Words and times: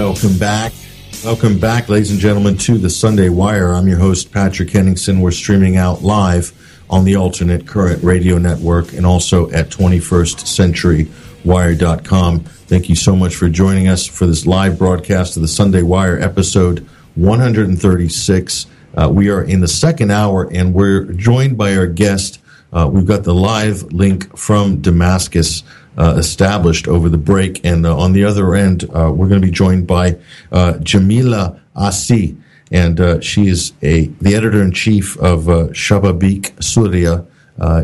Welcome 0.00 0.38
back. 0.38 0.72
Welcome 1.22 1.58
back, 1.58 1.90
ladies 1.90 2.10
and 2.10 2.18
gentlemen, 2.18 2.56
to 2.56 2.78
the 2.78 2.88
Sunday 2.88 3.28
Wire. 3.28 3.74
I'm 3.74 3.86
your 3.86 3.98
host, 3.98 4.32
Patrick 4.32 4.70
Henningsen. 4.70 5.20
We're 5.20 5.30
streaming 5.30 5.76
out 5.76 6.02
live 6.02 6.54
on 6.88 7.04
the 7.04 7.16
Alternate 7.16 7.66
Current 7.66 8.02
Radio 8.02 8.38
Network 8.38 8.94
and 8.94 9.04
also 9.04 9.50
at 9.50 9.68
21stCenturyWire.com. 9.68 12.40
Thank 12.40 12.88
you 12.88 12.96
so 12.96 13.14
much 13.14 13.36
for 13.36 13.50
joining 13.50 13.88
us 13.88 14.06
for 14.06 14.26
this 14.26 14.46
live 14.46 14.78
broadcast 14.78 15.36
of 15.36 15.42
the 15.42 15.48
Sunday 15.48 15.82
Wire 15.82 16.18
episode 16.18 16.88
136. 17.16 18.66
Uh, 18.94 19.10
we 19.12 19.28
are 19.28 19.44
in 19.44 19.60
the 19.60 19.68
second 19.68 20.10
hour 20.10 20.50
and 20.50 20.72
we're 20.72 21.12
joined 21.12 21.58
by 21.58 21.76
our 21.76 21.86
guest. 21.86 22.40
Uh, 22.72 22.88
we've 22.90 23.04
got 23.04 23.24
the 23.24 23.34
live 23.34 23.82
link 23.92 24.34
from 24.34 24.80
Damascus 24.80 25.62
established 26.00 26.88
over 26.88 27.08
the 27.08 27.18
break. 27.18 27.64
And 27.64 27.84
uh, 27.84 27.96
on 27.96 28.12
the 28.12 28.24
other 28.24 28.54
end, 28.54 28.84
uh, 28.84 29.12
we're 29.14 29.28
going 29.28 29.40
to 29.40 29.46
be 29.46 29.52
joined 29.52 29.86
by 29.86 30.18
uh, 30.50 30.78
Jamila 30.78 31.60
Assi. 31.76 32.40
And 32.72 33.00
uh, 33.00 33.20
she 33.20 33.48
is 33.48 33.72
a 33.82 34.06
the 34.20 34.34
editor 34.34 34.62
in 34.62 34.72
chief 34.72 35.18
of 35.18 35.48
uh, 35.48 35.68
Shababeek 35.72 36.52
Souria 36.60 37.26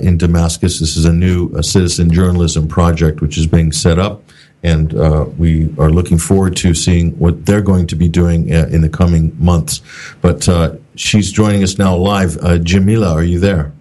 in 0.01 0.17
Damascus. 0.17 0.81
This 0.81 0.97
is 0.97 1.05
a 1.05 1.13
new 1.13 1.61
citizen 1.61 2.11
journalism 2.11 2.69
project 2.69 3.21
which 3.21 3.37
is 3.37 3.47
being 3.47 3.73
set 3.73 3.99
up. 3.99 4.23
And 4.63 4.93
we 5.39 5.75
are 5.79 5.91
looking 5.91 6.19
forward 6.19 6.57
to 6.57 6.73
seeing 6.73 7.19
what 7.19 7.45
they're 7.47 7.63
going 7.63 7.87
to 7.89 7.97
be 7.97 8.09
doing 8.09 8.49
in 8.49 8.81
the 8.81 8.89
coming 8.89 9.37
months. 9.39 9.83
But 10.23 10.49
she's 10.95 11.31
joining 11.33 11.63
us 11.63 11.79
now 11.79 11.97
live. 11.97 12.39
Jamila, 12.65 13.13
are 13.13 13.25
you 13.25 13.39
there? 13.41 13.73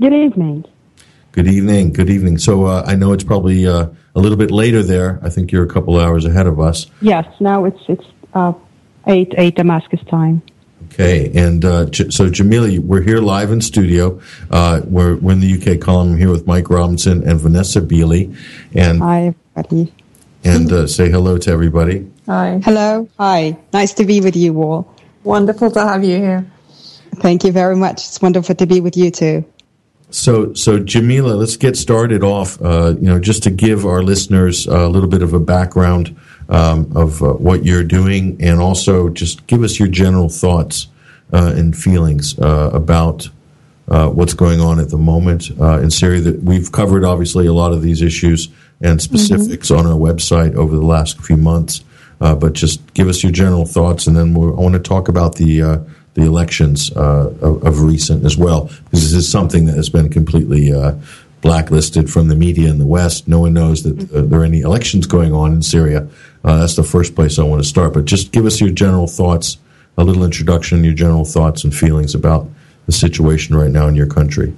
Good 0.00 0.14
evening. 0.14 0.64
Good 1.38 1.46
evening. 1.46 1.92
Good 1.92 2.10
evening. 2.10 2.36
So 2.38 2.64
uh, 2.64 2.82
I 2.84 2.96
know 2.96 3.12
it's 3.12 3.22
probably 3.22 3.64
uh, 3.64 3.86
a 4.16 4.18
little 4.18 4.36
bit 4.36 4.50
later 4.50 4.82
there. 4.82 5.20
I 5.22 5.30
think 5.30 5.52
you're 5.52 5.62
a 5.62 5.68
couple 5.68 5.96
hours 5.96 6.24
ahead 6.24 6.48
of 6.48 6.58
us. 6.58 6.88
Yes. 7.00 7.26
Now 7.38 7.64
it's 7.64 7.78
it's 7.86 8.04
uh, 8.34 8.54
eight 9.06 9.32
eight 9.38 9.54
Damascus 9.54 10.00
time. 10.10 10.42
Okay, 10.86 11.30
and 11.36 11.64
uh, 11.64 11.84
J- 11.84 12.10
so 12.10 12.28
Jamila, 12.28 12.80
we're 12.80 13.02
here 13.02 13.20
live 13.20 13.52
in 13.52 13.60
studio. 13.60 14.20
Uh, 14.50 14.80
we're, 14.86 15.14
we're 15.14 15.30
in 15.30 15.38
the 15.38 15.54
UK 15.54 15.80
column 15.80 16.16
here 16.16 16.28
with 16.28 16.44
Mike 16.48 16.70
Robinson 16.70 17.22
and 17.22 17.38
Vanessa 17.38 17.80
Beeley. 17.82 18.36
And 18.74 18.98
hi, 18.98 19.32
everybody. 19.54 19.94
And 20.42 20.72
uh, 20.72 20.88
say 20.88 21.08
hello 21.08 21.38
to 21.38 21.52
everybody. 21.52 22.10
Hi. 22.26 22.60
Hello. 22.64 23.08
Hi. 23.16 23.56
Nice 23.72 23.94
to 23.94 24.04
be 24.04 24.20
with 24.20 24.34
you 24.34 24.60
all. 24.60 24.92
Wonderful 25.22 25.70
to 25.70 25.86
have 25.86 26.02
you 26.02 26.16
here. 26.16 26.50
Thank 27.20 27.44
you 27.44 27.52
very 27.52 27.76
much. 27.76 28.08
It's 28.08 28.20
wonderful 28.20 28.56
to 28.56 28.66
be 28.66 28.80
with 28.80 28.96
you 28.96 29.12
too. 29.12 29.44
So, 30.10 30.54
so 30.54 30.78
Jamila, 30.78 31.34
let's 31.34 31.56
get 31.56 31.76
started 31.76 32.22
off. 32.22 32.60
Uh, 32.62 32.94
you 32.98 33.08
know, 33.08 33.18
just 33.18 33.42
to 33.42 33.50
give 33.50 33.84
our 33.84 34.02
listeners 34.02 34.66
a 34.66 34.88
little 34.88 35.08
bit 35.08 35.22
of 35.22 35.34
a 35.34 35.40
background 35.40 36.16
um, 36.48 36.90
of 36.96 37.22
uh, 37.22 37.34
what 37.34 37.64
you're 37.64 37.84
doing, 37.84 38.36
and 38.40 38.60
also 38.60 39.10
just 39.10 39.46
give 39.46 39.62
us 39.62 39.78
your 39.78 39.88
general 39.88 40.30
thoughts 40.30 40.88
uh, 41.32 41.52
and 41.54 41.76
feelings 41.76 42.38
uh, 42.38 42.70
about 42.72 43.28
uh, 43.88 44.08
what's 44.08 44.34
going 44.34 44.60
on 44.60 44.80
at 44.80 44.88
the 44.88 44.96
moment 44.96 45.50
uh, 45.60 45.78
in 45.80 45.90
Syria. 45.90 46.22
That 46.22 46.42
we've 46.42 46.72
covered, 46.72 47.04
obviously, 47.04 47.46
a 47.46 47.52
lot 47.52 47.72
of 47.72 47.82
these 47.82 48.00
issues 48.00 48.48
and 48.80 49.02
specifics 49.02 49.70
mm-hmm. 49.70 49.86
on 49.86 49.92
our 49.92 49.98
website 49.98 50.54
over 50.54 50.74
the 50.74 50.86
last 50.86 51.20
few 51.20 51.36
months. 51.36 51.84
but 52.18 52.54
just 52.54 52.94
give 52.94 53.08
us 53.08 53.22
your 53.22 53.32
general 53.32 53.66
thoughts, 53.66 54.06
and 54.06 54.16
then 54.16 54.34
I 54.34 54.38
want 54.38 54.72
to 54.72 54.80
talk 54.80 55.08
about 55.08 55.34
the 55.34 55.84
the 56.14 56.22
elections 56.22 56.90
uh, 56.96 57.32
of, 57.40 57.64
of, 57.64 57.82
recent 57.82 58.24
as 58.24 58.36
well, 58.36 58.64
because 58.84 59.02
this 59.02 59.12
is 59.12 59.30
something 59.30 59.66
that 59.66 59.76
has 59.76 59.88
been 59.88 60.08
completely 60.08 60.72
uh, 60.72 60.94
blacklisted 61.40 62.10
from 62.10 62.28
the 62.28 62.34
media 62.34 62.68
in 62.68 62.78
the 62.78 62.86
West. 62.86 63.28
No 63.28 63.40
one 63.40 63.54
knows 63.54 63.82
that 63.84 64.12
uh, 64.12 64.22
there 64.22 64.40
are 64.40 64.44
any 64.44 64.60
elections 64.60 65.06
going 65.06 65.32
on 65.32 65.52
in 65.52 65.62
Syria. 65.62 66.08
Uh, 66.44 66.58
that's 66.58 66.76
the 66.76 66.82
first 66.82 67.14
place 67.14 67.38
I 67.38 67.42
want 67.44 67.62
to 67.62 67.68
start. 67.68 67.92
But 67.92 68.04
just 68.04 68.32
give 68.32 68.46
us 68.46 68.60
your 68.60 68.70
general 68.70 69.06
thoughts, 69.06 69.58
a 69.96 70.04
little 70.04 70.24
introduction, 70.24 70.84
your 70.84 70.94
general 70.94 71.24
thoughts 71.24 71.64
and 71.64 71.74
feelings 71.74 72.14
about 72.14 72.48
the 72.86 72.92
situation 72.92 73.54
right 73.54 73.70
now 73.70 73.86
in 73.86 73.94
your 73.94 74.06
country. 74.06 74.54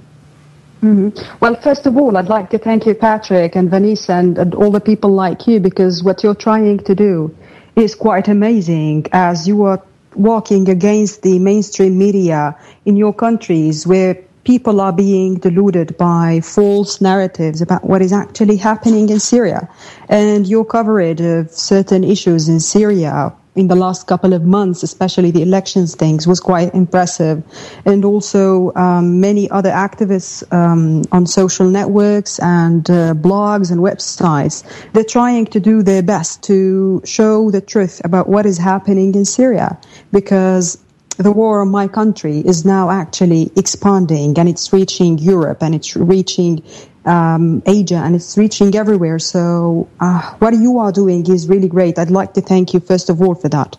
Mm-hmm. 0.81 1.37
Well, 1.39 1.55
first 1.61 1.85
of 1.85 1.95
all, 1.95 2.17
I'd 2.17 2.29
like 2.29 2.49
to 2.51 2.57
thank 2.57 2.87
you, 2.87 2.95
Patrick 2.95 3.55
and 3.55 3.69
Vanessa, 3.69 4.13
and, 4.13 4.37
and 4.37 4.55
all 4.55 4.71
the 4.71 4.79
people 4.79 5.11
like 5.11 5.45
you, 5.45 5.59
because 5.59 6.03
what 6.03 6.23
you're 6.23 6.33
trying 6.33 6.79
to 6.79 6.95
do 6.95 7.35
is 7.75 7.93
quite 7.93 8.27
amazing 8.27 9.05
as 9.11 9.47
you 9.47 9.63
are 9.63 9.81
walking 10.15 10.69
against 10.69 11.21
the 11.21 11.39
mainstream 11.39 11.97
media 11.97 12.57
in 12.85 12.95
your 12.95 13.13
countries 13.13 13.87
where 13.87 14.15
people 14.43 14.81
are 14.81 14.93
being 14.93 15.35
deluded 15.35 15.95
by 15.97 16.41
false 16.41 16.99
narratives 16.99 17.61
about 17.61 17.83
what 17.83 18.01
is 18.01 18.11
actually 18.11 18.57
happening 18.57 19.09
in 19.09 19.19
Syria. 19.19 19.69
And 20.09 20.47
your 20.47 20.65
coverage 20.65 21.21
of 21.21 21.51
certain 21.51 22.03
issues 22.03 22.49
in 22.49 22.59
Syria 22.59 23.33
in 23.55 23.67
the 23.67 23.75
last 23.75 24.07
couple 24.07 24.33
of 24.33 24.43
months, 24.43 24.81
especially 24.81 25.29
the 25.31 25.41
elections 25.41 25.95
things, 25.95 26.25
was 26.25 26.39
quite 26.39 26.73
impressive. 26.73 27.43
And 27.85 28.05
also 28.05 28.73
um, 28.75 29.19
many 29.19 29.49
other 29.49 29.71
activists 29.71 30.41
um, 30.53 31.03
on 31.11 31.27
social 31.27 31.69
networks 31.69 32.39
and 32.39 32.89
uh, 32.89 33.13
blogs 33.13 33.71
and 33.71 33.81
websites, 33.81 34.63
they're 34.93 35.03
trying 35.03 35.45
to 35.47 35.59
do 35.59 35.83
their 35.83 36.01
best 36.01 36.43
to 36.43 37.01
show 37.03 37.51
the 37.51 37.61
truth 37.61 37.99
about 38.05 38.29
what 38.29 38.45
is 38.45 38.57
happening 38.57 39.15
in 39.15 39.25
Syria 39.25 39.77
because 40.11 40.77
the 41.17 41.31
war 41.31 41.61
in 41.61 41.69
my 41.69 41.87
country 41.87 42.39
is 42.39 42.65
now 42.65 42.89
actually 42.89 43.51
expanding 43.57 44.37
and 44.39 44.47
it's 44.47 44.71
reaching 44.71 45.17
Europe 45.17 45.61
and 45.61 45.75
it's 45.75 45.95
reaching 45.95 46.63
um, 47.05 47.63
Asia 47.65 47.95
and 47.95 48.15
it's 48.15 48.37
reaching 48.37 48.75
everywhere. 48.75 49.19
So 49.19 49.89
uh, 49.99 50.33
what 50.39 50.53
you 50.53 50.79
are 50.79 50.91
doing 50.91 51.29
is 51.29 51.47
really 51.47 51.67
great. 51.67 51.97
I'd 51.97 52.11
like 52.11 52.33
to 52.35 52.41
thank 52.41 52.73
you 52.73 52.79
first 52.79 53.09
of 53.09 53.21
all 53.21 53.35
for 53.35 53.49
that. 53.49 53.77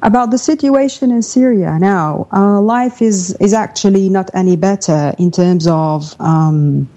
About 0.00 0.30
the 0.30 0.38
situation 0.38 1.10
in 1.10 1.22
Syria 1.22 1.76
now, 1.78 2.28
uh, 2.32 2.60
life 2.60 3.02
is 3.02 3.34
is 3.40 3.52
actually 3.52 4.08
not 4.08 4.30
any 4.32 4.56
better 4.56 5.12
in 5.18 5.32
terms 5.32 5.66
of 5.66 6.14
um, 6.20 6.88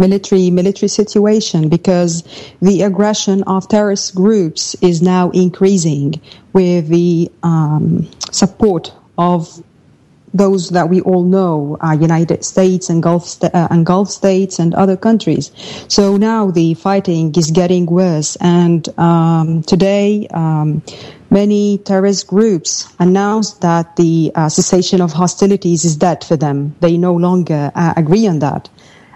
military 0.00 0.50
military 0.50 0.88
situation 0.88 1.68
because 1.68 2.24
the 2.60 2.82
aggression 2.82 3.44
of 3.44 3.68
terrorist 3.68 4.14
groups 4.16 4.74
is 4.82 5.00
now 5.00 5.30
increasing 5.30 6.20
with 6.52 6.88
the 6.88 7.30
um, 7.44 8.08
support 8.32 8.92
of 9.16 9.62
those 10.32 10.70
that 10.70 10.88
we 10.88 11.00
all 11.00 11.24
know, 11.24 11.76
uh, 11.80 11.92
United 11.92 12.44
States 12.44 12.88
and 12.88 13.02
Gulf, 13.02 13.26
st- 13.26 13.54
uh, 13.54 13.68
and 13.70 13.84
Gulf 13.84 14.10
states 14.10 14.58
and 14.58 14.74
other 14.74 14.96
countries. 14.96 15.50
So 15.88 16.16
now 16.16 16.50
the 16.50 16.74
fighting 16.74 17.34
is 17.36 17.50
getting 17.50 17.86
worse. 17.86 18.36
And 18.36 18.88
um, 18.98 19.62
today, 19.62 20.28
um, 20.28 20.82
many 21.30 21.78
terrorist 21.78 22.26
groups 22.28 22.92
announced 22.98 23.60
that 23.62 23.96
the 23.96 24.32
uh, 24.34 24.48
cessation 24.48 25.00
of 25.00 25.12
hostilities 25.12 25.84
is 25.84 25.96
dead 25.96 26.22
for 26.22 26.36
them. 26.36 26.74
They 26.80 26.96
no 26.96 27.14
longer 27.14 27.72
uh, 27.74 27.94
agree 27.96 28.26
on 28.26 28.38
that. 28.40 28.68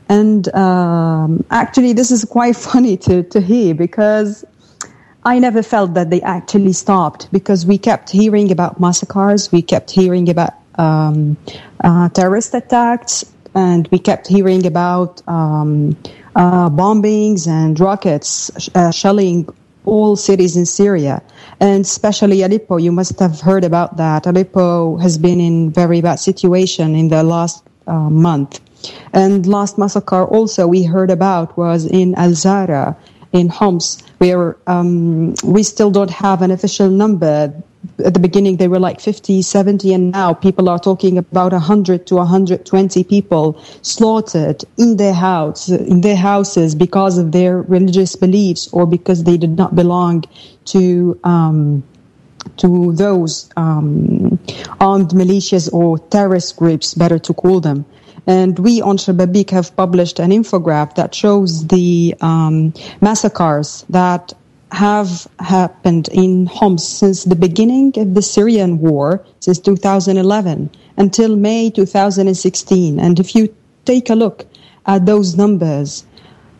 And 0.08 0.52
um, 0.54 1.44
actually, 1.50 1.92
this 1.92 2.10
is 2.10 2.24
quite 2.24 2.56
funny 2.70 2.96
to, 2.98 3.22
to 3.22 3.40
hear 3.40 3.74
because 3.74 4.44
I 5.24 5.38
never 5.38 5.62
felt 5.62 5.94
that 5.94 6.10
they 6.10 6.20
actually 6.20 6.74
stopped 6.74 7.32
because 7.32 7.64
we 7.64 7.78
kept 7.78 8.10
hearing 8.10 8.52
about 8.52 8.78
massacres, 8.78 9.50
we 9.50 9.62
kept 9.62 9.90
hearing 9.90 10.28
about 10.28 10.52
um, 10.78 11.36
uh, 11.82 12.08
terrorist 12.10 12.54
attacks, 12.54 13.24
and 13.54 13.88
we 13.88 13.98
kept 13.98 14.26
hearing 14.26 14.66
about 14.66 15.26
um, 15.28 15.96
uh, 16.36 16.68
bombings 16.70 17.46
and 17.46 17.78
rockets 17.78 18.50
uh, 18.74 18.90
shelling 18.90 19.48
all 19.86 20.16
cities 20.16 20.56
in 20.56 20.66
Syria, 20.66 21.22
and 21.60 21.82
especially 21.82 22.42
Aleppo. 22.42 22.78
You 22.78 22.92
must 22.92 23.18
have 23.20 23.40
heard 23.40 23.64
about 23.64 23.96
that. 23.98 24.26
Aleppo 24.26 24.96
has 24.96 25.18
been 25.18 25.40
in 25.40 25.70
very 25.70 26.00
bad 26.00 26.16
situation 26.16 26.94
in 26.94 27.08
the 27.08 27.22
last 27.22 27.64
uh, 27.86 28.10
month. 28.10 28.60
And 29.12 29.46
last 29.46 29.78
massacre 29.78 30.24
also 30.24 30.66
we 30.66 30.82
heard 30.82 31.10
about 31.10 31.56
was 31.56 31.86
in 31.86 32.14
Al 32.16 32.34
Zara 32.34 32.96
in 33.32 33.48
Homs, 33.48 34.02
where 34.18 34.56
um, 34.66 35.34
we 35.42 35.62
still 35.62 35.90
don't 35.90 36.10
have 36.10 36.42
an 36.42 36.50
official 36.50 36.88
number 36.88 37.52
at 38.04 38.14
the 38.14 38.20
beginning 38.20 38.56
they 38.56 38.68
were 38.68 38.78
like 38.78 39.00
50, 39.00 39.42
70, 39.42 39.92
and 39.92 40.12
now 40.12 40.32
people 40.32 40.68
are 40.68 40.78
talking 40.78 41.18
about 41.18 41.52
100 41.52 42.06
to 42.06 42.16
120 42.16 43.04
people 43.04 43.62
slaughtered 43.82 44.64
in 44.76 44.96
their 44.96 45.14
house, 45.14 45.68
in 45.68 46.00
their 46.00 46.16
houses 46.16 46.74
because 46.74 47.18
of 47.18 47.32
their 47.32 47.62
religious 47.62 48.16
beliefs 48.16 48.68
or 48.72 48.86
because 48.86 49.24
they 49.24 49.36
did 49.36 49.56
not 49.56 49.74
belong 49.74 50.24
to, 50.66 51.18
um, 51.24 51.82
to 52.56 52.92
those 52.92 53.50
um, 53.56 54.38
armed 54.80 55.10
militias 55.10 55.72
or 55.72 55.98
terrorist 55.98 56.56
groups, 56.56 56.94
better 56.94 57.18
to 57.18 57.34
call 57.34 57.60
them. 57.60 57.84
And 58.26 58.58
we 58.58 58.80
on 58.80 58.96
Shababeek 58.96 59.50
have 59.50 59.76
published 59.76 60.18
an 60.18 60.30
infographic 60.30 60.94
that 60.94 61.14
shows 61.14 61.66
the 61.66 62.14
um, 62.22 62.72
massacres 63.02 63.84
that 63.90 64.32
have 64.74 65.28
happened 65.38 66.08
in 66.08 66.46
Homs 66.46 66.84
since 66.86 67.22
the 67.24 67.36
beginning 67.36 67.92
of 67.96 68.14
the 68.14 68.22
Syrian 68.22 68.80
war, 68.80 69.24
since 69.38 69.60
2011 69.60 70.68
until 70.96 71.36
May 71.36 71.70
2016. 71.70 72.98
And 72.98 73.20
if 73.20 73.36
you 73.36 73.54
take 73.84 74.10
a 74.10 74.14
look 74.14 74.46
at 74.84 75.06
those 75.06 75.36
numbers, 75.36 76.04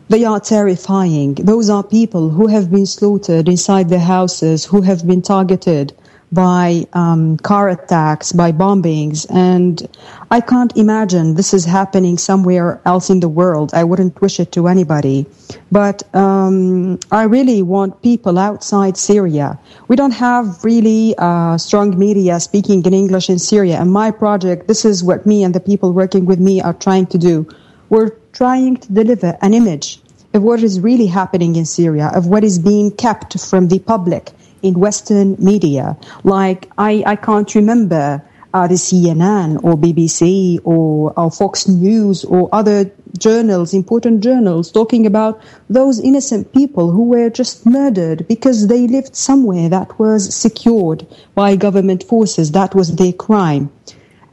they 0.07 0.23
are 0.23 0.39
terrifying. 0.39 1.33
Those 1.35 1.69
are 1.69 1.83
people 1.83 2.29
who 2.29 2.47
have 2.47 2.71
been 2.71 2.85
slaughtered 2.85 3.49
inside 3.49 3.89
their 3.89 3.99
houses, 3.99 4.65
who 4.65 4.81
have 4.81 5.05
been 5.05 5.21
targeted 5.21 5.93
by 6.35 6.85
um, 6.91 7.37
car 7.37 7.69
attacks, 7.69 8.33
by 8.33 8.51
bombings, 8.51 9.25
and 9.31 9.87
I 10.29 10.41
can't 10.41 10.75
imagine 10.77 11.35
this 11.35 11.53
is 11.53 11.63
happening 11.63 12.17
somewhere 12.17 12.81
else 12.85 13.09
in 13.09 13.21
the 13.21 13.29
world. 13.29 13.71
I 13.73 13.85
wouldn't 13.85 14.21
wish 14.21 14.39
it 14.39 14.51
to 14.51 14.67
anybody. 14.67 15.25
But 15.71 16.03
um, 16.13 16.99
I 17.11 17.23
really 17.23 17.61
want 17.61 18.01
people 18.01 18.37
outside 18.37 18.97
Syria. 18.97 19.57
We 19.87 19.95
don't 19.95 20.11
have 20.11 20.63
really 20.63 21.15
uh, 21.17 21.57
strong 21.57 21.97
media 21.97 22.39
speaking 22.41 22.83
in 22.85 22.93
English 22.93 23.29
in 23.29 23.39
Syria, 23.39 23.79
and 23.79 23.91
my 23.91 24.11
project, 24.11 24.67
this 24.67 24.83
is 24.83 25.03
what 25.03 25.25
me 25.25 25.43
and 25.43 25.55
the 25.55 25.61
people 25.61 25.93
working 25.93 26.25
with 26.25 26.39
me 26.39 26.61
are 26.61 26.73
trying 26.73 27.07
to 27.07 27.17
do. 27.17 27.47
We're 27.89 28.11
trying 28.33 28.77
to 28.77 28.91
deliver 28.91 29.37
an 29.41 29.53
image 29.53 30.01
of 30.33 30.43
what 30.43 30.61
is 30.61 30.81
really 30.81 31.07
happening 31.07 31.55
in 31.55 31.65
Syria, 31.65 32.11
of 32.13 32.27
what 32.27 32.43
is 32.43 32.59
being 32.59 32.91
kept 32.91 33.39
from 33.39 33.69
the 33.69 33.79
public 33.79 34.31
in 34.65 34.79
Western 34.79 35.35
media. 35.39 35.97
Like, 36.23 36.69
I, 36.77 37.03
I 37.05 37.15
can't 37.15 37.53
remember 37.53 38.23
uh, 38.55 38.67
the 38.67 38.75
CNN 38.75 39.61
or 39.63 39.75
BBC 39.75 40.59
or, 40.63 41.13
or 41.19 41.29
Fox 41.29 41.67
News 41.67 42.23
or 42.23 42.49
other 42.53 42.89
journals, 43.17 43.73
important 43.73 44.23
journals, 44.23 44.71
talking 44.71 45.05
about 45.05 45.41
those 45.69 45.99
innocent 45.99 46.53
people 46.53 46.89
who 46.89 47.03
were 47.03 47.29
just 47.29 47.65
murdered 47.65 48.25
because 48.27 48.67
they 48.67 48.87
lived 48.87 49.15
somewhere 49.15 49.67
that 49.69 49.99
was 49.99 50.33
secured 50.33 51.05
by 51.35 51.55
government 51.55 52.03
forces. 52.03 52.51
That 52.51 52.73
was 52.73 52.95
their 52.95 53.13
crime. 53.13 53.69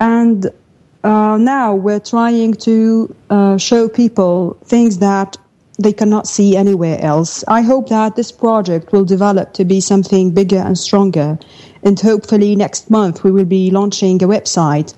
And 0.01 0.47
uh, 1.05 1.37
now 1.39 1.75
we're 1.75 2.01
trying 2.01 2.55
to 2.55 3.15
uh, 3.29 3.59
show 3.59 3.89
people 3.89 4.57
things 4.65 4.99
that 4.99 5.37
they 5.83 5.93
cannot 5.93 6.27
see 6.27 6.57
anywhere 6.57 6.99
else. 7.01 7.45
I 7.49 7.63
hope 7.63 7.89
that 7.89 8.17
this 8.17 8.33
project 8.33 8.93
will 8.93 9.05
develop 9.05 9.53
to 9.55 9.65
be 9.65 9.81
something 9.81 10.31
bigger 10.31 10.59
and 10.59 10.79
stronger. 10.79 11.39
And 11.83 11.99
hopefully 11.99 12.57
next 12.57 12.91
month 12.91 13.25
we 13.25 13.31
will 13.31 13.45
be 13.45 13.71
launching 13.71 14.23
a 14.23 14.27
website 14.27 14.95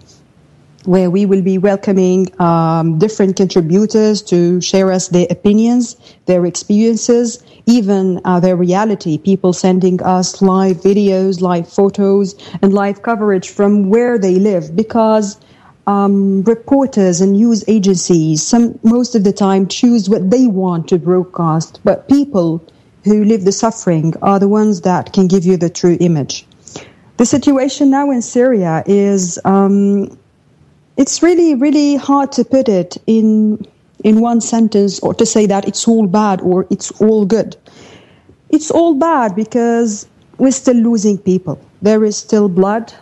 where 0.84 1.10
we 1.10 1.24
will 1.24 1.42
be 1.42 1.56
welcoming 1.56 2.28
um, 2.40 2.98
different 2.98 3.36
contributors 3.36 4.20
to 4.20 4.60
share 4.60 4.92
us 4.92 5.08
their 5.08 5.26
opinions, 5.30 5.96
their 6.26 6.44
experiences, 6.44 7.42
even 7.66 8.20
uh, 8.24 8.38
their 8.38 8.56
reality. 8.56 9.16
People 9.16 9.52
sending 9.52 10.02
us 10.02 10.42
live 10.42 10.76
videos, 10.78 11.40
live 11.40 11.68
photos, 11.68 12.34
and 12.60 12.74
live 12.74 13.02
coverage 13.02 13.48
from 13.48 13.88
where 13.88 14.18
they 14.18 14.34
live 14.34 14.76
because 14.76 15.40
um, 15.86 16.42
reporters 16.42 17.20
and 17.20 17.32
news 17.32 17.64
agencies, 17.68 18.42
some 18.42 18.78
most 18.82 19.14
of 19.14 19.24
the 19.24 19.32
time, 19.32 19.68
choose 19.68 20.08
what 20.08 20.30
they 20.30 20.46
want 20.46 20.88
to 20.88 20.98
broadcast, 20.98 21.80
but 21.84 22.08
people 22.08 22.64
who 23.04 23.24
live 23.24 23.44
the 23.44 23.52
suffering 23.52 24.14
are 24.22 24.38
the 24.38 24.48
ones 24.48 24.80
that 24.82 25.12
can 25.12 25.28
give 25.28 25.44
you 25.44 25.56
the 25.56 25.68
true 25.68 25.96
image. 26.00 26.46
The 27.18 27.26
situation 27.26 27.90
now 27.90 28.10
in 28.10 28.22
Syria 28.22 28.82
is 28.86 29.38
um, 29.44 30.18
it's 30.96 31.22
really 31.22 31.54
really 31.54 31.96
hard 31.96 32.32
to 32.32 32.44
put 32.44 32.68
it 32.68 32.96
in 33.06 33.66
in 34.02 34.20
one 34.20 34.40
sentence 34.40 35.00
or 35.00 35.14
to 35.14 35.26
say 35.26 35.46
that 35.46 35.68
it's 35.68 35.86
all 35.86 36.06
bad 36.06 36.40
or 36.40 36.66
it's 36.70 36.90
all 37.00 37.24
good. 37.24 37.56
It's 38.50 38.70
all 38.70 38.94
bad 38.94 39.34
because 39.36 40.06
we're 40.38 40.52
still 40.52 40.76
losing 40.76 41.18
people. 41.18 41.60
There 41.82 42.04
is 42.04 42.16
still 42.16 42.48
blood 42.48 42.92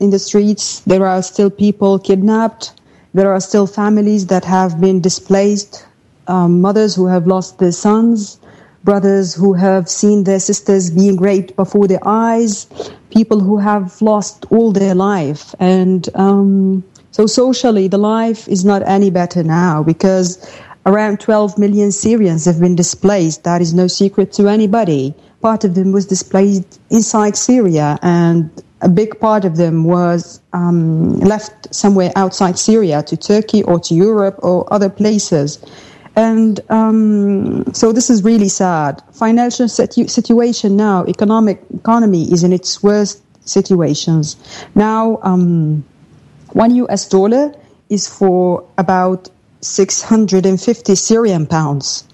in 0.00 0.10
the 0.10 0.18
streets. 0.18 0.80
There 0.80 1.06
are 1.06 1.22
still 1.22 1.50
people 1.50 1.98
kidnapped. 1.98 2.72
There 3.14 3.32
are 3.32 3.40
still 3.40 3.66
families 3.66 4.26
that 4.26 4.44
have 4.44 4.80
been 4.80 5.00
displaced, 5.00 5.86
um, 6.26 6.60
mothers 6.60 6.94
who 6.94 7.06
have 7.06 7.26
lost 7.26 7.58
their 7.58 7.72
sons, 7.72 8.40
brothers 8.82 9.34
who 9.34 9.54
have 9.54 9.88
seen 9.88 10.24
their 10.24 10.40
sisters 10.40 10.90
being 10.90 11.16
raped 11.16 11.56
before 11.56 11.86
their 11.86 12.06
eyes, 12.06 12.66
people 13.10 13.40
who 13.40 13.58
have 13.58 14.00
lost 14.02 14.44
all 14.50 14.72
their 14.72 14.94
life. 14.94 15.54
And 15.60 16.08
um, 16.16 16.84
so 17.12 17.26
socially, 17.26 17.88
the 17.88 17.98
life 17.98 18.48
is 18.48 18.64
not 18.64 18.82
any 18.86 19.10
better 19.10 19.42
now 19.42 19.82
because 19.82 20.44
around 20.84 21.20
12 21.20 21.56
million 21.56 21.92
Syrians 21.92 22.44
have 22.44 22.60
been 22.60 22.74
displaced. 22.76 23.44
That 23.44 23.62
is 23.62 23.72
no 23.72 23.86
secret 23.86 24.32
to 24.34 24.48
anybody. 24.48 25.14
Part 25.40 25.64
of 25.64 25.74
them 25.74 25.92
was 25.92 26.06
displaced 26.06 26.80
inside 26.90 27.36
Syria 27.36 27.98
and 28.02 28.50
a 28.80 28.88
big 28.88 29.18
part 29.20 29.44
of 29.44 29.56
them 29.56 29.84
was 29.84 30.40
um, 30.52 31.18
left 31.20 31.74
somewhere 31.74 32.12
outside 32.16 32.58
Syria 32.58 33.02
to 33.04 33.16
Turkey 33.16 33.62
or 33.62 33.80
to 33.80 33.94
Europe 33.94 34.38
or 34.42 34.70
other 34.72 34.90
places. 34.90 35.64
And 36.16 36.60
um, 36.70 37.64
so 37.72 37.92
this 37.92 38.10
is 38.10 38.22
really 38.22 38.48
sad. 38.48 39.02
Financial 39.12 39.68
situ- 39.68 40.08
situation 40.08 40.76
now, 40.76 41.04
economic 41.06 41.62
economy 41.74 42.30
is 42.32 42.44
in 42.44 42.52
its 42.52 42.82
worst 42.82 43.22
situations. 43.46 44.36
Now, 44.74 45.18
um, 45.22 45.84
one 46.52 46.74
US 46.76 47.08
dollar 47.08 47.54
is 47.88 48.06
for 48.06 48.64
about 48.78 49.28
650 49.60 50.94
Syrian 50.94 51.46
pounds. 51.46 52.04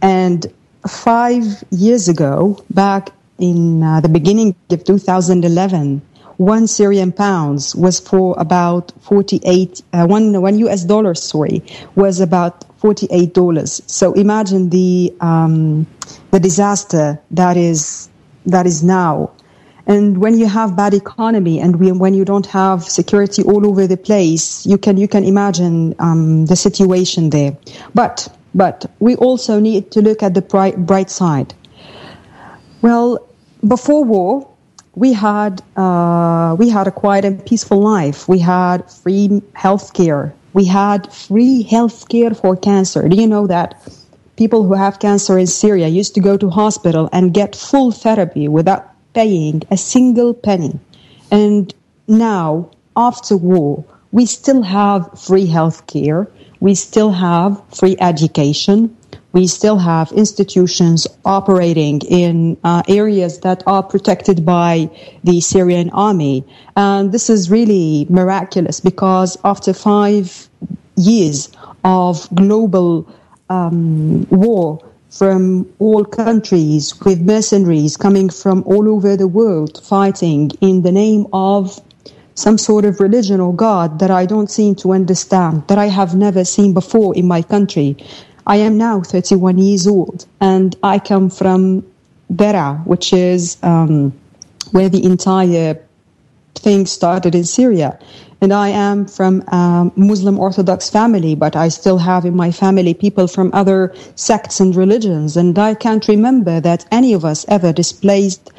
And 0.00 0.46
five 0.88 1.44
years 1.70 2.08
ago, 2.08 2.62
back 2.70 3.10
in 3.38 3.82
uh, 3.82 4.00
the 4.00 4.08
beginning 4.08 4.54
of 4.70 4.84
2011, 4.84 6.02
one 6.40 6.66
Syrian 6.66 7.12
pounds 7.12 7.76
was 7.76 8.00
for 8.00 8.34
about 8.38 8.92
48, 9.02 9.82
uh, 9.92 10.06
one, 10.06 10.40
one 10.40 10.58
US 10.60 10.84
dollar, 10.84 11.14
sorry, 11.14 11.62
was 11.96 12.18
about 12.18 12.64
$48. 12.80 13.82
So 13.86 14.14
imagine 14.14 14.70
the, 14.70 15.12
um, 15.20 15.86
the 16.30 16.40
disaster 16.40 17.20
that 17.32 17.58
is, 17.58 18.08
that 18.46 18.66
is 18.66 18.82
now. 18.82 19.32
And 19.86 20.16
when 20.16 20.38
you 20.38 20.46
have 20.46 20.74
bad 20.74 20.94
economy 20.94 21.60
and 21.60 21.76
we, 21.76 21.92
when 21.92 22.14
you 22.14 22.24
don't 22.24 22.46
have 22.46 22.84
security 22.84 23.42
all 23.42 23.66
over 23.66 23.86
the 23.86 23.98
place, 23.98 24.64
you 24.64 24.78
can, 24.78 24.96
you 24.96 25.08
can 25.08 25.24
imagine, 25.24 25.94
um, 25.98 26.46
the 26.46 26.56
situation 26.56 27.28
there. 27.28 27.54
But, 27.94 28.34
but 28.54 28.90
we 28.98 29.14
also 29.16 29.60
need 29.60 29.90
to 29.90 30.00
look 30.00 30.22
at 30.22 30.32
the 30.32 30.40
bright, 30.40 30.86
bright 30.86 31.10
side. 31.10 31.52
Well, 32.80 33.28
before 33.68 34.04
war, 34.04 34.50
we 34.94 35.12
had 35.12 35.62
uh, 35.76 36.56
we 36.58 36.68
had 36.68 36.86
a 36.86 36.90
quiet 36.90 37.24
and 37.24 37.44
peaceful 37.44 37.80
life. 37.80 38.28
We 38.28 38.38
had 38.38 38.90
free 38.90 39.42
health 39.54 39.92
care. 39.94 40.34
We 40.52 40.64
had 40.64 41.12
free 41.12 41.62
health 41.62 42.08
care 42.08 42.34
for 42.34 42.56
cancer. 42.56 43.08
Do 43.08 43.16
you 43.16 43.26
know 43.26 43.46
that 43.46 43.80
people 44.36 44.64
who 44.64 44.74
have 44.74 44.98
cancer 44.98 45.38
in 45.38 45.46
Syria 45.46 45.86
used 45.88 46.14
to 46.14 46.20
go 46.20 46.36
to 46.36 46.50
hospital 46.50 47.08
and 47.12 47.32
get 47.32 47.54
full 47.54 47.92
therapy 47.92 48.48
without 48.48 48.90
paying 49.14 49.62
a 49.70 49.76
single 49.76 50.34
penny? 50.34 50.78
And 51.30 51.72
now, 52.08 52.70
after 52.96 53.36
war, 53.36 53.84
we 54.10 54.26
still 54.26 54.62
have 54.62 55.08
free 55.16 55.46
health 55.46 55.86
care. 55.86 56.26
We 56.58 56.74
still 56.74 57.12
have 57.12 57.62
free 57.72 57.96
education 58.00 58.96
we 59.32 59.46
still 59.46 59.78
have 59.78 60.10
institutions 60.12 61.06
operating 61.24 62.00
in 62.08 62.56
uh, 62.64 62.82
areas 62.88 63.40
that 63.40 63.62
are 63.66 63.82
protected 63.82 64.44
by 64.44 64.90
the 65.22 65.40
Syrian 65.40 65.90
army. 65.90 66.44
And 66.76 67.12
this 67.12 67.30
is 67.30 67.50
really 67.50 68.06
miraculous 68.08 68.80
because 68.80 69.38
after 69.44 69.72
five 69.72 70.48
years 70.96 71.50
of 71.84 72.28
global 72.34 73.08
um, 73.48 74.26
war 74.30 74.84
from 75.10 75.68
all 75.80 76.04
countries 76.04 76.98
with 77.04 77.20
mercenaries 77.20 77.96
coming 77.96 78.30
from 78.30 78.62
all 78.64 78.88
over 78.88 79.16
the 79.16 79.26
world 79.26 79.80
fighting 79.82 80.50
in 80.60 80.82
the 80.82 80.92
name 80.92 81.26
of 81.32 81.80
some 82.34 82.56
sort 82.56 82.84
of 82.84 83.00
religion 83.00 83.40
or 83.40 83.54
God 83.54 83.98
that 83.98 84.10
I 84.10 84.24
don't 84.24 84.50
seem 84.50 84.74
to 84.76 84.92
understand, 84.92 85.66
that 85.68 85.78
I 85.78 85.86
have 85.86 86.14
never 86.14 86.44
seen 86.44 86.72
before 86.72 87.14
in 87.14 87.26
my 87.26 87.42
country. 87.42 87.96
I 88.46 88.56
am 88.56 88.78
now 88.78 89.00
31 89.00 89.58
years 89.58 89.86
old 89.86 90.26
and 90.40 90.76
I 90.82 90.98
come 90.98 91.30
from 91.30 91.84
Dera, 92.34 92.80
which 92.84 93.12
is 93.12 93.56
um, 93.62 94.12
where 94.70 94.88
the 94.88 95.04
entire 95.04 95.78
thing 96.54 96.86
started 96.86 97.34
in 97.34 97.44
Syria. 97.44 97.98
And 98.42 98.52
I 98.52 98.68
am 98.68 99.06
from 99.06 99.42
a 99.48 99.90
Muslim 99.96 100.38
Orthodox 100.38 100.88
family, 100.88 101.34
but 101.34 101.56
I 101.56 101.68
still 101.68 101.98
have 101.98 102.24
in 102.24 102.34
my 102.34 102.50
family 102.50 102.94
people 102.94 103.26
from 103.26 103.50
other 103.52 103.94
sects 104.14 104.60
and 104.60 104.74
religions. 104.74 105.36
And 105.36 105.58
I 105.58 105.74
can't 105.74 106.06
remember 106.08 106.60
that 106.60 106.86
any 106.90 107.12
of 107.12 107.24
us 107.24 107.44
ever 107.48 107.72
displaced 107.72 108.50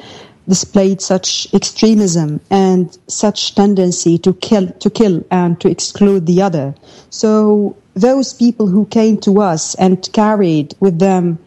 displayed 0.48 1.00
such 1.00 1.52
extremism 1.54 2.40
and 2.50 2.98
such 3.06 3.54
tendency 3.54 4.18
to 4.18 4.34
kill 4.34 4.68
to 4.80 4.90
kill 4.90 5.24
and 5.30 5.60
to 5.60 5.70
exclude 5.70 6.26
the 6.26 6.42
other 6.42 6.74
so 7.10 7.76
those 7.94 8.32
people 8.32 8.66
who 8.66 8.86
came 8.86 9.18
to 9.18 9.40
us 9.40 9.74
and 9.76 10.08
carried 10.12 10.74
with 10.80 10.98
them 10.98 11.38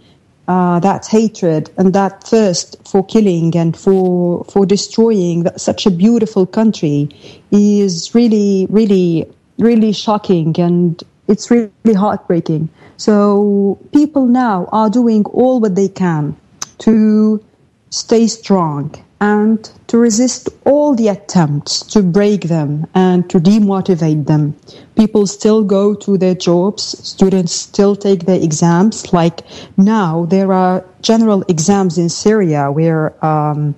uh, 0.48 0.80
that 0.80 1.08
hatred 1.08 1.72
and 1.78 1.94
that 1.94 2.24
thirst 2.24 2.75
for 2.88 3.04
killing 3.06 3.56
and 3.58 3.75
for 3.75 4.44
for 4.46 4.66
destroying 4.66 5.48
such 5.58 5.88
a 5.88 5.90
beautiful 5.92 6.46
country 6.46 7.10
is 7.52 8.14
really 8.14 8.68
really 8.70 9.25
really 9.58 9.92
shocking 9.92 10.56
and 10.60 11.04
it's 11.28 11.50
really 11.50 11.94
heartbreaking. 11.96 12.70
So 12.98 13.80
people 13.92 14.25
now 14.28 14.70
are 14.72 14.90
doing 14.90 15.25
all 15.25 15.60
what 15.60 15.75
they 15.75 15.88
can 15.88 16.36
to 16.80 17.44
stay 17.89 18.27
strong 18.27 18.94
and 19.22 19.72
to 19.88 19.98
resist 19.98 20.50
all 20.65 20.94
the 20.96 21.08
attempts 21.08 21.82
to 21.82 22.01
break 22.01 22.42
them 22.42 22.86
and 22.94 23.30
to 23.30 23.39
demotivate 23.39 24.27
them. 24.27 24.56
People 24.96 25.25
still 25.25 25.63
go 25.63 25.96
to 25.96 26.18
their 26.18 26.36
jobs, 26.36 26.84
students 27.08 27.54
still 27.54 27.96
take 27.96 28.25
their 28.25 28.42
exams. 28.42 29.13
Like 29.13 29.42
now, 29.77 30.25
there 30.25 30.51
are 30.51 30.86
general 31.01 31.44
exams 31.48 31.98
in 31.98 32.10
Syria 32.10 32.72
where 32.72 33.13
um, 33.25 33.74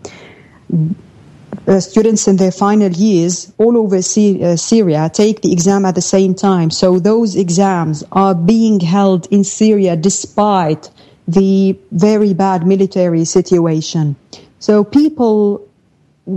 uh, 1.67 1.79
students 1.79 2.27
in 2.27 2.37
their 2.37 2.51
final 2.51 2.89
years 2.91 3.51
all 3.57 3.77
over 3.77 3.97
uh, 3.97 4.55
Syria 4.55 5.09
take 5.13 5.41
the 5.41 5.51
exam 5.51 5.85
at 5.85 5.95
the 5.95 6.01
same 6.01 6.33
time. 6.33 6.71
So 6.71 6.99
those 6.99 7.35
exams 7.35 8.03
are 8.11 8.33
being 8.33 8.79
held 8.79 9.27
in 9.31 9.43
Syria 9.43 9.95
despite 9.95 10.89
the 11.27 11.77
very 11.91 12.33
bad 12.33 12.65
military 12.65 13.25
situation. 13.25 14.15
So 14.59 14.83
people 14.83 15.67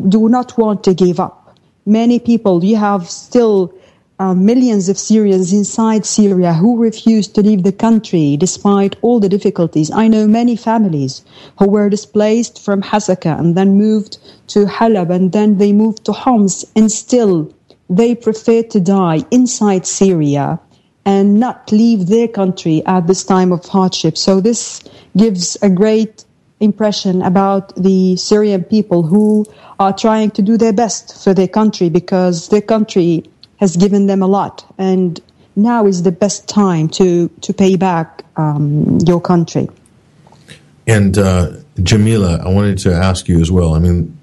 do 0.09 0.29
not 0.29 0.57
want 0.59 0.85
to 0.85 0.95
give 0.95 1.21
up. 1.21 1.59
Many 1.87 2.19
people, 2.19 2.65
you 2.65 2.77
have 2.77 3.09
still 3.09 3.73
uh, 4.21 4.35
millions 4.35 4.91
of 4.91 4.99
Syrians 4.99 5.53
inside 5.53 6.05
Syria 6.05 6.53
who 6.53 6.77
refuse 6.77 7.27
to 7.29 7.41
leave 7.41 7.63
the 7.63 7.73
country 7.73 8.37
despite 8.37 8.97
all 9.01 9.19
the 9.19 9.31
difficulties. 9.31 9.91
I 9.91 10.09
know 10.09 10.27
many 10.27 10.57
families 10.57 11.25
who 11.59 11.71
were 11.71 11.89
displaced 11.89 12.63
from 12.63 12.83
Hasaka 12.83 13.39
and 13.39 13.57
then 13.57 13.79
moved 13.79 14.19
to 14.49 14.67
Halab 14.67 15.11
and 15.11 15.33
then 15.33 15.57
they 15.57 15.73
moved 15.73 16.05
to 16.05 16.13
Homs 16.13 16.67
and 16.77 16.93
still 16.93 17.51
they 17.89 18.15
prefer 18.15 18.63
to 18.65 18.79
die 18.79 19.25
inside 19.31 19.87
Syria 19.87 20.61
and 21.07 21.41
not 21.41 21.73
leave 21.73 22.07
their 22.07 22.29
country 22.29 22.83
at 22.87 23.07
this 23.07 23.25
time 23.25 23.53
of 23.53 23.65
hardship. 23.67 24.17
So 24.19 24.41
this 24.41 24.83
gives 25.17 25.57
a 25.63 25.71
great 25.71 26.25
impression 26.61 27.23
about 27.23 27.75
the 27.75 28.17
Syrian 28.17 28.65
people 28.65 29.03
who 29.03 29.47
are 29.79 29.93
trying 29.93 30.31
to 30.33 30.43
do 30.43 30.59
their 30.59 30.75
best 30.75 31.25
for 31.25 31.33
their 31.33 31.49
country 31.49 31.89
because 31.89 32.49
their 32.49 32.61
country 32.61 33.25
has 33.57 33.77
given 33.77 34.07
them 34.07 34.23
a 34.23 34.27
lot 34.27 34.65
and 34.79 35.21
now 35.57 35.87
is 35.87 36.03
the 36.03 36.13
best 36.13 36.49
time 36.49 36.89
to, 36.89 37.29
to 37.41 37.53
pay 37.53 37.77
back 37.77 38.25
um, 38.37 38.99
your 39.07 39.21
country. 39.21 39.69
And 40.87 41.17
uh, 41.17 41.53
Jamila, 41.83 42.43
I 42.45 42.49
wanted 42.49 42.79
to 42.79 42.93
ask 42.93 43.29
you 43.29 43.41
as 43.41 43.51
well. 43.51 43.75
I 43.75 43.79
mean, 43.79 44.17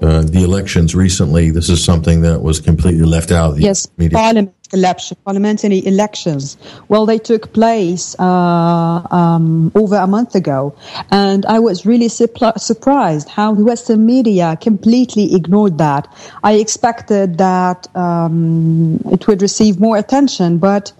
uh, 0.00 0.22
the 0.22 0.42
elections 0.42 0.94
recently, 0.94 1.50
this 1.50 1.68
is 1.68 1.84
something 1.84 2.22
that 2.22 2.42
was 2.42 2.60
completely 2.60 3.04
left 3.04 3.30
out 3.30 3.50
of 3.50 3.56
the 3.56 3.62
yes, 3.62 3.88
media. 3.96 4.18
Parliament 4.18 4.53
election, 4.72 5.16
parliamentary 5.24 5.86
elections. 5.86 6.56
Well, 6.88 7.06
they 7.06 7.18
took 7.18 7.52
place 7.52 8.16
uh, 8.18 9.06
um, 9.10 9.70
over 9.74 9.96
a 9.96 10.06
month 10.06 10.34
ago, 10.34 10.74
and 11.10 11.44
I 11.46 11.58
was 11.58 11.84
really 11.84 12.08
supl- 12.08 12.58
surprised 12.58 13.28
how 13.28 13.54
the 13.54 13.64
Western 13.64 14.06
media 14.06 14.56
completely 14.60 15.34
ignored 15.34 15.78
that. 15.78 16.08
I 16.42 16.54
expected 16.54 17.38
that 17.38 17.94
um, 17.96 19.00
it 19.10 19.26
would 19.26 19.42
receive 19.42 19.80
more 19.80 19.96
attention, 19.96 20.58
but 20.58 20.92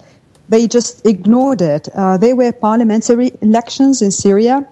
they 0.48 0.68
just 0.68 1.06
ignored 1.06 1.62
it. 1.62 1.88
Uh, 1.94 2.16
there 2.18 2.36
were 2.36 2.52
parliamentary 2.52 3.32
elections 3.40 4.02
in 4.02 4.10
Syria. 4.10 4.68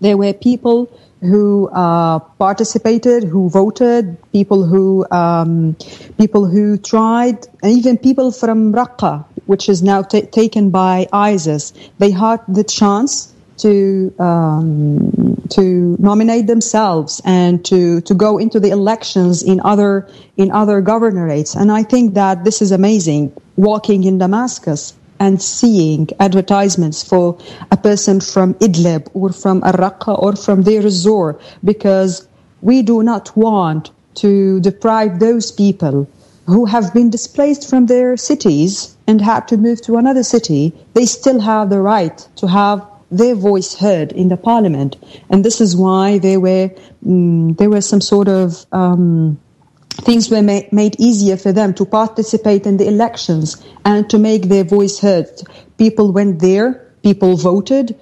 There 0.00 0.16
were 0.16 0.32
people 0.32 0.90
who 1.20 1.68
uh, 1.68 2.18
participated, 2.18 3.24
who 3.24 3.48
voted, 3.50 4.16
people 4.32 4.64
who 4.64 5.06
um, 5.10 5.76
people 6.18 6.46
who 6.46 6.78
tried, 6.78 7.46
and 7.62 7.72
even 7.72 7.98
people 7.98 8.32
from 8.32 8.72
Raqqa, 8.72 9.24
which 9.46 9.68
is 9.68 9.82
now 9.82 10.02
t- 10.02 10.22
taken 10.22 10.70
by 10.70 11.06
ISIS. 11.12 11.72
They 11.98 12.10
had 12.10 12.40
the 12.48 12.64
chance 12.64 13.32
to 13.58 14.14
um, 14.18 15.36
to 15.50 15.96
nominate 15.98 16.46
themselves 16.46 17.20
and 17.24 17.64
to 17.66 18.00
to 18.02 18.14
go 18.14 18.38
into 18.38 18.58
the 18.58 18.70
elections 18.70 19.42
in 19.42 19.60
other 19.62 20.08
in 20.36 20.50
other 20.50 20.80
governorates. 20.80 21.54
And 21.54 21.70
I 21.70 21.82
think 21.82 22.14
that 22.14 22.44
this 22.44 22.62
is 22.62 22.72
amazing. 22.72 23.32
Walking 23.56 24.04
in 24.04 24.16
Damascus 24.16 24.94
and 25.20 25.40
seeing 25.40 26.08
advertisements 26.18 27.04
for 27.04 27.38
a 27.70 27.76
person 27.76 28.20
from 28.20 28.54
Idlib 28.54 29.08
or 29.14 29.32
from 29.32 29.62
Al-Raqqa 29.62 30.20
or 30.20 30.34
from 30.34 30.62
Deir 30.62 30.86
ez-Zor 30.86 31.38
because 31.62 32.26
we 32.62 32.82
do 32.82 33.02
not 33.02 33.36
want 33.36 33.90
to 34.14 34.60
deprive 34.60 35.20
those 35.20 35.52
people 35.52 36.08
who 36.46 36.64
have 36.64 36.92
been 36.92 37.10
displaced 37.10 37.68
from 37.68 37.86
their 37.86 38.16
cities 38.16 38.96
and 39.06 39.20
had 39.20 39.46
to 39.48 39.56
move 39.56 39.80
to 39.82 39.96
another 39.96 40.24
city. 40.24 40.72
They 40.94 41.06
still 41.06 41.40
have 41.40 41.70
the 41.70 41.80
right 41.80 42.26
to 42.36 42.48
have 42.48 42.84
their 43.10 43.34
voice 43.34 43.74
heard 43.74 44.12
in 44.12 44.28
the 44.28 44.36
parliament. 44.36 44.96
And 45.28 45.44
this 45.44 45.60
is 45.60 45.76
why 45.76 46.18
there 46.18 46.40
were, 46.40 46.70
um, 47.06 47.54
there 47.54 47.70
were 47.70 47.80
some 47.80 48.00
sort 48.00 48.28
of, 48.28 48.66
um, 48.72 49.38
things 50.00 50.30
were 50.30 50.42
ma- 50.42 50.62
made 50.72 50.96
easier 51.00 51.36
for 51.36 51.52
them 51.52 51.74
to 51.74 51.84
participate 51.86 52.66
in 52.66 52.76
the 52.78 52.88
elections 52.88 53.64
and 53.84 54.08
to 54.10 54.18
make 54.18 54.44
their 54.44 54.64
voice 54.64 55.00
heard. 55.00 55.28
People 55.78 56.12
went 56.12 56.40
there, 56.40 56.92
people 57.02 57.36
voted. 57.36 57.96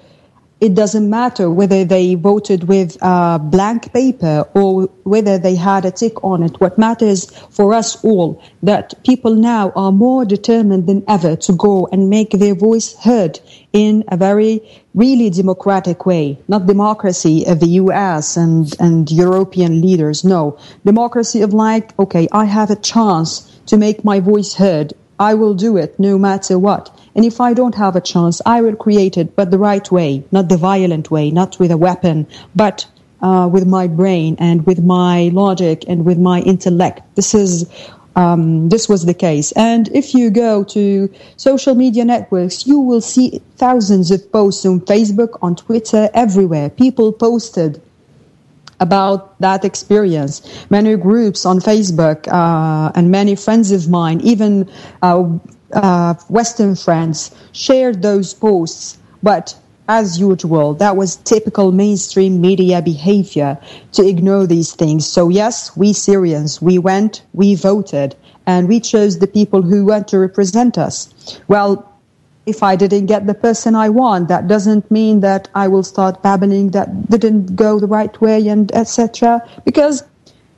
It 0.61 0.75
doesn't 0.75 1.09
matter 1.09 1.49
whether 1.49 1.85
they 1.85 2.15
voted 2.15 2.65
with 2.65 2.97
a 3.01 3.39
blank 3.41 3.93
paper 3.93 4.45
or 4.53 4.89
whether 5.03 5.37
they 5.37 5.55
had 5.55 5.85
a 5.85 5.91
tick 5.91 6.21
on 6.21 6.43
it. 6.43 6.59
What 6.59 6.77
matters 6.77 7.31
for 7.49 7.73
us 7.73 8.03
all 8.03 8.41
that 8.61 9.01
people 9.05 9.35
now 9.35 9.71
are 9.73 9.93
more 9.93 10.25
determined 10.25 10.85
than 10.85 11.05
ever 11.07 11.37
to 11.37 11.53
go 11.53 11.87
and 11.93 12.09
make 12.09 12.31
their 12.31 12.55
voice 12.55 12.93
heard 12.97 13.39
in 13.71 14.03
a 14.09 14.17
very 14.17 14.61
really 14.93 15.29
democratic 15.29 16.05
way, 16.05 16.37
not 16.49 16.67
democracy 16.67 17.45
of 17.47 17.61
the 17.61 17.79
US 17.83 18.35
and, 18.35 18.75
and 18.81 19.09
European 19.09 19.81
leaders. 19.81 20.25
No, 20.25 20.57
democracy 20.85 21.41
of 21.41 21.53
like, 21.53 21.97
okay, 21.97 22.27
I 22.33 22.43
have 22.43 22.69
a 22.69 22.75
chance 22.75 23.49
to 23.67 23.77
make 23.77 24.03
my 24.03 24.19
voice 24.19 24.55
heard. 24.55 24.93
I 25.19 25.35
will 25.35 25.53
do 25.53 25.77
it 25.77 25.97
no 25.99 26.17
matter 26.17 26.59
what. 26.59 26.98
And 27.19 27.25
if 27.25 27.41
I 27.41 27.53
don't 27.53 27.75
have 27.75 27.97
a 27.97 27.99
chance, 27.99 28.41
I 28.45 28.61
will 28.61 28.77
create 28.77 29.17
it, 29.17 29.35
but 29.35 29.51
the 29.51 29.57
right 29.57 29.91
way, 29.91 30.23
not 30.31 30.47
the 30.47 30.55
violent 30.55 31.11
way, 31.11 31.31
not 31.31 31.59
with 31.59 31.69
a 31.69 31.75
weapon, 31.75 32.25
but 32.55 32.87
uh, 33.21 33.49
with 33.51 33.67
my 33.67 33.87
brain 33.87 34.37
and 34.39 34.65
with 34.65 34.81
my 34.81 35.29
logic 35.33 35.83
and 35.89 36.05
with 36.05 36.17
my 36.17 36.39
intellect. 36.39 37.01
This 37.15 37.33
is 37.35 37.69
um, 38.15 38.69
this 38.69 38.87
was 38.87 39.05
the 39.05 39.13
case. 39.13 39.51
And 39.51 39.89
if 39.89 40.13
you 40.13 40.29
go 40.29 40.63
to 40.75 41.13
social 41.35 41.75
media 41.75 42.05
networks, 42.05 42.65
you 42.65 42.79
will 42.79 43.01
see 43.01 43.41
thousands 43.57 44.11
of 44.11 44.31
posts 44.31 44.65
on 44.65 44.79
Facebook, 44.79 45.37
on 45.41 45.57
Twitter, 45.57 46.09
everywhere. 46.13 46.69
People 46.69 47.11
posted 47.11 47.81
about 48.79 49.37
that 49.41 49.65
experience. 49.65 50.41
Many 50.69 50.95
groups 50.95 51.45
on 51.45 51.59
Facebook 51.59 52.29
uh, 52.29 52.93
and 52.95 53.11
many 53.11 53.35
friends 53.35 53.73
of 53.73 53.89
mine, 53.89 54.21
even 54.21 54.69
uh, 55.01 55.27
uh, 55.73 56.13
Western 56.27 56.75
friends, 56.75 57.31
shared 57.51 58.01
those 58.01 58.33
posts. 58.33 58.97
But 59.21 59.55
as 59.87 60.19
usual, 60.19 60.75
that 60.75 60.95
was 60.95 61.15
typical 61.15 61.71
mainstream 61.71 62.39
media 62.39 62.81
behavior 62.81 63.57
to 63.93 64.07
ignore 64.07 64.45
these 64.45 64.73
things. 64.73 65.07
So 65.07 65.29
yes, 65.29 65.75
we 65.75 65.93
Syrians, 65.93 66.61
we 66.61 66.77
went, 66.77 67.23
we 67.33 67.55
voted, 67.55 68.15
and 68.45 68.67
we 68.67 68.79
chose 68.79 69.17
the 69.17 69.27
people 69.27 69.63
who 69.63 69.85
want 69.85 70.07
to 70.09 70.19
represent 70.19 70.77
us. 70.77 71.13
Well, 71.47 71.85
if 72.45 72.63
I 72.63 72.75
didn't 72.75 73.07
get 73.07 73.27
the 73.27 73.33
person 73.33 73.75
I 73.75 73.89
want, 73.89 74.27
that 74.27 74.47
doesn't 74.47 74.89
mean 74.89 75.19
that 75.21 75.49
I 75.53 75.67
will 75.67 75.83
start 75.83 76.23
babbling 76.23 76.69
that 76.71 77.09
didn't 77.09 77.55
go 77.55 77.79
the 77.79 77.87
right 77.87 78.19
way 78.21 78.47
and 78.47 78.71
etc. 78.75 79.41
Because 79.65 80.03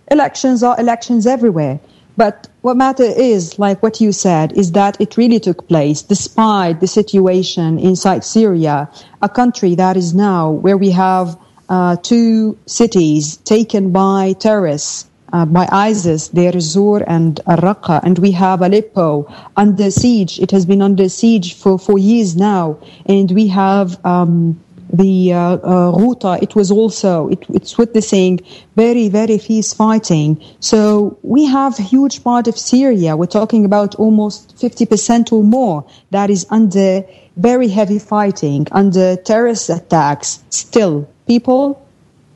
elections 0.10 0.62
are 0.64 0.80
elections 0.80 1.26
everywhere. 1.26 1.80
But 2.18 2.48
what 2.62 2.78
matter 2.78 3.04
is, 3.04 3.58
like 3.58 3.82
what 3.82 4.00
you 4.00 4.12
said, 4.12 4.54
is 4.54 4.74
that 4.74 5.00
it 5.02 5.18
really 5.18 5.40
took 5.40 5.68
place 5.68 6.04
despite 6.04 6.80
the 6.80 6.88
situation 6.88 7.80
inside 7.80 8.24
Syria, 8.24 8.90
a 9.22 9.30
country 9.30 9.76
that 9.76 9.98
is 9.98 10.14
now 10.14 10.52
where 10.52 10.78
we 10.78 10.92
have 10.92 11.38
uh, 11.70 11.96
two 11.96 12.58
cities 12.68 13.38
taken 13.38 13.92
by 13.92 14.34
terrorists, 14.34 15.10
uh, 15.34 15.46
by 15.46 15.68
ISIS, 15.72 16.28
Deir 16.28 16.56
ez-Zor 16.56 17.04
and 17.08 17.40
Raqqa, 17.48 18.02
and 18.04 18.20
we 18.20 18.32
have 18.32 18.62
Aleppo 18.62 19.26
under 19.58 19.90
siege. 19.90 20.40
It 20.40 20.52
has 20.52 20.66
been 20.66 20.82
under 20.82 21.10
siege 21.10 21.56
for, 21.56 21.80
for 21.80 21.98
years 21.98 22.36
now, 22.36 22.78
and 23.06 23.32
we 23.32 23.48
have 23.48 24.06
um, 24.06 24.60
the 24.94 25.34
uh, 25.34 25.40
uh, 25.40 25.92
Ghouta, 25.92 26.42
it 26.42 26.56
was 26.56 26.72
also, 26.72 27.30
it, 27.30 27.46
it's 27.50 27.78
witnessing 27.78 28.40
very, 28.76 29.10
very 29.10 29.38
fierce 29.38 29.74
fighting. 29.74 30.44
So 30.60 31.18
we 31.24 31.46
have 31.46 31.78
huge 31.78 32.24
part 32.24 32.48
of 32.48 32.58
Syria. 32.58 33.16
We're 33.16 33.28
talking 33.28 33.66
about 33.66 33.96
almost 33.96 34.56
50% 34.58 35.32
or 35.32 35.44
more 35.44 35.86
that 36.12 36.30
is 36.30 36.46
under 36.50 37.04
very 37.38 37.70
heavy 37.70 38.00
fighting, 38.00 38.68
under 38.72 39.16
terrorist 39.16 39.70
attacks. 39.70 40.44
Still, 40.50 41.08
people 41.28 41.86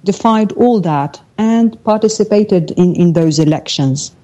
defied 0.04 0.52
all 0.54 0.80
that 0.82 1.22
and 1.38 1.84
participated 1.84 2.72
in, 2.72 2.96
in 2.96 3.14
those 3.14 3.40
elections. 3.40 4.16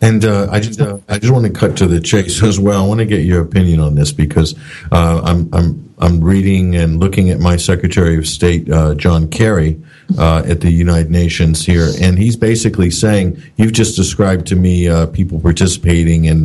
And 0.00 0.24
uh, 0.24 0.48
I 0.50 0.60
just 0.60 0.80
uh, 0.80 0.98
I 1.08 1.18
just 1.18 1.32
want 1.32 1.44
to 1.46 1.52
cut 1.52 1.76
to 1.78 1.86
the 1.86 2.00
chase 2.00 2.42
as 2.42 2.58
well. 2.58 2.82
I 2.82 2.86
want 2.86 3.00
to 3.00 3.06
get 3.06 3.24
your 3.24 3.42
opinion 3.42 3.80
on 3.80 3.94
this 3.94 4.12
because 4.12 4.54
uh, 4.90 5.20
I'm 5.22 5.48
I'm 5.52 5.94
I'm 5.98 6.24
reading 6.24 6.74
and 6.74 6.98
looking 6.98 7.28
at 7.28 7.38
my 7.38 7.56
Secretary 7.56 8.16
of 8.16 8.26
State 8.26 8.70
uh, 8.70 8.94
John 8.94 9.28
Kerry 9.28 9.78
uh, 10.18 10.42
at 10.46 10.62
the 10.62 10.70
United 10.70 11.10
Nations 11.10 11.66
here, 11.66 11.88
and 12.00 12.18
he's 12.18 12.34
basically 12.34 12.90
saying 12.90 13.42
you've 13.56 13.74
just 13.74 13.94
described 13.96 14.46
to 14.46 14.56
me 14.56 14.88
uh, 14.88 15.06
people 15.06 15.38
participating 15.38 16.24
in 16.24 16.44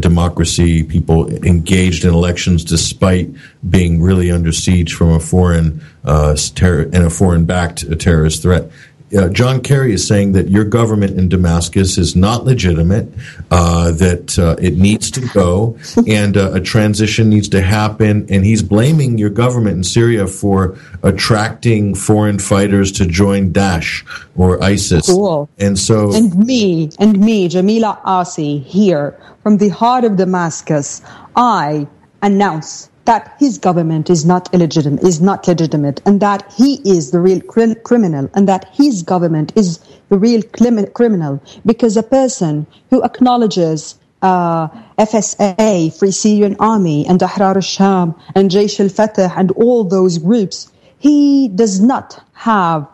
democracy, 0.00 0.82
people 0.82 1.30
engaged 1.44 2.04
in 2.04 2.12
elections 2.12 2.64
despite 2.64 3.30
being 3.70 4.02
really 4.02 4.32
under 4.32 4.50
siege 4.50 4.94
from 4.94 5.10
a 5.10 5.20
foreign 5.20 5.80
ter- 6.04 6.90
and 6.92 7.04
a 7.04 7.10
foreign 7.10 7.44
backed 7.44 7.84
terrorist 8.00 8.42
threat 8.42 8.68
uh, 9.16 9.28
John 9.28 9.60
Kerry 9.60 9.92
is 9.92 10.06
saying 10.06 10.32
that 10.32 10.48
your 10.48 10.64
government 10.64 11.18
in 11.18 11.28
Damascus 11.28 11.98
is 11.98 12.16
not 12.16 12.44
legitimate, 12.44 13.08
uh, 13.50 13.92
that 13.92 14.38
uh, 14.38 14.56
it 14.60 14.76
needs 14.76 15.10
to 15.12 15.20
go, 15.34 15.78
and 16.06 16.36
uh, 16.36 16.52
a 16.52 16.60
transition 16.60 17.28
needs 17.28 17.48
to 17.50 17.62
happen. 17.62 18.26
And 18.30 18.44
he's 18.44 18.62
blaming 18.62 19.18
your 19.18 19.30
government 19.30 19.76
in 19.76 19.84
Syria 19.84 20.26
for 20.26 20.78
attracting 21.02 21.94
foreign 21.94 22.38
fighters 22.38 22.92
to 22.92 23.06
join 23.06 23.52
Daesh 23.52 24.04
or 24.36 24.62
ISIS. 24.62 25.06
Cool. 25.06 25.48
And 25.58 25.78
so, 25.78 26.14
and 26.14 26.34
me, 26.36 26.90
and 26.98 27.18
me, 27.18 27.48
Jamila 27.48 28.00
Assi, 28.06 28.64
here 28.64 29.18
from 29.42 29.58
the 29.58 29.68
heart 29.68 30.04
of 30.04 30.16
Damascus, 30.16 31.02
I 31.36 31.86
announce 32.22 32.88
that 33.12 33.36
his 33.38 33.58
government 33.58 34.08
is 34.08 34.24
not 34.24 34.44
illegitimate, 34.54 35.04
is 35.04 35.20
not 35.20 35.46
legitimate, 35.46 36.00
and 36.06 36.18
that 36.20 36.50
he 36.56 36.70
is 36.96 37.10
the 37.10 37.20
real 37.20 37.42
cr- 37.42 37.74
criminal, 37.88 38.30
and 38.34 38.48
that 38.48 38.64
his 38.72 39.02
government 39.02 39.52
is 39.54 39.68
the 40.08 40.16
real 40.16 40.42
clim- 40.56 40.90
criminal, 41.00 41.34
because 41.66 41.98
a 41.98 42.02
person 42.02 42.66
who 42.88 43.02
acknowledges 43.04 43.96
uh, 44.22 44.68
FSA, 44.98 45.92
Free 45.98 46.10
Syrian 46.10 46.56
Army, 46.58 47.04
and 47.06 47.20
Ahrar 47.20 47.56
al-Sham, 47.56 48.14
and 48.34 48.50
Jaish 48.50 48.80
al-Fatah, 48.80 49.30
and 49.36 49.50
all 49.64 49.84
those 49.84 50.16
groups, 50.16 50.72
he 50.98 51.48
does 51.48 51.80
not 51.80 52.08
have 52.32 52.86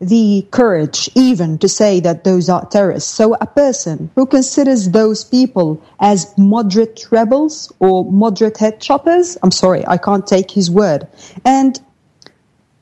the 0.00 0.46
courage 0.52 1.10
even 1.14 1.58
to 1.58 1.68
say 1.68 1.98
that 2.00 2.24
those 2.24 2.48
are 2.48 2.64
terrorists. 2.66 3.10
So 3.10 3.34
a 3.40 3.46
person 3.46 4.10
who 4.14 4.26
considers 4.26 4.90
those 4.90 5.24
people 5.24 5.82
as 5.98 6.32
moderate 6.38 7.10
rebels 7.10 7.72
or 7.80 8.04
moderate 8.10 8.58
head 8.58 8.80
choppers, 8.80 9.36
I'm 9.42 9.50
sorry, 9.50 9.86
I 9.86 9.96
can't 9.96 10.26
take 10.26 10.50
his 10.52 10.70
word. 10.70 11.08
And 11.44 11.80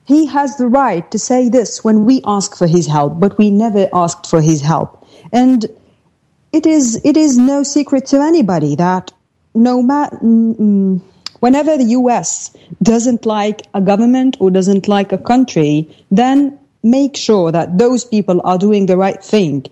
he 0.04 0.26
has 0.26 0.56
the 0.56 0.68
right 0.68 1.10
to 1.10 1.18
say 1.18 1.48
this 1.48 1.82
when 1.82 2.04
we 2.04 2.20
ask 2.24 2.54
for 2.56 2.66
his 2.66 2.86
help, 2.86 3.18
but 3.18 3.38
we 3.38 3.50
never 3.50 3.88
asked 3.92 4.26
for 4.26 4.40
his 4.40 4.60
help. 4.60 5.06
And 5.32 5.66
it 6.52 6.66
is, 6.66 7.00
it 7.02 7.16
is 7.16 7.38
no 7.38 7.62
secret 7.62 8.06
to 8.06 8.20
anybody 8.20 8.76
that 8.76 9.12
no 9.54 9.82
matter, 9.82 10.16
mm, 10.18 11.00
whenever 11.40 11.78
the 11.78 11.84
US 12.00 12.54
doesn't 12.82 13.24
like 13.24 13.62
a 13.72 13.80
government 13.80 14.36
or 14.38 14.50
doesn't 14.50 14.86
like 14.86 15.12
a 15.12 15.18
country, 15.18 15.88
then 16.10 16.58
make 16.90 17.16
sure 17.16 17.52
that 17.52 17.78
those 17.78 18.04
people 18.04 18.40
are 18.44 18.58
doing 18.58 18.86
the 18.86 18.96
right 18.96 19.22
thing. 19.22 19.66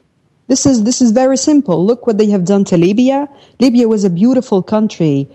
This 0.47 0.67
is, 0.67 0.85
this 0.85 1.01
is 1.01 1.13
very 1.13 1.37
simple. 1.37 1.85
Look 1.85 2.07
what 2.07 2.19
they 2.19 2.27
have 2.31 2.45
done 2.45 2.65
to 2.67 2.77
Libya. 2.77 3.29
Libya 3.61 3.89
was 3.89 4.05
a 4.05 4.11
beautiful 4.11 4.63
country. 4.63 5.29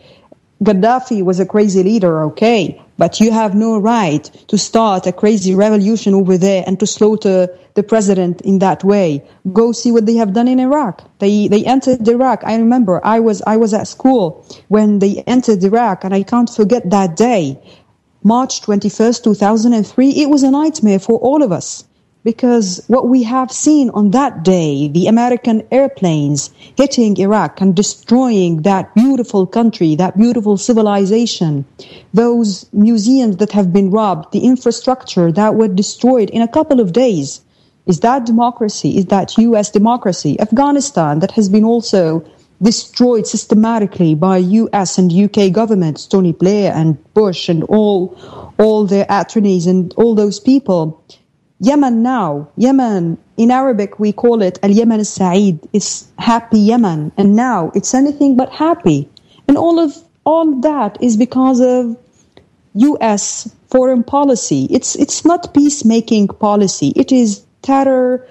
Gaddafi 0.61 1.23
was 1.23 1.39
a 1.39 1.45
crazy 1.45 1.81
leader, 1.83 2.23
okay, 2.25 2.81
but 2.97 3.21
you 3.21 3.31
have 3.31 3.55
no 3.55 3.79
right 3.79 4.23
to 4.49 4.57
start 4.57 5.07
a 5.07 5.13
crazy 5.13 5.55
revolution 5.55 6.13
over 6.13 6.37
there 6.37 6.65
and 6.67 6.77
to 6.81 6.85
slaughter 6.85 7.47
the 7.75 7.81
president 7.81 8.41
in 8.41 8.59
that 8.59 8.83
way. 8.83 9.23
Go 9.53 9.71
see 9.71 9.89
what 9.89 10.05
they 10.05 10.15
have 10.15 10.33
done 10.33 10.49
in 10.49 10.59
Iraq. 10.59 11.01
They 11.19 11.47
they 11.47 11.63
entered 11.63 12.05
Iraq. 12.05 12.43
I 12.43 12.57
remember 12.57 12.99
I 13.05 13.21
was 13.21 13.41
I 13.47 13.55
was 13.55 13.73
at 13.73 13.87
school 13.87 14.45
when 14.67 14.99
they 14.99 15.23
entered 15.25 15.63
Iraq, 15.63 16.03
and 16.03 16.13
I 16.13 16.23
can't 16.23 16.49
forget 16.49 16.89
that 16.89 17.15
day. 17.15 17.57
March 18.23 18.61
21st, 18.61 19.23
2003, 19.23 20.09
it 20.09 20.29
was 20.29 20.43
a 20.43 20.51
nightmare 20.51 20.99
for 20.99 21.17
all 21.19 21.41
of 21.41 21.53
us 21.53 21.85
because 22.25 22.83
what 22.87 23.07
we 23.07 23.23
have 23.23 23.49
seen 23.49 23.89
on 23.91 24.11
that 24.11 24.43
day, 24.43 24.89
the 24.89 25.07
American 25.07 25.65
airplanes 25.71 26.49
hitting 26.75 27.15
Iraq 27.15 27.61
and 27.61 27.73
destroying 27.73 28.63
that 28.63 28.93
beautiful 28.93 29.47
country, 29.47 29.95
that 29.95 30.17
beautiful 30.17 30.57
civilization, 30.57 31.63
those 32.13 32.65
museums 32.73 33.37
that 33.37 33.53
have 33.53 33.71
been 33.71 33.89
robbed, 33.89 34.33
the 34.33 34.45
infrastructure 34.45 35.31
that 35.31 35.55
were 35.55 35.69
destroyed 35.69 36.29
in 36.31 36.41
a 36.41 36.47
couple 36.47 36.81
of 36.81 36.91
days. 36.91 37.39
Is 37.85 38.01
that 38.01 38.25
democracy? 38.25 38.97
Is 38.97 39.05
that 39.05 39.37
US 39.37 39.71
democracy? 39.71 40.37
Afghanistan 40.41 41.19
that 41.19 41.31
has 41.31 41.47
been 41.47 41.63
also 41.63 42.23
destroyed 42.61 43.25
systematically 43.25 44.15
by 44.15 44.37
US 44.37 44.97
and 44.97 45.11
UK 45.11 45.51
governments, 45.51 46.05
Tony 46.05 46.31
Blair 46.33 46.73
and 46.73 46.97
Bush 47.13 47.49
and 47.49 47.63
all, 47.63 48.17
all 48.57 48.85
their 48.85 49.05
attorneys 49.09 49.65
and 49.67 49.93
all 49.95 50.15
those 50.15 50.39
people. 50.39 51.01
Yemen 51.61 52.03
now, 52.03 52.49
Yemen, 52.55 53.17
in 53.37 53.51
Arabic 53.51 53.99
we 53.99 54.11
call 54.13 54.41
it 54.41 54.59
Al-Yemen 54.63 54.99
al-Sa'id, 54.99 55.59
it's 55.73 56.07
happy 56.17 56.59
Yemen, 56.59 57.11
and 57.17 57.35
now 57.35 57.71
it's 57.75 57.93
anything 57.93 58.37
but 58.37 58.49
happy. 58.49 59.09
And 59.47 59.57
all 59.57 59.79
of, 59.79 59.97
all 60.25 60.61
that 60.61 61.01
is 61.01 61.17
because 61.17 61.59
of 61.59 61.97
US 62.75 63.53
foreign 63.67 64.03
policy. 64.03 64.67
It's, 64.69 64.95
it's 64.95 65.25
not 65.25 65.53
peacemaking 65.53 66.27
policy. 66.27 66.93
It 66.95 67.11
is 67.11 67.45
terror, 67.61 68.25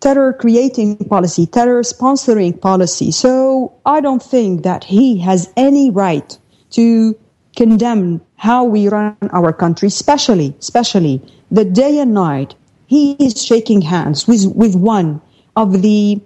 terror 0.00 0.32
creating 0.32 0.96
policy, 0.96 1.46
terror 1.46 1.82
sponsoring 1.82 2.58
policy. 2.60 3.10
So 3.10 3.72
I 3.84 4.00
don't 4.00 4.22
think 4.22 4.62
that 4.62 4.84
he 4.84 5.18
has 5.18 5.52
any 5.56 5.90
right 5.90 6.36
to 6.70 7.18
condemn 7.56 8.20
how 8.36 8.64
we 8.64 8.88
run 8.88 9.16
our 9.32 9.52
country, 9.52 9.88
especially, 9.88 10.54
especially 10.58 11.20
the 11.50 11.64
day 11.64 11.98
and 11.98 12.14
night. 12.14 12.54
He 12.86 13.12
is 13.12 13.44
shaking 13.44 13.82
hands 13.82 14.26
with, 14.26 14.46
with 14.54 14.74
one 14.74 15.20
of 15.56 15.82
the 15.82 16.20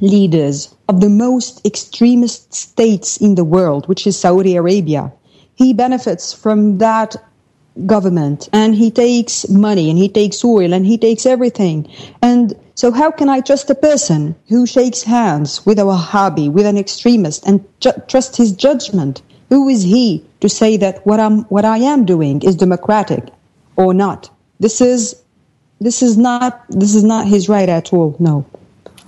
leaders 0.00 0.74
of 0.88 1.00
the 1.00 1.10
most 1.10 1.64
extremist 1.66 2.54
states 2.54 3.16
in 3.18 3.34
the 3.34 3.44
world, 3.44 3.86
which 3.88 4.06
is 4.06 4.18
Saudi 4.18 4.56
Arabia. 4.56 5.12
He 5.56 5.74
benefits 5.74 6.32
from 6.32 6.78
that 6.78 7.16
government 7.86 8.48
and 8.52 8.74
he 8.74 8.90
takes 8.90 9.48
money 9.48 9.90
and 9.90 9.98
he 9.98 10.08
takes 10.08 10.44
oil 10.44 10.72
and 10.72 10.86
he 10.86 10.98
takes 10.98 11.26
everything. 11.26 11.90
And 12.22 12.54
so 12.74 12.90
how 12.90 13.10
can 13.10 13.28
I 13.28 13.40
trust 13.40 13.70
a 13.70 13.74
person 13.74 14.34
who 14.48 14.66
shakes 14.66 15.02
hands 15.02 15.64
with 15.66 15.78
a 15.78 15.82
Wahhabi, 15.82 16.50
with 16.50 16.66
an 16.66 16.78
extremist 16.78 17.46
and 17.46 17.64
ju- 17.80 18.02
trust 18.08 18.36
his 18.36 18.52
judgment? 18.52 19.22
Who 19.48 19.68
is 19.68 19.82
he 19.82 20.24
to 20.40 20.48
say 20.48 20.76
that 20.78 21.04
what 21.06 21.20
I'm, 21.20 21.44
what 21.44 21.64
I 21.64 21.78
am 21.78 22.04
doing 22.04 22.42
is 22.42 22.56
democratic 22.56 23.28
or 23.76 23.92
not? 23.94 24.30
This 24.60 24.80
is, 24.80 25.20
this 25.80 26.02
is 26.02 26.16
not, 26.16 26.64
this 26.68 26.94
is 26.94 27.04
not 27.04 27.26
his 27.26 27.48
right 27.48 27.68
at 27.68 27.92
all. 27.92 28.16
No. 28.18 28.44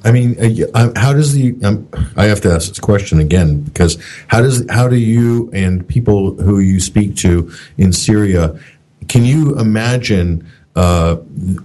I 0.04 0.10
mean, 0.10 0.36
uh, 0.74 0.90
how 0.96 1.12
does 1.12 1.32
the? 1.32 1.54
Um, 1.62 1.88
I 2.16 2.24
have 2.24 2.40
to 2.42 2.52
ask 2.52 2.68
this 2.68 2.80
question 2.80 3.20
again 3.20 3.60
because 3.62 3.98
how 4.28 4.40
does 4.40 4.64
how 4.70 4.88
do 4.88 4.96
you 4.96 5.50
and 5.52 5.86
people 5.86 6.34
who 6.34 6.58
you 6.58 6.80
speak 6.80 7.16
to 7.16 7.52
in 7.78 7.92
Syria? 7.92 8.58
Can 9.08 9.24
you 9.24 9.58
imagine 9.58 10.46
uh, 10.74 11.16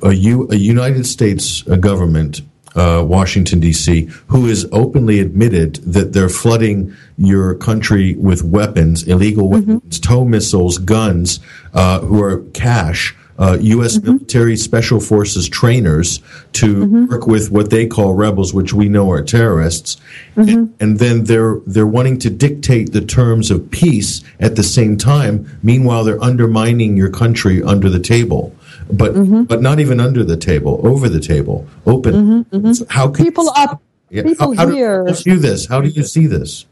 a, 0.04 0.12
U, 0.12 0.48
a 0.52 0.56
United 0.56 1.06
States 1.06 1.62
government, 1.62 2.42
uh, 2.76 3.04
Washington 3.08 3.60
D.C., 3.60 4.10
who 4.28 4.48
has 4.48 4.66
openly 4.72 5.20
admitted 5.20 5.76
that 5.78 6.14
they're 6.14 6.30
flooding 6.30 6.96
your 7.18 7.56
country 7.56 8.16
with 8.16 8.44
weapons, 8.44 9.04
illegal 9.04 9.50
mm-hmm. 9.50 9.74
weapons, 9.74 10.00
TOW 10.00 10.26
missiles, 10.26 10.78
guns, 10.78 11.40
uh, 11.74 12.02
who 12.02 12.22
are 12.22 12.40
cash 12.54 13.16
uh, 13.38 13.58
U.S. 13.60 13.98
Mm-hmm. 13.98 14.08
military 14.08 14.58
special 14.58 15.00
forces 15.00 15.48
trainers 15.48 16.20
to 16.54 16.76
mm-hmm. 16.76 17.06
work 17.06 17.28
with 17.28 17.52
what 17.52 17.70
they 17.70 17.86
call 17.86 18.14
rebels, 18.14 18.54
which 18.54 18.74
we 18.74 18.90
know 18.90 19.12
are 19.12 19.22
terrorists, 19.22 19.98
mm-hmm. 20.36 20.50
and, 20.50 20.74
and, 20.80 21.00
then 21.00 21.26
they're 21.26 21.58
they're 21.68 21.88
wanting 21.88 22.18
to 22.20 22.30
dictate 22.30 22.94
the 22.94 23.02
terms 23.02 23.52
of 23.52 23.70
peace 23.70 24.24
at 24.40 24.56
the 24.56 24.64
same 24.64 24.98
time. 24.98 25.60
Meanwhile, 25.62 26.04
they're 26.04 26.24
undermining 26.24 26.98
your 26.98 27.12
country 27.12 27.62
under 27.62 27.90
the 27.90 28.00
table. 28.00 28.56
But 28.92 29.14
mm-hmm. 29.14 29.44
but 29.44 29.62
not 29.62 29.80
even 29.80 30.00
under 30.00 30.24
the 30.24 30.38
table, 30.38 30.80
over 30.88 31.10
the 31.10 31.20
table, 31.20 31.68
open. 31.86 32.14
Mm-hmm. 32.14 32.56
Mm-hmm. 32.56 32.74
So 32.74 32.86
how 32.90 33.10
can 33.10 33.26
people 33.26 33.50
up? 33.56 33.82
Yeah, 34.10 34.24
people 34.24 34.56
how, 34.56 34.68
how 34.68 34.74
here. 34.74 35.04
Do 35.06 35.30
you 35.30 35.38
this? 35.38 35.66
How 35.66 35.82
do 35.82 35.90
you 35.90 36.04
see 36.04 36.28
this? 36.28 36.66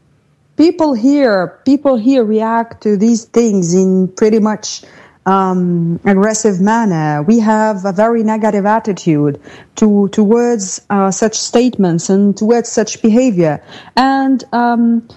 People 0.56 0.94
here, 0.94 1.60
people 1.66 1.96
here 1.96 2.24
react 2.24 2.82
to 2.84 2.96
these 2.96 3.24
things 3.24 3.74
in 3.74 4.08
pretty 4.08 4.38
much 4.38 4.82
um, 5.26 6.00
aggressive 6.04 6.60
manner. 6.60 7.22
We 7.22 7.40
have 7.40 7.84
a 7.84 7.92
very 7.92 8.22
negative 8.22 8.66
attitude 8.66 9.40
to 9.76 10.08
towards 10.08 10.80
uh, 10.90 11.10
such 11.10 11.34
statements 11.36 12.08
and 12.08 12.36
towards 12.36 12.70
such 12.70 13.02
behavior, 13.02 13.62
and 13.96 14.42
um, 14.52 15.08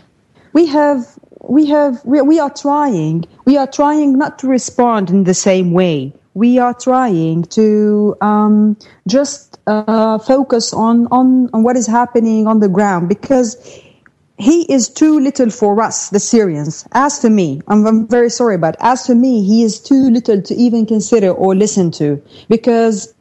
we 0.54 0.66
have 0.68 1.06
we 1.42 1.68
have 1.68 2.04
we, 2.06 2.40
are 2.40 2.50
trying 2.50 3.26
we 3.46 3.58
are 3.58 3.68
trying 3.68 4.18
not 4.18 4.40
to 4.40 4.48
respond 4.48 5.10
in 5.10 5.24
the 5.24 5.34
same 5.34 5.72
way. 5.72 6.14
we 6.40 6.58
are 6.58 6.74
trying 6.74 7.44
to 7.44 8.16
um, 8.22 8.78
just 9.08 9.60
uh, 9.68 10.18
focus 10.20 10.74
on, 10.74 11.08
on, 11.08 11.50
on 11.54 11.64
what 11.64 11.76
is 11.76 11.88
happening 11.88 12.48
on 12.48 12.60
the 12.60 12.70
ground 12.70 13.10
because 13.10 13.58
he 14.40 14.62
is 14.72 14.88
too 14.88 15.20
little 15.20 15.50
for 15.50 15.82
us, 15.82 16.10
the 16.10 16.20
Syrians. 16.20 16.88
As 16.94 17.20
for 17.20 17.30
me, 17.30 17.62
I'm, 17.68 17.86
I'm, 17.86 18.08
very 18.08 18.30
sorry, 18.30 18.58
but 18.58 18.78
as 18.80 19.06
for 19.06 19.14
me, 19.14 19.44
he 19.44 19.64
is 19.64 19.82
too 19.82 20.10
little 20.10 20.42
to 20.42 20.56
even 20.56 20.86
consider 20.86 21.30
or 21.32 21.54
listen 21.54 21.92
to 21.92 22.22
because 22.48 23.14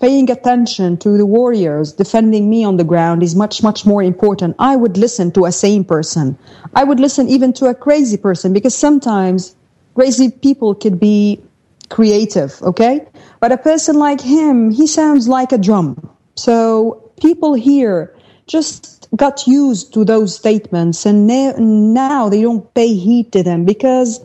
paying 0.00 0.30
attention 0.30 0.96
to 0.98 1.18
the 1.18 1.26
warriors 1.26 1.92
defending 1.92 2.48
me 2.48 2.62
on 2.64 2.76
the 2.76 2.84
ground 2.84 3.24
is 3.24 3.34
much, 3.34 3.64
much 3.64 3.84
more 3.84 4.00
important. 4.00 4.54
I 4.60 4.76
would 4.76 4.96
listen 4.96 5.32
to 5.32 5.44
a 5.44 5.52
sane 5.52 5.84
person. 5.84 6.38
I 6.72 6.84
would 6.84 7.00
listen 7.00 7.28
even 7.28 7.52
to 7.54 7.66
a 7.66 7.74
crazy 7.74 8.16
person 8.16 8.52
because 8.52 8.74
sometimes 8.74 9.56
crazy 9.96 10.30
people 10.30 10.76
could 10.76 11.00
be 11.00 11.42
creative, 11.88 12.62
okay? 12.62 13.06
But 13.40 13.50
a 13.50 13.58
person 13.58 13.96
like 13.96 14.20
him, 14.20 14.70
he 14.70 14.86
sounds 14.86 15.26
like 15.26 15.50
a 15.50 15.58
drum. 15.58 16.08
So 16.36 17.10
people 17.20 17.54
here 17.54 18.14
just 18.46 18.99
got 19.16 19.46
used 19.46 19.92
to 19.94 20.04
those 20.04 20.34
statements 20.34 21.04
and 21.04 21.26
now 21.94 22.28
they 22.28 22.42
don't 22.42 22.72
pay 22.74 22.94
heed 22.94 23.32
to 23.32 23.42
them 23.42 23.64
because 23.64 24.20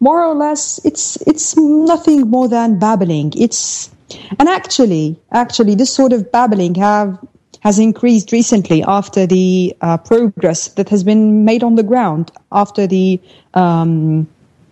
more 0.00 0.22
or 0.22 0.34
less 0.34 0.78
it's 0.84 1.16
it's 1.26 1.56
nothing 1.56 2.28
more 2.28 2.48
than 2.48 2.78
babbling 2.78 3.32
it's 3.36 3.90
and 4.38 4.48
actually 4.48 5.18
actually 5.32 5.74
this 5.74 5.92
sort 5.92 6.12
of 6.12 6.30
babbling 6.30 6.74
have 6.74 7.18
has 7.60 7.78
increased 7.78 8.30
recently 8.30 8.82
after 8.84 9.26
the 9.26 9.74
uh, 9.80 9.96
progress 9.96 10.68
that 10.68 10.88
has 10.88 11.02
been 11.02 11.44
made 11.44 11.64
on 11.64 11.74
the 11.74 11.82
ground 11.82 12.30
after 12.52 12.86
the 12.86 13.20
um, 13.54 14.28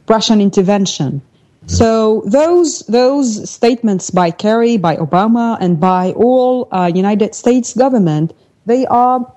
Russian 0.08 0.40
intervention. 0.40 1.20
So 1.66 2.22
those 2.26 2.80
those 2.80 3.50
statements 3.50 4.10
by 4.10 4.30
Kerry, 4.30 4.76
by 4.76 4.96
Obama, 4.96 5.56
and 5.60 5.80
by 5.80 6.12
all 6.12 6.68
uh, 6.70 6.92
United 6.94 7.34
States 7.34 7.74
government, 7.74 8.32
they 8.66 8.86
are 8.86 9.32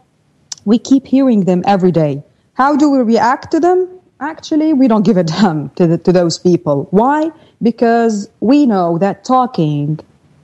we 0.67 0.77
keep 0.77 1.07
hearing 1.07 1.45
them 1.45 1.63
every 1.65 1.93
day. 1.93 2.21
How 2.55 2.75
do 2.75 2.89
we 2.89 2.99
react 2.99 3.51
to 3.51 3.59
them? 3.61 3.87
Actually, 4.19 4.73
we 4.73 4.89
don't 4.89 5.05
give 5.05 5.15
a 5.15 5.23
damn 5.23 5.69
to, 5.77 5.87
the, 5.87 5.97
to 5.99 6.11
those 6.11 6.37
people. 6.37 6.87
Why? 6.91 7.31
Because 7.61 8.29
we 8.41 8.65
know 8.65 8.97
that 8.97 9.23
talking 9.23 9.97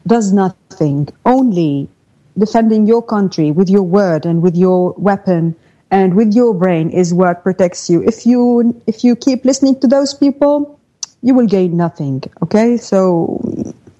does 0.07 0.31
nothing. 0.31 1.09
Only 1.25 1.89
defending 2.37 2.87
your 2.87 3.03
country 3.03 3.51
with 3.51 3.69
your 3.69 3.83
word 3.83 4.25
and 4.25 4.41
with 4.41 4.55
your 4.55 4.93
weapon 4.93 5.55
and 5.91 6.15
with 6.15 6.33
your 6.33 6.53
brain 6.53 6.89
is 6.89 7.13
what 7.13 7.43
protects 7.43 7.89
you. 7.89 8.01
If 8.01 8.25
you 8.25 8.81
if 8.87 9.03
you 9.03 9.17
keep 9.17 9.43
listening 9.43 9.79
to 9.81 9.87
those 9.87 10.13
people, 10.13 10.79
you 11.21 11.35
will 11.35 11.47
gain 11.47 11.75
nothing. 11.75 12.23
Okay, 12.41 12.77
so 12.77 13.03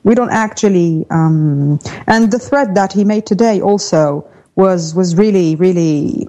we 0.03 0.15
don't 0.15 0.31
actually. 0.31 1.05
Um, 1.11 1.79
and 2.07 2.31
the 2.31 2.39
threat 2.39 2.75
that 2.75 2.93
he 2.93 3.03
made 3.03 3.25
today 3.25 3.61
also 3.61 4.25
was 4.55 4.93
was 4.95 5.15
really 5.15 5.55
really 5.55 6.27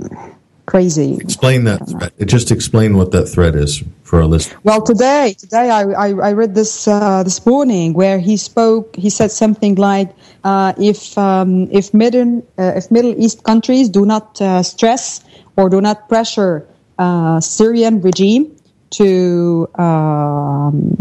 crazy. 0.67 1.17
Explain 1.21 1.65
that 1.65 1.89
threat. 1.89 2.13
Just 2.27 2.51
explain 2.51 2.97
what 2.97 3.11
that 3.13 3.27
threat 3.27 3.55
is 3.55 3.83
for 4.03 4.21
our 4.21 4.27
listeners. 4.27 4.59
Well, 4.65 4.83
today, 4.83 5.35
today 5.39 5.71
I, 5.71 5.83
I, 5.83 6.09
I 6.09 6.33
read 6.33 6.55
this 6.55 6.89
uh, 6.89 7.23
this 7.23 7.45
morning 7.45 7.93
where 7.95 8.19
he 8.19 8.37
spoke. 8.37 8.97
He 8.97 9.11
said 9.11 9.31
something 9.31 9.75
like, 9.77 10.11
uh, 10.43 10.73
"If 10.79 11.17
um, 11.19 11.69
if 11.71 11.93
middle 11.93 12.47
uh, 12.59 12.73
if 12.77 12.91
Middle 12.91 13.15
East 13.21 13.45
countries 13.45 13.89
do 13.89 14.07
not 14.07 14.41
uh, 14.41 14.63
stress 14.63 15.23
or 15.57 15.69
do 15.69 15.81
not 15.81 16.09
pressure 16.09 16.67
uh, 16.99 17.41
Syrian 17.41 18.01
regime 18.01 18.57
to 18.91 19.69
um, 19.75 20.97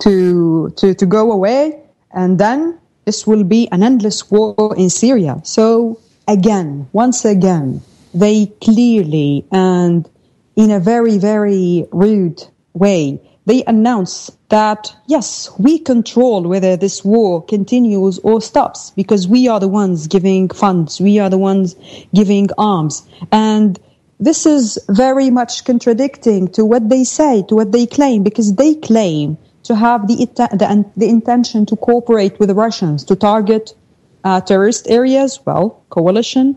to 0.00 0.70
to 0.76 0.94
to 0.94 1.06
go 1.06 1.32
away, 1.32 1.80
and 2.12 2.38
then." 2.38 2.78
This 3.06 3.26
will 3.26 3.44
be 3.44 3.68
an 3.70 3.82
endless 3.84 4.30
war 4.30 4.74
in 4.76 4.90
Syria. 4.90 5.40
So 5.44 6.00
again, 6.26 6.88
once 6.92 7.24
again, 7.24 7.80
they 8.12 8.46
clearly 8.60 9.46
and 9.52 10.08
in 10.56 10.70
a 10.72 10.80
very, 10.80 11.16
very 11.16 11.86
rude 11.92 12.42
way, 12.74 13.20
they 13.46 13.62
announce 13.64 14.32
that 14.48 14.92
yes, 15.06 15.48
we 15.56 15.78
control 15.78 16.42
whether 16.42 16.76
this 16.76 17.04
war 17.04 17.44
continues 17.44 18.18
or 18.18 18.40
stops 18.40 18.90
because 18.90 19.28
we 19.28 19.46
are 19.46 19.60
the 19.60 19.68
ones 19.68 20.08
giving 20.08 20.48
funds. 20.48 21.00
We 21.00 21.20
are 21.20 21.30
the 21.30 21.38
ones 21.38 21.76
giving 22.12 22.48
arms. 22.58 23.06
And 23.30 23.78
this 24.18 24.46
is 24.46 24.80
very 24.88 25.30
much 25.30 25.64
contradicting 25.64 26.48
to 26.52 26.64
what 26.64 26.88
they 26.88 27.04
say, 27.04 27.44
to 27.48 27.54
what 27.54 27.70
they 27.70 27.86
claim, 27.86 28.24
because 28.24 28.54
they 28.54 28.74
claim 28.74 29.38
to 29.66 29.74
have 29.74 30.08
the, 30.08 30.16
the, 30.36 30.84
the 30.96 31.08
intention 31.08 31.66
to 31.66 31.76
cooperate 31.76 32.38
with 32.38 32.48
the 32.48 32.54
Russians 32.54 33.04
to 33.04 33.16
target 33.16 33.74
uh, 34.24 34.40
terrorist 34.40 34.88
areas. 34.88 35.40
Well, 35.44 35.82
coalition 35.90 36.56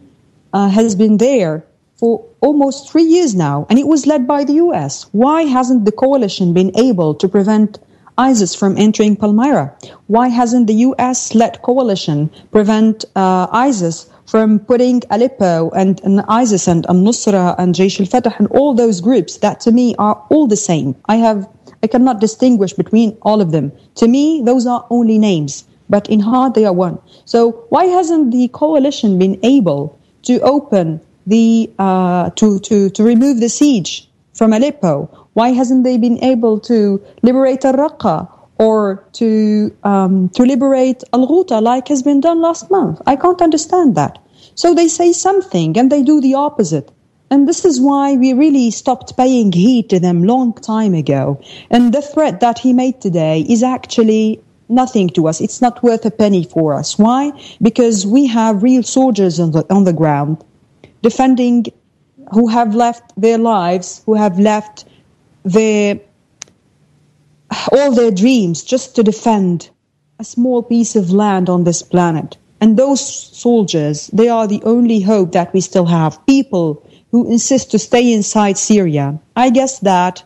uh, 0.54 0.70
has 0.70 0.96
been 0.96 1.18
there 1.18 1.64
for 1.98 2.26
almost 2.40 2.90
three 2.90 3.04
years 3.04 3.36
now, 3.36 3.68
and 3.70 3.78
it 3.78 3.88
was 3.88 4.08
led 4.08 4.26
by 4.28 4.44
the 4.44 4.54
U.S. 4.54 5.06
Why 5.12 5.44
hasn't 5.44 5.86
the 5.86 5.92
coalition 5.92 6.54
been 6.54 6.72
able 6.78 7.14
to 7.16 7.28
prevent 7.28 7.80
ISIS 8.18 8.56
from 8.56 8.78
entering 8.78 9.16
Palmyra? 9.16 9.76
Why 10.08 10.30
hasn't 10.30 10.68
the 10.68 10.74
U.S.-led 10.74 11.62
coalition 11.62 12.30
prevent 12.52 13.06
uh, 13.16 13.48
ISIS 13.52 14.10
from 14.26 14.60
putting 14.60 15.02
Aleppo 15.10 15.72
and, 15.72 16.00
and 16.04 16.22
ISIS 16.28 16.68
and 16.68 16.86
al-Nusra 16.86 17.56
and 17.58 17.74
Jaish 17.74 18.00
al-Fatah 18.00 18.36
and 18.38 18.48
all 18.50 18.74
those 18.76 19.02
groups 19.02 19.38
that 19.38 19.60
to 19.62 19.72
me 19.72 19.96
are 19.98 20.24
all 20.30 20.48
the 20.48 20.56
same. 20.56 20.96
I 21.06 21.16
have 21.16 21.48
I 21.82 21.88
cannot 21.88 22.20
distinguish 22.20 22.74
between 22.74 23.18
all 23.22 23.42
of 23.42 23.52
them. 23.52 23.72
To 23.96 24.08
me, 24.08 24.42
those 24.44 24.66
are 24.68 24.86
only 24.90 25.18
names, 25.18 25.64
but 25.90 26.10
in 26.10 26.20
heart 26.20 26.54
they 26.54 26.66
are 26.66 26.74
one. 26.74 27.00
So 27.26 27.66
why 27.70 27.86
hasn't 27.86 28.32
the 28.32 28.48
coalition 28.50 29.18
been 29.18 29.40
able 29.44 29.98
to 30.24 30.40
open 30.42 31.02
the 31.26 31.70
uh, 31.80 32.32
to 32.32 32.60
to 32.60 32.90
to 32.90 33.04
remove 33.04 33.40
the 33.40 33.50
siege 33.50 34.10
from 34.34 34.54
Aleppo? 34.54 35.10
Why 35.34 35.50
hasn't 35.50 35.84
they 35.84 35.98
been 35.98 36.22
able 36.24 36.60
to 36.62 37.02
liberate 37.22 37.64
Al-Raqqa 37.64 38.28
or 38.58 39.06
to 39.14 39.74
um, 39.84 40.30
to 40.30 40.44
liberate 40.44 41.04
Al-Ghouta 41.14 41.62
like 41.62 41.88
has 41.88 42.04
been 42.04 42.20
done 42.20 42.42
last 42.42 42.70
month? 42.70 43.02
I 43.08 43.16
can't 43.16 43.42
understand 43.42 43.96
that. 43.96 44.20
So 44.56 44.74
they 44.76 44.90
say 44.90 45.14
something 45.14 45.78
and 45.78 45.90
they 45.90 46.04
do 46.04 46.20
the 46.20 46.34
opposite. 46.34 46.92
And 47.32 47.48
this 47.48 47.64
is 47.64 47.80
why 47.80 48.16
we 48.16 48.34
really 48.34 48.72
stopped 48.72 49.16
paying 49.16 49.52
heed 49.52 49.90
to 49.92 50.00
them 50.00 50.24
long 50.24 50.54
time 50.54 50.94
ago. 50.94 51.42
And 51.70 51.94
the 51.94 52.02
threat 52.02 52.40
that 52.40 52.60
he 52.60 52.74
made 52.74 53.02
today 53.02 53.46
is 53.48 53.62
actually 53.62 54.42
nothing 54.68 55.10
to 55.10 55.28
us. 55.28 55.42
It's 55.42 55.62
not 55.62 55.84
worth 55.84 56.06
a 56.06 56.12
penny 56.12 56.44
for 56.44 56.74
us. 56.74 56.98
Why? 56.98 57.32
Because 57.62 58.06
we 58.06 58.28
have 58.28 58.64
real 58.64 58.84
soldiers 58.84 59.40
on 59.40 59.52
the, 59.52 59.66
on 59.74 59.84
the 59.84 59.94
ground 59.94 60.44
defending 61.02 61.66
who 62.32 62.48
have 62.48 62.76
left 62.76 63.12
their 63.20 63.38
lives, 63.38 64.04
who 64.06 64.14
have 64.14 64.40
left 64.40 64.86
their, 65.44 66.00
all 67.72 67.92
their 67.92 68.12
dreams 68.12 68.64
just 68.64 68.96
to 68.96 69.04
defend 69.04 69.70
a 70.20 70.24
small 70.24 70.62
piece 70.62 70.96
of 70.96 71.12
land 71.12 71.50
on 71.50 71.64
this 71.64 71.82
planet. 71.82 72.38
And 72.62 72.78
those 72.78 73.02
soldiers, 73.02 74.08
they 74.08 74.28
are 74.28 74.46
the 74.48 74.62
only 74.64 75.00
hope 75.00 75.32
that 75.32 75.54
we 75.54 75.62
still 75.62 75.86
have. 75.86 76.24
People 76.26 76.86
who 77.12 77.30
insist 77.32 77.72
to 77.72 77.80
stay 77.80 78.14
inside 78.14 78.58
Syria. 78.58 79.20
I 79.36 79.50
guess 79.50 79.80
that 79.80 80.24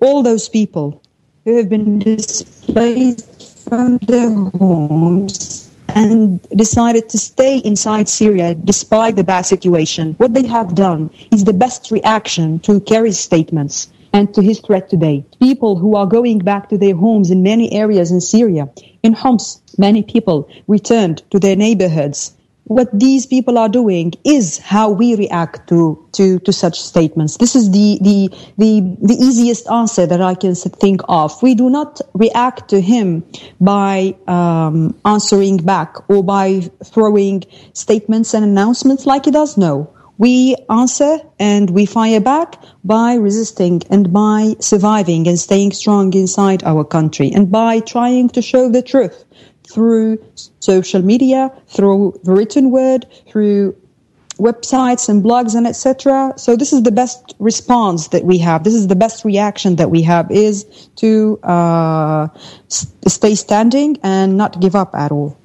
all 0.00 0.22
those 0.22 0.48
people 0.48 1.02
who 1.44 1.56
have 1.56 1.68
been 1.68 1.98
displaced 1.98 3.68
from 3.68 3.98
their 3.98 4.30
homes 4.30 5.70
and 5.88 6.40
decided 6.50 7.08
to 7.08 7.18
stay 7.18 7.58
inside 7.58 8.08
Syria 8.08 8.54
despite 8.54 9.16
the 9.16 9.24
bad 9.24 9.42
situation, 9.42 10.14
what 10.18 10.34
they 10.34 10.46
have 10.46 10.74
done 10.74 11.10
is 11.32 11.44
the 11.44 11.52
best 11.52 11.90
reaction 11.90 12.58
to 12.60 12.80
Kerry's 12.80 13.18
statements 13.18 13.88
and 14.12 14.32
to 14.34 14.42
his 14.42 14.60
threat 14.60 14.88
today. 14.88 15.24
People 15.40 15.76
who 15.76 15.96
are 15.96 16.06
going 16.06 16.38
back 16.38 16.68
to 16.68 16.78
their 16.78 16.94
homes 16.94 17.30
in 17.30 17.42
many 17.42 17.72
areas 17.72 18.10
in 18.10 18.20
Syria. 18.20 18.68
In 19.02 19.12
Homs, 19.12 19.60
many 19.76 20.02
people 20.02 20.48
returned 20.66 21.22
to 21.30 21.38
their 21.38 21.56
neighborhoods 21.56 22.34
what 22.68 22.88
these 22.98 23.26
people 23.26 23.58
are 23.58 23.68
doing 23.68 24.12
is 24.24 24.58
how 24.58 24.90
we 24.90 25.16
react 25.16 25.68
to, 25.68 26.06
to, 26.12 26.38
to 26.40 26.52
such 26.52 26.80
statements. 26.80 27.38
This 27.38 27.56
is 27.56 27.70
the, 27.70 27.98
the, 28.02 28.28
the, 28.58 28.96
the 29.00 29.14
easiest 29.14 29.68
answer 29.70 30.06
that 30.06 30.20
I 30.20 30.34
can 30.34 30.54
think 30.54 31.00
of. 31.08 31.42
We 31.42 31.54
do 31.54 31.70
not 31.70 32.00
react 32.14 32.68
to 32.70 32.80
him 32.80 33.24
by 33.60 34.14
um, 34.26 34.98
answering 35.04 35.58
back 35.58 35.96
or 36.10 36.22
by 36.22 36.60
throwing 36.84 37.44
statements 37.72 38.34
and 38.34 38.44
announcements 38.44 39.06
like 39.06 39.24
he 39.24 39.30
does. 39.30 39.56
No. 39.56 39.94
We 40.18 40.56
answer 40.68 41.20
and 41.38 41.70
we 41.70 41.86
fire 41.86 42.20
back 42.20 42.60
by 42.84 43.14
resisting 43.14 43.82
and 43.88 44.12
by 44.12 44.56
surviving 44.58 45.28
and 45.28 45.38
staying 45.38 45.72
strong 45.72 46.12
inside 46.12 46.64
our 46.64 46.84
country 46.84 47.30
and 47.32 47.52
by 47.52 47.80
trying 47.80 48.28
to 48.30 48.42
show 48.42 48.68
the 48.68 48.82
truth 48.82 49.24
through 49.70 50.18
social 50.60 51.02
media, 51.02 51.52
through 51.68 52.18
the 52.24 52.32
written 52.32 52.70
word, 52.70 53.06
through 53.28 53.76
websites 54.38 55.08
and 55.08 55.22
blogs 55.22 55.54
and 55.54 55.66
etc. 55.66 56.32
So 56.36 56.56
this 56.56 56.72
is 56.72 56.82
the 56.82 56.92
best 56.92 57.34
response 57.38 58.08
that 58.08 58.24
we 58.24 58.38
have. 58.38 58.64
This 58.64 58.74
is 58.74 58.86
the 58.86 58.96
best 58.96 59.24
reaction 59.24 59.76
that 59.76 59.90
we 59.90 60.02
have 60.02 60.30
is 60.30 60.64
to 60.96 61.38
uh, 61.42 62.28
stay 62.68 63.34
standing 63.34 63.98
and 64.02 64.36
not 64.36 64.60
give 64.60 64.74
up 64.74 64.94
at 64.94 65.10
all. 65.10 65.36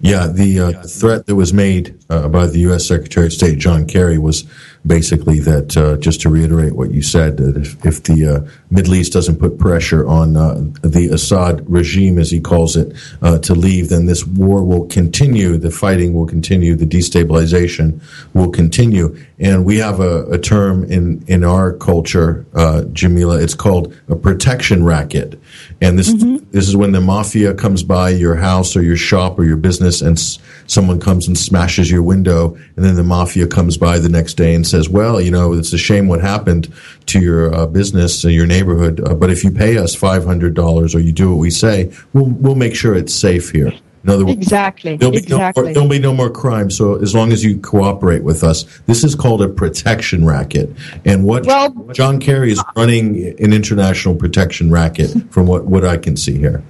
Yeah, 0.00 0.28
the 0.28 0.60
uh, 0.60 0.82
threat 0.84 1.26
that 1.26 1.34
was 1.34 1.52
made 1.52 1.98
uh, 2.08 2.28
by 2.28 2.46
the 2.46 2.60
U.S. 2.60 2.86
Secretary 2.86 3.26
of 3.26 3.32
State 3.32 3.58
John 3.58 3.84
Kerry 3.84 4.16
was 4.16 4.44
basically 4.86 5.40
that, 5.40 5.76
uh, 5.76 5.96
just 5.96 6.20
to 6.22 6.28
reiterate 6.28 6.74
what 6.74 6.90
you 6.90 7.02
said, 7.02 7.36
that 7.36 7.56
if, 7.56 7.84
if 7.84 8.02
the 8.04 8.26
uh, 8.26 8.50
Middle 8.70 8.94
East 8.94 9.12
doesn't 9.12 9.38
put 9.38 9.58
pressure 9.58 10.06
on 10.06 10.36
uh, 10.36 10.54
the 10.82 11.08
Assad 11.12 11.68
regime, 11.68 12.18
as 12.18 12.30
he 12.30 12.40
calls 12.40 12.76
it, 12.76 12.96
uh, 13.22 13.38
to 13.38 13.54
leave, 13.54 13.88
then 13.88 14.06
this 14.06 14.26
war 14.26 14.64
will 14.64 14.86
continue, 14.86 15.56
the 15.56 15.70
fighting 15.70 16.12
will 16.14 16.26
continue, 16.26 16.74
the 16.74 16.86
destabilization 16.86 18.00
will 18.34 18.50
continue. 18.50 19.16
And 19.38 19.64
we 19.64 19.78
have 19.78 20.00
a, 20.00 20.26
a 20.30 20.38
term 20.38 20.84
in, 20.84 21.24
in 21.26 21.44
our 21.44 21.72
culture, 21.72 22.46
Jamila, 22.92 23.40
it's 23.40 23.54
called 23.54 23.94
a 24.08 24.16
protection 24.16 24.84
racket. 24.84 25.40
And 25.80 25.98
this, 25.98 26.12
mm-hmm. 26.12 26.44
this 26.50 26.68
is 26.68 26.76
when 26.76 26.92
the 26.92 27.00
mafia 27.00 27.54
comes 27.54 27.82
by 27.82 28.10
your 28.10 28.36
house 28.36 28.76
or 28.76 28.82
your 28.82 28.96
shop 28.96 29.38
or 29.38 29.44
your 29.44 29.56
business 29.56 30.00
and 30.00 30.16
s- 30.18 30.38
someone 30.68 31.00
comes 31.00 31.26
and 31.26 31.36
smashes 31.36 31.90
your 31.90 32.02
window 32.02 32.54
and 32.76 32.84
then 32.84 32.94
the 32.94 33.02
mafia 33.02 33.46
comes 33.46 33.76
by 33.76 33.98
the 33.98 34.08
next 34.08 34.34
day 34.34 34.54
and 34.54 34.66
says, 34.66 34.88
well, 34.88 35.20
you 35.20 35.30
know, 35.30 35.52
it's 35.52 35.72
a 35.72 35.78
shame 35.78 36.06
what 36.06 36.20
happened 36.20 36.72
to 37.06 37.20
your 37.20 37.52
uh, 37.52 37.66
business 37.66 38.22
and 38.22 38.32
your 38.32 38.46
neighborhood, 38.46 39.00
uh, 39.08 39.14
but 39.14 39.30
if 39.30 39.42
you 39.42 39.50
pay 39.50 39.78
us 39.78 39.96
$500 39.96 40.94
or 40.94 40.98
you 41.00 41.12
do 41.12 41.30
what 41.30 41.38
we 41.38 41.50
say, 41.50 41.92
we'll, 42.12 42.26
we'll 42.26 42.54
make 42.54 42.76
sure 42.76 42.94
it's 42.94 43.14
safe 43.14 43.50
here. 43.50 43.72
In 44.04 44.10
other 44.10 44.24
words, 44.24 44.38
exactly. 44.38 44.96
There'll 44.96 45.12
be, 45.12 45.18
exactly. 45.18 45.62
No 45.62 45.66
more, 45.66 45.74
there'll 45.74 45.88
be 45.88 45.98
no 45.98 46.14
more 46.14 46.30
crime. 46.30 46.70
So 46.70 46.96
as 46.96 47.14
long 47.14 47.32
as 47.32 47.44
you 47.44 47.58
cooperate 47.58 48.22
with 48.22 48.44
us, 48.44 48.64
this 48.86 49.02
is 49.02 49.14
called 49.14 49.42
a 49.42 49.48
protection 49.48 50.24
racket. 50.24 50.70
And 51.04 51.24
what 51.24 51.46
well, 51.46 51.70
John 51.92 52.20
Kerry 52.20 52.52
is 52.52 52.62
running 52.76 53.26
an 53.40 53.52
international 53.52 54.14
protection 54.14 54.70
racket, 54.70 55.10
from 55.30 55.46
what, 55.46 55.66
what 55.66 55.84
I 55.84 55.96
can 55.96 56.16
see 56.16 56.38
here. 56.38 56.62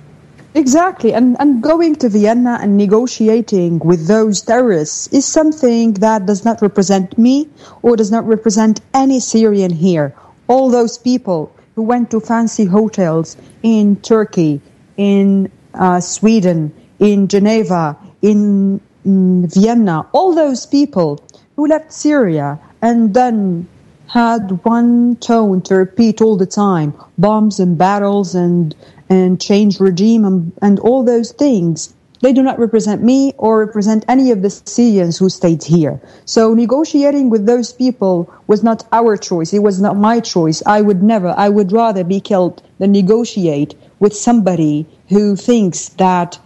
Exactly, 0.59 1.15
and 1.15 1.37
and 1.39 1.63
going 1.63 1.95
to 2.03 2.09
Vienna 2.09 2.59
and 2.61 2.77
negotiating 2.77 3.79
with 3.79 4.09
those 4.09 4.43
terrorists 4.43 5.07
is 5.13 5.25
something 5.25 5.93
that 6.03 6.27
does 6.27 6.45
not 6.45 6.61
represent 6.61 7.17
me 7.17 7.49
or 7.83 7.95
does 7.95 8.11
not 8.11 8.27
represent 8.27 8.81
any 8.93 9.21
Syrian 9.21 9.71
here. 9.71 10.17
All 10.49 10.69
those 10.69 10.99
people 10.99 11.55
who 11.77 11.83
went 11.83 12.11
to 12.11 12.19
fancy 12.19 12.65
hotels 12.65 13.37
in 13.63 13.95
Turkey, 14.03 14.61
in 14.97 15.49
uh, 15.75 16.01
Sweden, 16.01 16.75
in 16.99 17.29
Geneva, 17.29 17.97
in, 18.21 18.81
in 19.05 19.47
Vienna, 19.47 20.09
all 20.11 20.35
those 20.35 20.67
people 20.67 21.23
who 21.55 21.69
left 21.69 21.93
Syria 21.93 22.59
and 22.83 23.15
then 23.15 23.69
had 24.09 24.65
one 24.65 25.15
tone 25.17 25.61
to 25.61 25.77
repeat 25.77 26.21
all 26.21 26.37
the 26.37 26.47
time 26.47 26.95
bombs 27.17 27.61
and 27.61 27.79
battles 27.79 28.35
and 28.35 28.75
and 29.09 29.41
change 29.41 29.81
regime 29.81 30.25
and, 30.25 30.53
and 30.61 30.79
all 30.81 31.05
those 31.05 31.33
things 31.33 31.95
they 32.21 32.33
do 32.33 32.43
not 32.43 32.59
represent 32.59 33.03
me 33.03 33.33
or 33.39 33.65
represent 33.65 34.05
any 34.09 34.33
of 34.33 34.43
the 34.43 34.51
Syrians 34.51 35.19
who 35.19 35.29
stayed 35.29 35.63
here. 35.63 36.01
So 36.25 36.53
negotiating 36.53 37.31
with 37.31 37.47
those 37.47 37.73
people 37.73 38.33
was 38.49 38.65
not 38.65 38.85
our 38.91 39.17
choice. 39.17 39.53
It 39.53 39.63
was 39.63 39.81
not 39.81 39.97
my 39.97 40.19
choice. 40.21 40.63
I 40.67 40.81
would 40.81 41.03
never, 41.03 41.29
I 41.29 41.49
would 41.49 41.71
rather 41.71 42.03
be 42.03 42.21
killed 42.21 42.63
than 42.79 42.91
negotiate 42.93 43.77
with 44.01 44.17
somebody 44.17 44.87
who 45.09 45.37
thinks 45.37 45.91
that 45.91 46.39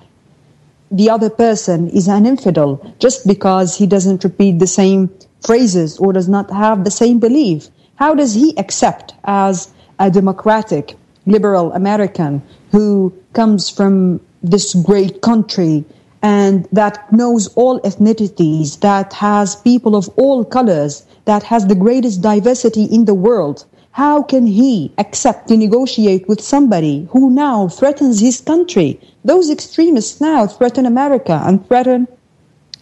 the 0.90 1.08
other 1.08 1.30
person 1.30 1.88
is 1.88 2.06
an 2.06 2.26
infidel 2.26 2.94
just 2.98 3.26
because 3.26 3.76
he 3.78 3.86
doesn't 3.86 4.24
repeat 4.24 4.58
the 4.58 4.66
same 4.66 5.10
phrases 5.40 5.98
or 5.98 6.12
does 6.12 6.28
not 6.28 6.50
have 6.50 6.84
the 6.84 6.90
same 6.90 7.18
belief. 7.18 7.68
How 7.94 8.14
does 8.14 8.34
he 8.34 8.54
accept 8.58 9.14
as 9.24 9.72
a 9.98 10.10
democratic, 10.10 10.96
liberal 11.26 11.72
American 11.72 12.42
who 12.70 13.12
comes 13.32 13.68
from 13.68 14.20
this 14.42 14.74
great 14.74 15.20
country 15.22 15.84
and 16.22 16.68
that 16.72 17.12
knows 17.12 17.48
all 17.54 17.80
ethnicities, 17.80 18.78
that 18.80 19.12
has 19.12 19.56
people 19.56 19.96
of 19.96 20.08
all 20.16 20.44
colors, 20.44 21.04
that 21.24 21.42
has 21.42 21.66
the 21.66 21.74
greatest 21.74 22.22
diversity 22.22 22.84
in 22.84 23.04
the 23.04 23.14
world? 23.14 23.64
How 23.90 24.22
can 24.22 24.46
he 24.46 24.92
accept 24.98 25.48
to 25.48 25.56
negotiate 25.56 26.26
with 26.28 26.40
somebody 26.40 27.08
who 27.10 27.30
now 27.30 27.68
threatens 27.68 28.20
his 28.20 28.40
country? 28.40 28.98
Those 29.24 29.50
extremists 29.50 30.20
now 30.20 30.46
threaten 30.46 30.86
America 30.86 31.42
and 31.44 31.66
threaten 31.66 32.08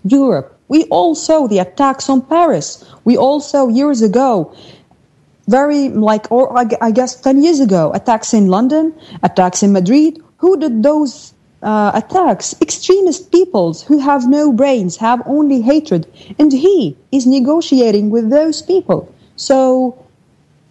Europe. 0.05 0.57
We 0.69 0.85
all 0.85 1.17
saw 1.17 1.49
the 1.49 1.59
attacks 1.59 2.09
on 2.09 2.23
Paris. 2.23 2.85
We 3.05 3.17
all 3.17 3.41
saw 3.41 3.67
years 3.67 4.03
ago, 4.03 4.55
very 5.49 5.89
like, 5.89 6.31
or 6.31 6.57
I 6.57 6.91
guess 6.91 7.21
10 7.21 7.43
years 7.43 7.61
ago, 7.61 7.93
attacks 7.93 8.35
in 8.35 8.49
London, 8.49 8.95
attacks 9.23 9.63
in 9.63 9.73
Madrid. 9.73 10.23
Who 10.39 10.59
did 10.59 10.83
those 10.83 11.35
uh, 11.63 11.93
attacks? 11.95 12.55
Extremist 12.61 13.31
peoples 13.33 13.83
who 13.83 13.99
have 13.99 14.29
no 14.29 14.53
brains, 14.53 14.97
have 14.97 15.23
only 15.27 15.61
hatred. 15.61 16.07
And 16.39 16.53
he 16.53 16.97
is 17.13 17.27
negotiating 17.27 18.11
with 18.11 18.31
those 18.31 18.63
people. 18.63 19.13
So 19.37 20.07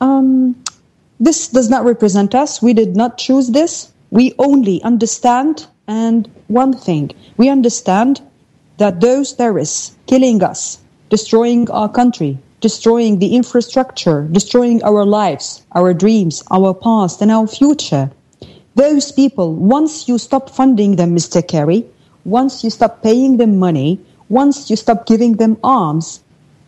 um, 0.01 0.63
this 1.19 1.49
does 1.49 1.69
not 1.69 1.84
represent 1.84 2.34
us. 2.34 2.62
We 2.62 2.73
did 2.73 2.95
not 2.95 3.17
choose 3.17 3.49
this. 3.49 3.91
We 4.12 4.34
only 4.39 4.82
understand 4.84 5.67
and 5.88 6.29
one 6.47 6.73
thing. 6.73 7.12
We 7.36 7.49
understand 7.49 8.21
that 8.77 9.01
those 9.01 9.34
terrorists 9.34 9.95
killing 10.05 10.41
us, 10.43 10.79
destroying 11.10 11.69
our 11.71 11.89
country, 11.89 12.38
destroying 12.60 13.19
the 13.19 13.36
infrastructure, 13.36 14.28
destroying 14.32 14.84
our 14.84 15.06
lives, 15.06 15.63
our 15.74 15.93
dreams, 15.93 16.43
our 16.52 16.74
past, 16.74 17.22
and 17.22 17.32
our 17.32 17.48
future. 17.48 18.12
Those 18.76 19.12
people, 19.12 19.54
once 19.54 20.08
you 20.08 20.17
stop 20.17 20.50
funding 20.50 20.95
them, 20.95 21.15
Mr. 21.15 21.45
Kerry, 21.45 21.86
once 22.26 22.63
you 22.63 22.69
stop 22.69 23.02
paying 23.02 23.38
them 23.38 23.58
money, 23.58 24.00
once 24.30 24.69
you 24.69 24.76
stop 24.76 25.06
giving 25.06 25.38
them 25.38 25.58
arms, 25.63 26.22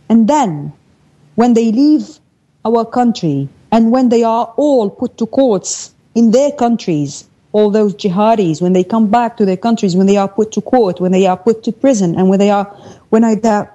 and 0.10 0.28
then 0.28 0.74
when 1.36 1.54
they 1.54 1.72
leave 1.72 2.20
our 2.66 2.86
country, 2.86 3.50
and 3.72 3.92
when 3.92 4.10
they 4.10 4.24
are 4.24 4.54
all 4.58 4.90
put 4.90 5.18
to 5.18 5.26
courts 5.26 5.94
in 6.16 6.32
their 6.32 6.52
countries, 6.52 7.28
all 7.54 7.70
those 7.70 7.96
jihadis, 7.96 8.62
when 8.62 8.74
they 8.74 8.84
come 8.84 9.10
back 9.10 9.38
to 9.38 9.46
their 9.46 9.58
countries, 9.58 9.96
when 9.96 10.08
they 10.08 10.18
are 10.18 10.28
put 10.28 10.52
to 10.54 10.62
court, 10.62 11.00
when 11.00 11.12
they 11.12 11.28
are 11.28 11.38
put 11.38 11.64
to 11.64 11.72
prison, 11.72 12.16
and 12.16 12.30
when 12.30 12.40
they 12.40 12.50
are, 12.50 12.66
when 13.10 13.22
they 13.22 13.50
are 13.50 13.74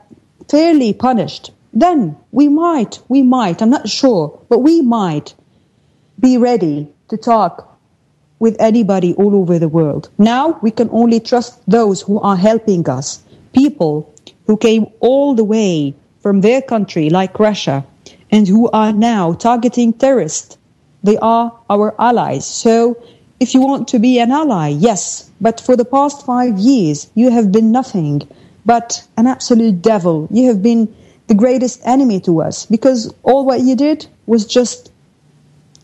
fairly 0.49 0.93
punished, 0.93 1.51
then 1.77 2.17
we 2.33 2.49
might, 2.49 3.01
we 3.09 3.23
might, 3.23 3.61
I'm 3.61 3.69
not 3.69 3.87
sure, 3.89 4.41
but 4.49 4.61
we 4.61 4.81
might 4.81 5.35
be 6.19 6.39
ready 6.39 6.89
to 7.09 7.19
talk 7.19 7.79
with 8.39 8.57
anybody 8.59 9.12
all 9.15 9.35
over 9.35 9.59
the 9.59 9.69
world. 9.69 10.09
Now 10.17 10.59
we 10.62 10.71
can 10.71 10.89
only 10.91 11.21
trust 11.21 11.61
those 11.69 12.01
who 12.01 12.19
are 12.21 12.37
helping 12.37 12.89
us, 12.89 13.23
people 13.53 14.12
who 14.47 14.57
came 14.57 14.87
all 15.01 15.35
the 15.35 15.45
way 15.45 15.95
from 16.21 16.41
their 16.41 16.62
country, 16.62 17.11
like 17.11 17.39
Russia, 17.39 17.85
and 18.31 18.49
who 18.49 18.71
are 18.71 18.93
now 18.93 19.35
targeting 19.35 19.93
terrorists. 19.93 20.57
They 21.03 21.19
are 21.19 21.53
our 21.69 21.95
allies. 22.01 22.47
So 22.47 22.97
if 23.39 23.53
you 23.53 23.61
want 23.61 23.89
to 23.89 23.99
be 23.99 24.19
an 24.19 24.31
ally, 24.31 24.69
yes, 24.69 25.31
but 25.43 25.61
for 25.61 25.77
the 25.77 25.85
past 25.85 26.25
five 26.25 26.59
years, 26.59 27.11
you 27.15 27.31
have 27.31 27.53
been 27.53 27.71
nothing 27.71 28.27
but 28.65 29.07
an 29.19 29.27
absolute 29.27 29.83
devil. 29.83 30.27
You 30.31 30.49
have 30.49 30.62
been 30.62 30.89
the 31.27 31.35
greatest 31.35 31.81
enemy 31.85 32.21
to 32.21 32.41
us 32.41 32.67
because 32.67 33.12
all 33.23 33.45
what 33.45 33.61
you 33.61 33.75
did 33.75 34.07
was 34.27 34.47
just 34.47 34.93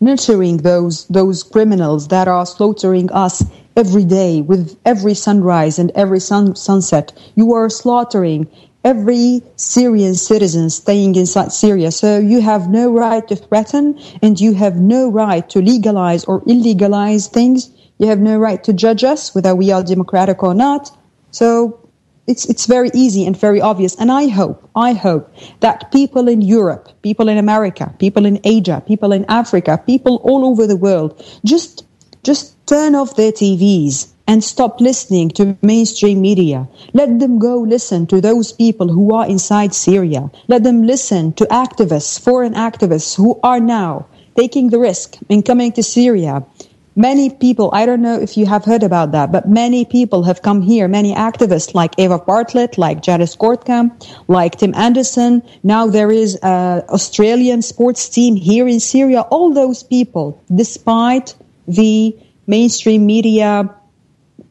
nurturing 0.01 0.59
those, 0.59 1.07
those 1.07 1.43
criminals 1.43 2.09
that 2.09 2.29
are 2.29 2.45
slaughtering 2.45 3.11
us 3.13 3.45
every 3.77 4.05
day 4.05 4.41
with 4.41 4.77
every 4.85 5.15
sunrise 5.15 5.79
and 5.79 5.91
every 5.93 6.21
sun, 6.21 6.55
sunset. 6.57 7.13
You 7.37 7.53
are 7.55 7.71
slaughtering 7.71 8.49
every 8.85 9.43
Syrian 9.57 10.15
citizen 10.15 10.71
staying 10.71 11.15
inside 11.15 11.53
Syria. 11.53 11.93
So 11.93 12.19
you 12.19 12.41
have 12.41 12.69
no 12.69 12.93
right 12.93 13.27
to 13.29 13.37
threaten 13.37 13.99
and 14.23 14.41
you 14.41 14.55
have 14.55 14.77
no 14.77 15.09
right 15.09 15.49
to 15.51 15.61
legalize 15.61 16.25
or 16.25 16.41
illegalize 16.43 17.31
things. 17.31 17.71
You 17.99 18.09
have 18.09 18.19
no 18.19 18.39
right 18.39 18.63
to 18.65 18.73
judge 18.73 19.05
us 19.05 19.35
whether 19.35 19.55
we 19.55 19.71
are 19.71 19.83
democratic 19.85 20.43
or 20.43 20.55
not. 20.55 20.91
So 21.31 21.79
it's, 22.27 22.45
it's 22.47 22.67
very 22.67 22.91
easy 22.95 23.27
and 23.27 23.37
very 23.37 23.61
obvious. 23.61 23.97
And 23.97 24.11
I 24.11 24.29
hope, 24.29 24.69
I 24.77 24.93
hope 24.93 25.35
that 25.61 25.91
people 25.91 26.29
in 26.29 26.41
Europe, 26.41 26.89
people 27.03 27.29
in 27.29 27.39
America, 27.39 27.95
people 27.99 28.27
in 28.27 28.41
Asia, 28.45 28.83
people 28.87 29.13
in 29.13 29.25
Africa, 29.29 29.83
people 29.85 30.17
all 30.23 30.45
over 30.45 30.67
the 30.67 30.77
world 30.77 31.25
just, 31.45 31.85
just 32.23 32.55
turn 32.67 32.95
off 32.95 33.17
their 33.17 33.33
TVs 33.33 34.13
and 34.29 34.45
stop 34.45 34.81
listening 34.81 35.31
to 35.31 35.57
mainstream 35.63 36.21
media. 36.21 36.69
Let 36.93 37.19
them 37.19 37.39
go 37.41 37.59
listen 37.59 38.07
to 38.07 38.21
those 38.21 38.53
people 38.53 38.89
who 38.89 39.13
are 39.15 39.27
inside 39.27 39.75
Syria. 39.75 40.31
Let 40.47 40.63
them 40.63 40.85
listen 40.87 41.33
to 41.35 41.45
activists, 41.47 42.21
foreign 42.21 42.55
activists 42.55 43.17
who 43.17 43.41
are 43.43 43.61
now 43.61 44.07
taking 44.37 44.71
the 44.71 44.79
risk 44.79 45.17
in 45.29 45.43
coming 45.43 45.73
to 45.73 45.83
Syria, 45.83 46.47
Many 46.95 47.31
people, 47.31 47.71
I 47.73 47.87
don't 47.87 48.03
know 48.03 48.21
if 48.21 48.37
you 48.37 48.45
have 48.45 48.67
heard 48.67 48.83
about 48.83 49.13
that, 49.13 49.33
but 49.33 49.49
many 49.49 49.87
people 49.87 50.25
have 50.25 50.43
come 50.43 50.61
here, 50.61 50.89
many 50.89 51.15
activists 51.15 51.75
like 51.75 51.95
Eva 51.97 52.19
Bartlett, 52.19 52.77
like 52.77 53.03
Janice 53.03 53.35
Kortkamp, 53.35 53.91
like 54.29 54.57
Tim 54.57 54.75
Anderson. 54.75 55.43
Now 55.63 55.87
there 55.87 56.13
is 56.13 56.37
an 56.43 56.83
Australian 56.91 57.63
sports 57.63 58.11
team 58.11 58.37
here 58.37 58.69
in 58.69 58.79
Syria. 58.79 59.23
All 59.23 59.55
those 59.55 59.83
people, 59.83 60.39
despite 60.55 61.35
the 61.67 62.15
mainstream 62.47 63.07
media 63.07 63.75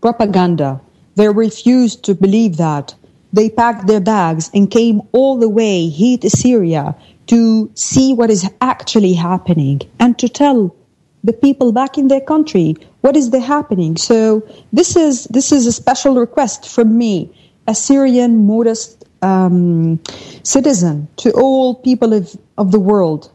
propaganda, 0.02 0.82
they 1.16 1.30
refused 1.30 2.04
to 2.06 2.16
believe 2.16 2.58
that. 2.58 2.96
They 3.34 3.50
packed 3.50 3.86
their 3.86 4.02
bags 4.02 4.50
and 4.54 4.70
came 4.70 5.04
all 5.12 5.38
the 5.38 5.48
way 5.48 5.88
here 5.90 6.18
to 6.18 6.30
Syria 6.30 6.96
to 7.28 7.70
see 7.76 8.14
what 8.14 8.32
is 8.32 8.50
actually 8.62 9.14
happening 9.14 9.82
and 10.00 10.18
to 10.18 10.28
tell 10.28 10.76
the 11.24 11.34
people 11.34 11.72
back 11.72 11.98
in 11.98 12.08
their 12.08 12.22
country 12.22 12.76
what 13.02 13.18
is 13.18 13.32
there 13.32 13.42
happening. 13.42 13.98
So 13.98 14.48
this 14.72 14.96
is 14.96 15.26
this 15.26 15.52
is 15.52 15.68
a 15.68 15.72
special 15.72 16.16
request 16.16 16.70
from 16.70 16.98
me, 16.98 17.34
a 17.68 17.76
Syrian 17.76 18.46
modest 18.46 19.04
um, 19.22 20.00
citizen, 20.44 21.08
to 21.18 21.32
all 21.32 21.76
people 21.76 22.14
of, 22.14 22.36
of 22.58 22.72
the 22.72 22.80
world. 22.80 23.32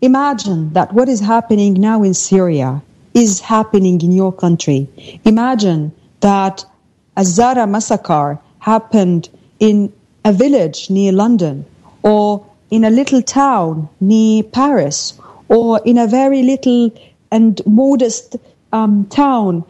Imagine 0.00 0.72
that 0.72 0.92
what 0.92 1.08
is 1.08 1.20
happening 1.20 1.74
now 1.74 2.02
in 2.02 2.14
Syria 2.14 2.82
is 3.14 3.40
happening 3.40 4.00
in 4.00 4.12
your 4.12 4.32
country. 4.32 4.88
Imagine 5.24 5.92
that 6.20 6.64
a 7.16 7.24
Zara 7.24 7.66
massacre 7.66 8.38
happened 8.60 9.28
in 9.58 9.92
a 10.24 10.32
village 10.32 10.90
near 10.90 11.10
London 11.10 11.64
or 12.02 12.46
in 12.70 12.84
a 12.84 12.90
little 12.90 13.22
town 13.22 13.88
near 14.00 14.44
Paris 14.44 15.18
or 15.48 15.80
in 15.84 15.98
a 15.98 16.06
very 16.06 16.42
little 16.42 16.92
and 17.30 17.60
modest 17.66 18.36
um, 18.72 19.06
town 19.06 19.64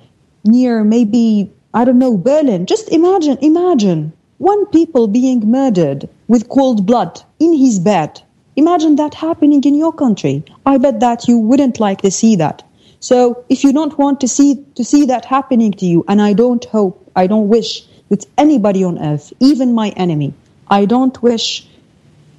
near 0.45 0.85
maybe, 0.85 1.51
I 1.75 1.85
don't 1.85 1.99
know, 1.99 2.17
Berlin. 2.17 2.67
Just 2.67 2.89
imagine, 2.91 3.39
imagine 3.41 4.13
one 4.39 4.67
people 4.67 5.09
being 5.09 5.51
murdered 5.51 6.09
with 6.29 6.49
cold 6.49 6.87
blood 6.87 7.21
in 7.39 7.55
his 7.55 7.79
bed. 7.79 8.21
Imagine 8.57 8.97
that 8.97 9.15
happening 9.15 9.63
in 9.65 9.75
your 9.75 9.93
country. 9.93 10.45
I 10.67 10.79
bet 10.79 11.01
that 11.01 11.29
you 11.29 11.39
wouldn't 11.39 11.79
like 11.79 12.03
to 12.03 12.11
see 12.11 12.37
that. 12.37 12.63
So 13.01 13.45
if 13.49 13.63
you 13.63 13.73
don't 13.73 13.97
want 13.99 14.21
to 14.21 14.29
see, 14.29 14.65
to 14.75 14.85
see 14.85 15.07
that 15.07 15.25
happening 15.25 15.73
to 15.73 15.87
you, 15.87 16.05
and 16.09 16.21
I 16.21 16.33
don't 16.33 16.65
hope, 16.65 17.11
I 17.15 17.27
don't 17.27 17.49
wish 17.49 17.87
that 18.09 18.27
anybody 18.37 18.83
on 18.83 18.99
earth, 18.99 19.33
even 19.39 19.75
my 19.75 19.91
enemy, 19.91 20.35
I 20.69 20.85
don't 20.85 21.23
wish 21.23 21.67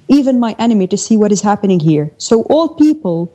even 0.08 0.40
my 0.40 0.54
enemy 0.58 0.86
to 0.88 0.98
see 0.98 1.16
what 1.16 1.32
is 1.32 1.40
happening 1.40 1.80
here. 1.80 2.10
So 2.18 2.42
all 2.42 2.74
people 2.74 3.32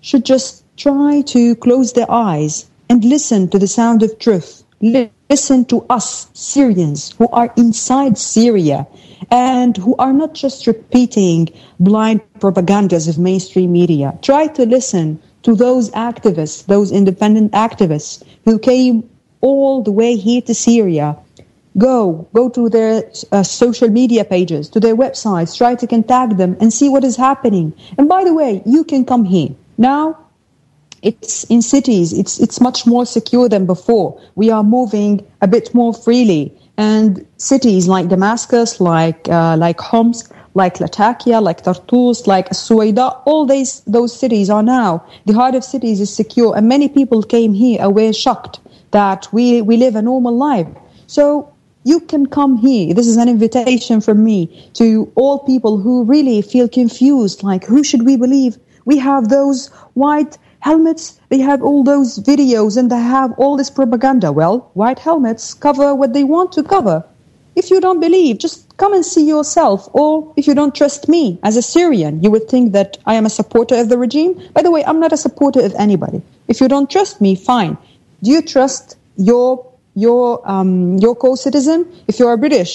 should 0.00 0.24
just 0.24 0.64
try 0.76 1.22
to 1.22 1.54
close 1.56 1.92
their 1.92 2.10
eyes 2.10 2.68
and 2.88 3.04
listen 3.04 3.48
to 3.48 3.58
the 3.58 3.66
sound 3.66 4.02
of 4.02 4.18
truth. 4.18 4.62
Listen 4.80 5.64
to 5.64 5.84
us, 5.88 6.28
Syrians, 6.34 7.12
who 7.18 7.28
are 7.28 7.52
inside 7.56 8.18
Syria 8.18 8.86
and 9.30 9.76
who 9.76 9.96
are 9.96 10.12
not 10.12 10.34
just 10.34 10.66
repeating 10.66 11.48
blind 11.80 12.20
propagandas 12.38 13.08
of 13.08 13.18
mainstream 13.18 13.72
media. 13.72 14.16
Try 14.22 14.46
to 14.48 14.66
listen 14.66 15.20
to 15.42 15.54
those 15.54 15.90
activists, 15.90 16.66
those 16.66 16.92
independent 16.92 17.52
activists 17.52 18.22
who 18.44 18.58
came 18.58 19.08
all 19.40 19.82
the 19.82 19.92
way 19.92 20.16
here 20.16 20.42
to 20.42 20.54
Syria. 20.54 21.16
Go, 21.78 22.26
go 22.32 22.48
to 22.50 22.68
their 22.68 23.10
uh, 23.32 23.42
social 23.42 23.88
media 23.88 24.24
pages, 24.24 24.68
to 24.70 24.80
their 24.80 24.96
websites, 24.96 25.56
try 25.56 25.74
to 25.74 25.86
contact 25.86 26.36
them 26.36 26.56
and 26.60 26.72
see 26.72 26.88
what 26.88 27.04
is 27.04 27.16
happening. 27.16 27.72
And 27.98 28.08
by 28.08 28.24
the 28.24 28.32
way, 28.32 28.62
you 28.64 28.84
can 28.84 29.04
come 29.04 29.24
here. 29.24 29.50
Now, 29.76 30.25
it's 31.02 31.44
in 31.44 31.62
cities, 31.62 32.12
it's, 32.12 32.40
it's 32.40 32.60
much 32.60 32.86
more 32.86 33.06
secure 33.06 33.48
than 33.48 33.66
before. 33.66 34.20
We 34.34 34.50
are 34.50 34.62
moving 34.62 35.26
a 35.40 35.48
bit 35.48 35.74
more 35.74 35.94
freely. 35.94 36.56
And 36.78 37.26
cities 37.38 37.88
like 37.88 38.08
Damascus, 38.08 38.80
like, 38.80 39.28
uh, 39.28 39.56
like 39.56 39.80
Homs, 39.80 40.28
like 40.54 40.80
Latakia, 40.80 41.40
like 41.40 41.62
Tartus, 41.62 42.26
like 42.26 42.50
Suwaida, 42.50 43.22
all 43.26 43.46
these, 43.46 43.80
those 43.80 44.18
cities 44.18 44.48
are 44.50 44.62
now, 44.62 45.04
the 45.26 45.34
heart 45.34 45.54
of 45.54 45.62
cities 45.62 46.00
is 46.00 46.14
secure. 46.14 46.56
And 46.56 46.68
many 46.68 46.88
people 46.88 47.22
came 47.22 47.52
here 47.52 47.88
were 47.90 48.12
shocked 48.12 48.60
that 48.90 49.28
we, 49.32 49.62
we 49.62 49.76
live 49.76 49.96
a 49.96 50.02
normal 50.02 50.36
life. 50.36 50.66
So 51.06 51.52
you 51.84 52.00
can 52.00 52.26
come 52.26 52.56
here. 52.56 52.94
This 52.94 53.06
is 53.06 53.16
an 53.16 53.28
invitation 53.28 54.00
from 54.00 54.24
me 54.24 54.70
to 54.74 55.12
all 55.14 55.38
people 55.40 55.78
who 55.78 56.04
really 56.04 56.42
feel 56.42 56.68
confused, 56.68 57.42
like 57.42 57.64
who 57.64 57.84
should 57.84 58.04
we 58.04 58.16
believe? 58.16 58.58
We 58.86 58.98
have 58.98 59.28
those 59.28 59.68
white 59.94 60.38
helmets, 60.66 61.20
they 61.30 61.38
have 61.38 61.62
all 61.62 61.82
those 61.84 62.18
videos 62.18 62.76
and 62.76 62.90
they 62.90 63.04
have 63.16 63.32
all 63.38 63.56
this 63.56 63.70
propaganda. 63.70 64.32
Well, 64.32 64.70
white 64.74 64.98
helmets 64.98 65.54
cover 65.54 65.94
what 65.94 66.12
they 66.12 66.24
want 66.24 66.52
to 66.52 66.62
cover. 66.62 67.04
If 67.54 67.70
you 67.70 67.80
don't 67.80 68.00
believe, 68.00 68.38
just 68.38 68.76
come 68.76 68.92
and 68.92 69.04
see 69.04 69.24
yourself. 69.26 69.88
Or 69.92 70.32
if 70.36 70.46
you 70.46 70.54
don't 70.54 70.74
trust 70.74 71.08
me 71.08 71.38
as 71.42 71.56
a 71.56 71.62
Syrian, 71.62 72.22
you 72.22 72.30
would 72.30 72.48
think 72.48 72.72
that 72.72 72.98
I 73.06 73.14
am 73.14 73.26
a 73.26 73.34
supporter 73.38 73.76
of 73.76 73.88
the 73.88 73.96
regime. 73.96 74.32
By 74.52 74.62
the 74.62 74.72
way, 74.74 74.84
I'm 74.84 75.00
not 75.00 75.12
a 75.12 75.22
supporter 75.26 75.62
of 75.64 75.72
anybody. 75.86 76.20
If 76.48 76.60
you 76.60 76.68
don't 76.68 76.90
trust 76.90 77.20
me, 77.20 77.36
fine. 77.36 77.78
Do 78.22 78.30
you 78.30 78.42
trust 78.42 78.96
your 79.16 79.48
your 79.94 80.42
um, 80.54 80.98
your 80.98 81.14
co-citizen? 81.14 81.86
If 82.08 82.18
you 82.18 82.26
are 82.28 82.36
British, 82.36 82.72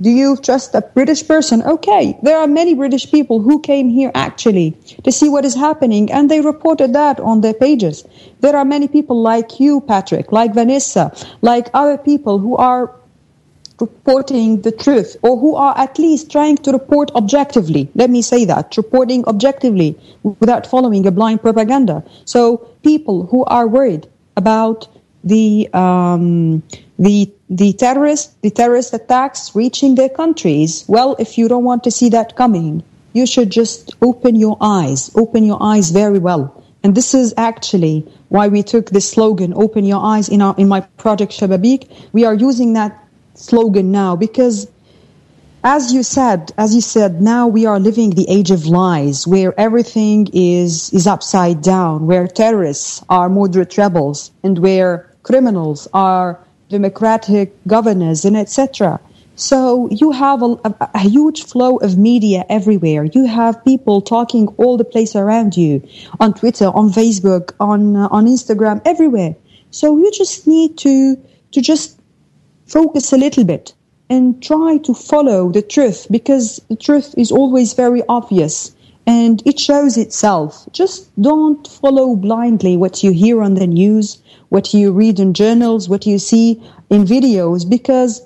do 0.00 0.10
you 0.10 0.36
trust 0.36 0.74
a 0.74 0.80
British 0.80 1.26
person? 1.26 1.62
Okay, 1.62 2.18
there 2.22 2.38
are 2.38 2.46
many 2.46 2.74
British 2.74 3.10
people 3.10 3.40
who 3.40 3.60
came 3.60 3.88
here 3.88 4.10
actually 4.14 4.70
to 5.04 5.12
see 5.12 5.28
what 5.28 5.44
is 5.44 5.54
happening 5.54 6.10
and 6.10 6.30
they 6.30 6.40
reported 6.40 6.94
that 6.94 7.20
on 7.20 7.42
their 7.42 7.54
pages. 7.54 8.04
There 8.40 8.56
are 8.56 8.64
many 8.64 8.88
people 8.88 9.20
like 9.20 9.60
you, 9.60 9.80
Patrick, 9.82 10.32
like 10.32 10.54
Vanessa, 10.54 11.12
like 11.42 11.68
other 11.74 11.98
people 11.98 12.38
who 12.38 12.56
are 12.56 12.94
reporting 13.80 14.60
the 14.62 14.72
truth 14.72 15.16
or 15.22 15.38
who 15.38 15.54
are 15.54 15.76
at 15.76 15.98
least 15.98 16.30
trying 16.30 16.56
to 16.58 16.72
report 16.72 17.10
objectively. 17.14 17.88
Let 17.94 18.10
me 18.10 18.22
say 18.22 18.44
that, 18.44 18.76
reporting 18.76 19.24
objectively 19.26 19.98
without 20.22 20.66
following 20.66 21.06
a 21.06 21.10
blind 21.10 21.40
propaganda. 21.42 22.04
So 22.24 22.58
people 22.82 23.26
who 23.26 23.44
are 23.44 23.66
worried 23.66 24.06
about 24.36 24.88
the 25.24 25.68
um, 25.74 26.62
the 27.00 27.32
the 27.48 27.72
terrorist 27.72 28.40
the 28.42 28.50
terrorist 28.50 28.92
attacks 28.92 29.56
reaching 29.56 29.94
their 29.94 30.10
countries. 30.10 30.84
Well, 30.86 31.16
if 31.18 31.38
you 31.38 31.48
don't 31.48 31.64
want 31.64 31.82
to 31.84 31.90
see 31.90 32.10
that 32.10 32.36
coming, 32.36 32.82
you 33.14 33.26
should 33.26 33.50
just 33.50 33.96
open 34.02 34.36
your 34.36 34.58
eyes, 34.60 35.10
open 35.16 35.44
your 35.44 35.58
eyes 35.60 35.90
very 35.90 36.18
well. 36.18 36.62
And 36.82 36.94
this 36.94 37.14
is 37.14 37.32
actually 37.36 38.06
why 38.28 38.48
we 38.48 38.62
took 38.62 38.90
this 38.90 39.10
slogan, 39.10 39.54
open 39.56 39.84
your 39.84 40.04
eyes 40.04 40.28
in 40.28 40.42
our 40.42 40.54
in 40.58 40.68
my 40.68 40.80
project 41.04 41.32
Shababeek. 41.32 41.90
We 42.12 42.26
are 42.26 42.34
using 42.34 42.74
that 42.74 42.92
slogan 43.34 43.90
now 43.90 44.14
because 44.14 44.68
as 45.64 45.92
you 45.92 46.02
said, 46.02 46.52
as 46.58 46.74
you 46.74 46.80
said, 46.80 47.20
now 47.22 47.46
we 47.46 47.64
are 47.66 47.78
living 47.78 48.10
the 48.10 48.28
age 48.28 48.50
of 48.50 48.66
lies 48.66 49.26
where 49.26 49.52
everything 49.60 50.26
is, 50.32 50.90
is 50.92 51.06
upside 51.06 51.60
down, 51.60 52.06
where 52.06 52.26
terrorists 52.26 53.04
are 53.10 53.28
moderate 53.28 53.76
rebels 53.76 54.30
and 54.42 54.58
where 54.58 55.14
criminals 55.22 55.86
are 55.92 56.40
democratic 56.70 57.52
governors 57.66 58.24
and 58.24 58.36
etc. 58.36 59.00
So 59.36 59.88
you 59.90 60.12
have 60.12 60.42
a, 60.42 60.52
a, 60.64 60.90
a, 60.94 60.98
huge 60.98 61.44
flow 61.44 61.78
of 61.78 61.98
media 61.98 62.44
everywhere. 62.48 63.04
You 63.04 63.26
have 63.26 63.64
people 63.64 64.00
talking 64.00 64.48
all 64.58 64.76
the 64.76 64.84
place 64.84 65.16
around 65.16 65.56
you 65.56 65.82
on 66.20 66.34
Twitter, 66.34 66.66
on 66.66 66.90
Facebook, 66.90 67.52
on 67.58 67.96
uh, 67.96 68.08
on 68.10 68.26
Instagram, 68.26 68.80
everywhere. 68.84 69.34
So 69.70 69.98
you 69.98 70.10
just 70.12 70.46
need 70.46 70.78
to 70.78 71.16
to 71.52 71.60
just 71.60 71.98
focus 72.66 73.12
a 73.12 73.16
little 73.16 73.44
bit 73.44 73.74
and 74.08 74.42
try 74.42 74.78
to 74.78 74.92
follow 74.94 75.50
the 75.50 75.62
truth 75.62 76.06
because 76.10 76.60
the 76.68 76.76
truth 76.76 77.14
is 77.16 77.32
always 77.32 77.74
very 77.74 78.02
obvious 78.08 78.72
and 79.06 79.42
it 79.46 79.58
shows 79.58 79.96
itself. 79.96 80.68
Just 80.72 81.08
don't 81.20 81.66
follow 81.66 82.14
blindly 82.14 82.76
what 82.76 83.02
you 83.02 83.12
hear 83.12 83.42
on 83.42 83.54
the 83.54 83.66
news 83.66 84.18
what 84.50 84.74
you 84.74 84.92
read 84.92 85.18
in 85.18 85.32
journals, 85.32 85.88
what 85.88 86.06
you 86.06 86.18
see 86.18 86.62
in 86.90 87.04
videos, 87.04 87.68
because 87.68 88.20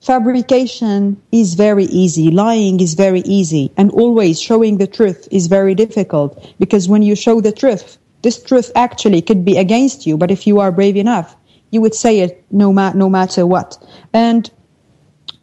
fabrication 0.00 1.20
is 1.32 1.54
very 1.54 1.84
easy. 1.84 2.30
Lying 2.30 2.80
is 2.80 2.94
very 2.94 3.20
easy. 3.20 3.72
And 3.76 3.90
always 3.92 4.40
showing 4.40 4.78
the 4.78 4.86
truth 4.86 5.28
is 5.30 5.46
very 5.46 5.74
difficult 5.74 6.54
because 6.58 6.88
when 6.88 7.02
you 7.02 7.14
show 7.14 7.40
the 7.40 7.52
truth, 7.52 7.98
this 8.22 8.42
truth 8.42 8.70
actually 8.74 9.22
could 9.22 9.44
be 9.44 9.56
against 9.56 10.06
you. 10.06 10.16
But 10.16 10.30
if 10.30 10.46
you 10.46 10.60
are 10.60 10.72
brave 10.72 10.96
enough, 10.96 11.36
you 11.70 11.80
would 11.80 11.94
say 11.94 12.20
it 12.20 12.44
no, 12.50 12.72
ma- 12.72 12.92
no 12.92 13.08
matter 13.08 13.46
what. 13.46 13.78
And 14.12 14.50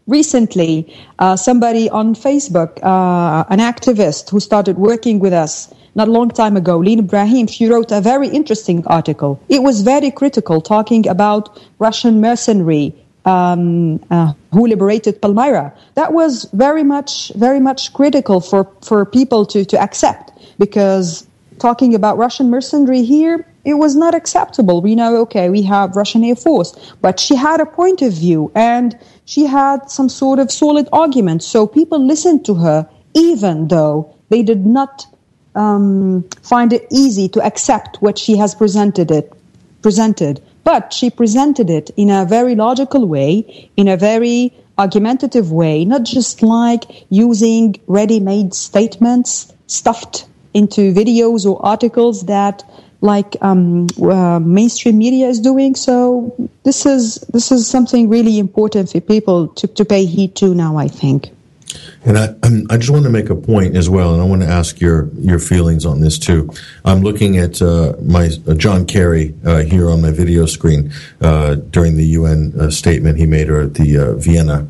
recently, 0.08 0.94
uh, 1.20 1.36
somebody 1.36 1.90
on 1.90 2.16
Facebook, 2.16 2.84
uh, 2.84 3.46
an 3.50 3.60
activist 3.60 4.30
who 4.30 4.40
started 4.40 4.78
working 4.78 5.20
with 5.20 5.34
us, 5.34 5.74
not 5.98 6.08
a 6.08 6.12
long 6.12 6.30
time 6.30 6.56
ago, 6.56 6.78
Lynn 6.78 7.00
Ibrahim, 7.00 7.48
she 7.48 7.68
wrote 7.68 7.92
a 7.92 8.00
very 8.00 8.28
interesting 8.28 8.86
article. 8.86 9.42
It 9.50 9.64
was 9.64 9.82
very 9.82 10.12
critical, 10.12 10.62
talking 10.62 11.08
about 11.08 11.60
Russian 11.80 12.22
mercenary 12.22 12.94
um, 13.26 14.00
uh, 14.12 14.34
who 14.54 14.68
liberated 14.68 15.20
Palmyra. 15.22 15.74
That 15.96 16.14
was 16.14 16.48
very 16.54 16.84
much, 16.84 17.32
very 17.36 17.60
much 17.60 17.94
critical 17.94 18.40
for, 18.40 18.72
for 18.82 19.06
people 19.06 19.46
to, 19.48 19.66
to 19.66 19.82
accept 19.82 20.32
because 20.60 21.28
talking 21.58 21.96
about 21.96 22.18
Russian 22.20 22.52
mercenary 22.52 23.02
here, 23.02 23.46
it 23.66 23.74
was 23.74 23.96
not 23.96 24.14
acceptable. 24.14 24.82
We 24.82 24.94
know, 24.94 25.18
okay, 25.24 25.50
we 25.50 25.64
have 25.64 25.96
Russian 25.96 26.24
Air 26.24 26.36
Force, 26.36 26.76
but 27.02 27.20
she 27.20 27.36
had 27.36 27.60
a 27.60 27.66
point 27.66 28.04
of 28.04 28.14
view 28.14 28.52
and 28.54 28.98
she 29.26 29.48
had 29.48 29.90
some 29.90 30.10
sort 30.10 30.38
of 30.38 30.52
solid 30.52 30.88
argument. 30.94 31.42
So 31.42 31.66
people 31.66 32.00
listened 32.00 32.46
to 32.46 32.54
her, 32.54 32.88
even 33.16 33.68
though 33.68 34.14
they 34.30 34.44
did 34.44 34.64
not 34.66 35.08
um, 35.56 36.24
find 36.42 36.74
it 36.74 36.88
easy 36.92 37.28
to 37.30 37.42
accept 37.42 38.02
what 38.02 38.18
she 38.18 38.38
has 38.38 38.56
presented 38.56 39.12
it 39.12 39.34
presented. 39.82 40.42
But 40.64 40.92
she 40.92 41.10
presented 41.10 41.70
it 41.70 41.92
in 41.96 42.10
a 42.10 42.26
very 42.26 42.56
logical 42.56 43.08
way, 43.08 43.70
in 43.78 43.88
a 43.88 43.96
very 43.96 44.54
argumentative 44.78 45.52
way, 45.52 45.86
not 45.86 46.04
just 46.04 46.44
like 46.44 47.06
using 47.10 47.76
ready-made 47.88 48.54
statements 48.54 49.54
stuffed 49.68 50.26
into 50.54 50.94
videos 50.94 51.46
or 51.46 51.66
articles 51.66 52.26
that 52.26 52.64
like 53.00 53.38
um, 53.42 53.88
uh, 54.02 54.40
mainstream 54.40 54.98
media 54.98 55.28
is 55.28 55.40
doing. 55.40 55.76
So 55.76 56.36
this 56.64 56.86
is 56.86 57.16
this 57.34 57.52
is 57.52 57.68
something 57.68 58.10
really 58.10 58.40
important 58.40 58.92
for 58.92 59.00
people 59.00 59.48
to, 59.50 59.68
to 59.68 59.86
pay 59.86 60.06
heed 60.06 60.36
to 60.38 60.54
now. 60.56 60.78
I 60.78 60.88
think. 60.88 61.30
And 62.06 62.18
I, 62.18 62.36
I 62.70 62.78
just 62.78 62.90
want 62.90 63.04
to 63.04 63.10
make 63.10 63.30
a 63.30 63.36
point 63.36 63.76
as 63.76 63.90
well, 63.90 64.14
and 64.14 64.22
I 64.22 64.26
want 64.26 64.42
to 64.42 64.48
ask 64.48 64.80
your 64.80 65.10
your 65.16 65.40
feelings 65.40 65.86
on 65.86 66.00
this 66.00 66.18
too. 66.18 66.50
I'm 66.86 67.02
looking 67.02 67.38
at 67.38 67.62
uh, 67.62 67.94
my 68.02 68.30
uh, 68.48 68.54
John 68.54 68.86
Kerry 68.86 69.36
uh, 69.46 69.64
here 69.64 69.90
on 69.90 70.02
my 70.02 70.12
video 70.12 70.46
screen 70.46 70.92
uh, 71.22 71.56
during 71.56 71.98
the 71.98 72.06
UN 72.06 72.54
uh, 72.60 72.70
statement 72.70 73.18
he 73.18 73.26
made, 73.26 73.50
or 73.50 73.62
at 73.62 73.74
the 73.74 73.98
uh, 73.98 74.14
Vienna 74.14 74.68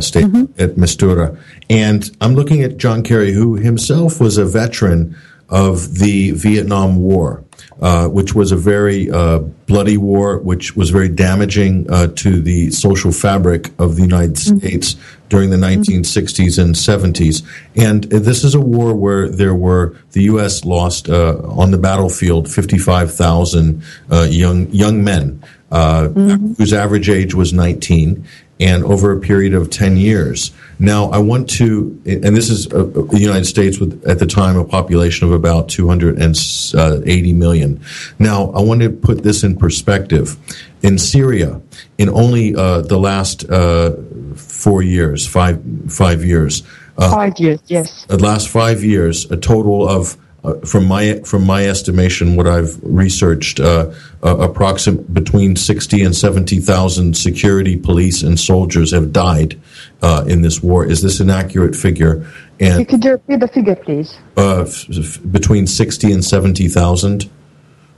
statement 0.00 0.56
mm-hmm. 0.56 0.66
de 0.66 0.74
Mistura, 0.74 1.40
and 1.70 2.14
I'm 2.20 2.34
looking 2.34 2.62
at 2.62 2.76
John 2.76 3.02
Kerry, 3.02 3.32
who 3.32 3.54
himself 3.54 4.20
was 4.20 4.36
a 4.36 4.44
veteran 4.44 5.16
of 5.48 5.98
the 5.98 6.32
Vietnam 6.32 6.96
War. 6.96 7.44
Uh, 7.78 8.08
which 8.08 8.34
was 8.34 8.52
a 8.52 8.56
very 8.56 9.10
uh, 9.10 9.38
bloody 9.66 9.98
war, 9.98 10.38
which 10.38 10.74
was 10.74 10.88
very 10.88 11.10
damaging 11.10 11.84
uh, 11.90 12.06
to 12.06 12.40
the 12.40 12.70
social 12.70 13.12
fabric 13.12 13.70
of 13.78 13.96
the 13.96 14.02
United 14.02 14.34
mm-hmm. 14.34 14.56
States 14.56 14.96
during 15.28 15.50
the 15.50 15.58
1960s 15.58 16.58
and 16.58 16.74
70s. 16.74 17.42
And 17.76 18.04
this 18.04 18.44
is 18.44 18.54
a 18.54 18.60
war 18.62 18.94
where 18.94 19.28
there 19.28 19.54
were 19.54 19.94
the 20.12 20.22
U.S. 20.22 20.64
lost 20.64 21.10
uh, 21.10 21.36
on 21.44 21.70
the 21.70 21.76
battlefield 21.76 22.50
55,000 22.50 23.82
uh, 24.10 24.22
young 24.22 24.70
young 24.70 25.04
men 25.04 25.44
mm-hmm. 25.70 26.54
whose 26.54 26.72
average 26.72 27.10
age 27.10 27.34
was 27.34 27.52
19 27.52 28.26
and 28.58 28.84
over 28.84 29.12
a 29.12 29.20
period 29.20 29.54
of 29.54 29.70
10 29.70 29.96
years. 29.96 30.50
Now, 30.78 31.10
I 31.10 31.18
want 31.18 31.48
to, 31.50 32.00
and 32.06 32.36
this 32.36 32.48
is 32.48 32.66
uh, 32.72 32.84
the 32.84 33.18
United 33.18 33.44
States 33.44 33.78
with, 33.78 34.02
at 34.06 34.18
the 34.18 34.26
time, 34.26 34.56
a 34.56 34.64
population 34.64 35.26
of 35.26 35.32
about 35.32 35.68
280 35.68 37.32
million. 37.32 37.80
Now, 38.18 38.50
I 38.50 38.60
want 38.60 38.80
to 38.82 38.90
put 38.90 39.22
this 39.22 39.42
in 39.44 39.56
perspective. 39.56 40.36
In 40.82 40.98
Syria, 40.98 41.60
in 41.98 42.08
only 42.08 42.54
uh, 42.54 42.82
the 42.82 42.98
last 42.98 43.48
uh, 43.50 43.96
four 44.36 44.82
years, 44.82 45.26
five, 45.26 45.62
five 45.88 46.24
years. 46.24 46.62
Uh, 46.98 47.10
five 47.10 47.38
years, 47.38 47.60
yes. 47.66 48.04
The 48.06 48.18
last 48.18 48.48
five 48.48 48.84
years, 48.84 49.30
a 49.30 49.36
total 49.36 49.88
of 49.88 50.16
uh, 50.46 50.54
from 50.60 50.86
my 50.86 51.18
from 51.24 51.44
my 51.44 51.66
estimation, 51.66 52.36
what 52.36 52.46
I've 52.46 52.78
researched, 52.82 53.58
uh, 53.58 53.92
uh, 54.22 54.36
approximate 54.38 55.12
between 55.12 55.56
sixty 55.56 56.02
and 56.02 56.14
seventy 56.14 56.60
thousand 56.60 57.16
security, 57.16 57.76
police, 57.76 58.22
and 58.22 58.38
soldiers 58.38 58.92
have 58.92 59.12
died 59.12 59.60
uh, 60.02 60.24
in 60.28 60.42
this 60.42 60.62
war. 60.62 60.84
Is 60.84 61.02
this 61.02 61.18
an 61.18 61.30
accurate 61.30 61.74
figure? 61.74 62.26
And 62.60 62.78
you 62.78 62.86
could 62.86 63.04
repeat 63.04 63.40
the 63.40 63.48
figure, 63.48 63.74
please. 63.74 64.16
Uh, 64.36 64.60
f- 64.62 64.86
f- 64.88 65.20
between 65.32 65.66
sixty 65.66 66.12
and 66.12 66.24
seventy 66.24 66.68
thousand. 66.68 67.28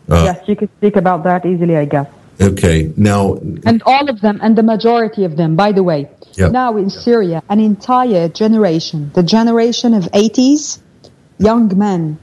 Uh, 0.09 0.23
yes, 0.25 0.49
you 0.49 0.57
could 0.57 0.71
speak 0.79 0.97
about 0.97 1.25
that 1.25 1.45
easily, 1.45 1.77
I 1.77 1.85
guess. 1.85 2.09
Okay, 2.41 2.95
now 2.97 3.35
and 3.67 3.83
all 3.85 4.09
of 4.09 4.23
them, 4.23 4.39
and 4.43 4.57
the 4.57 4.63
majority 4.63 5.25
of 5.25 5.37
them, 5.37 5.55
by 5.55 5.73
the 5.73 5.83
way, 5.83 6.09
yep. 6.35 6.53
now 6.53 6.79
in 6.79 6.89
Syria, 6.89 7.43
an 7.51 7.61
entire 7.61 8.29
generation, 8.29 9.11
the 9.15 9.23
generation 9.23 9.93
of 9.93 10.05
80s, 10.05 10.81
young 11.39 11.77
men 11.77 12.19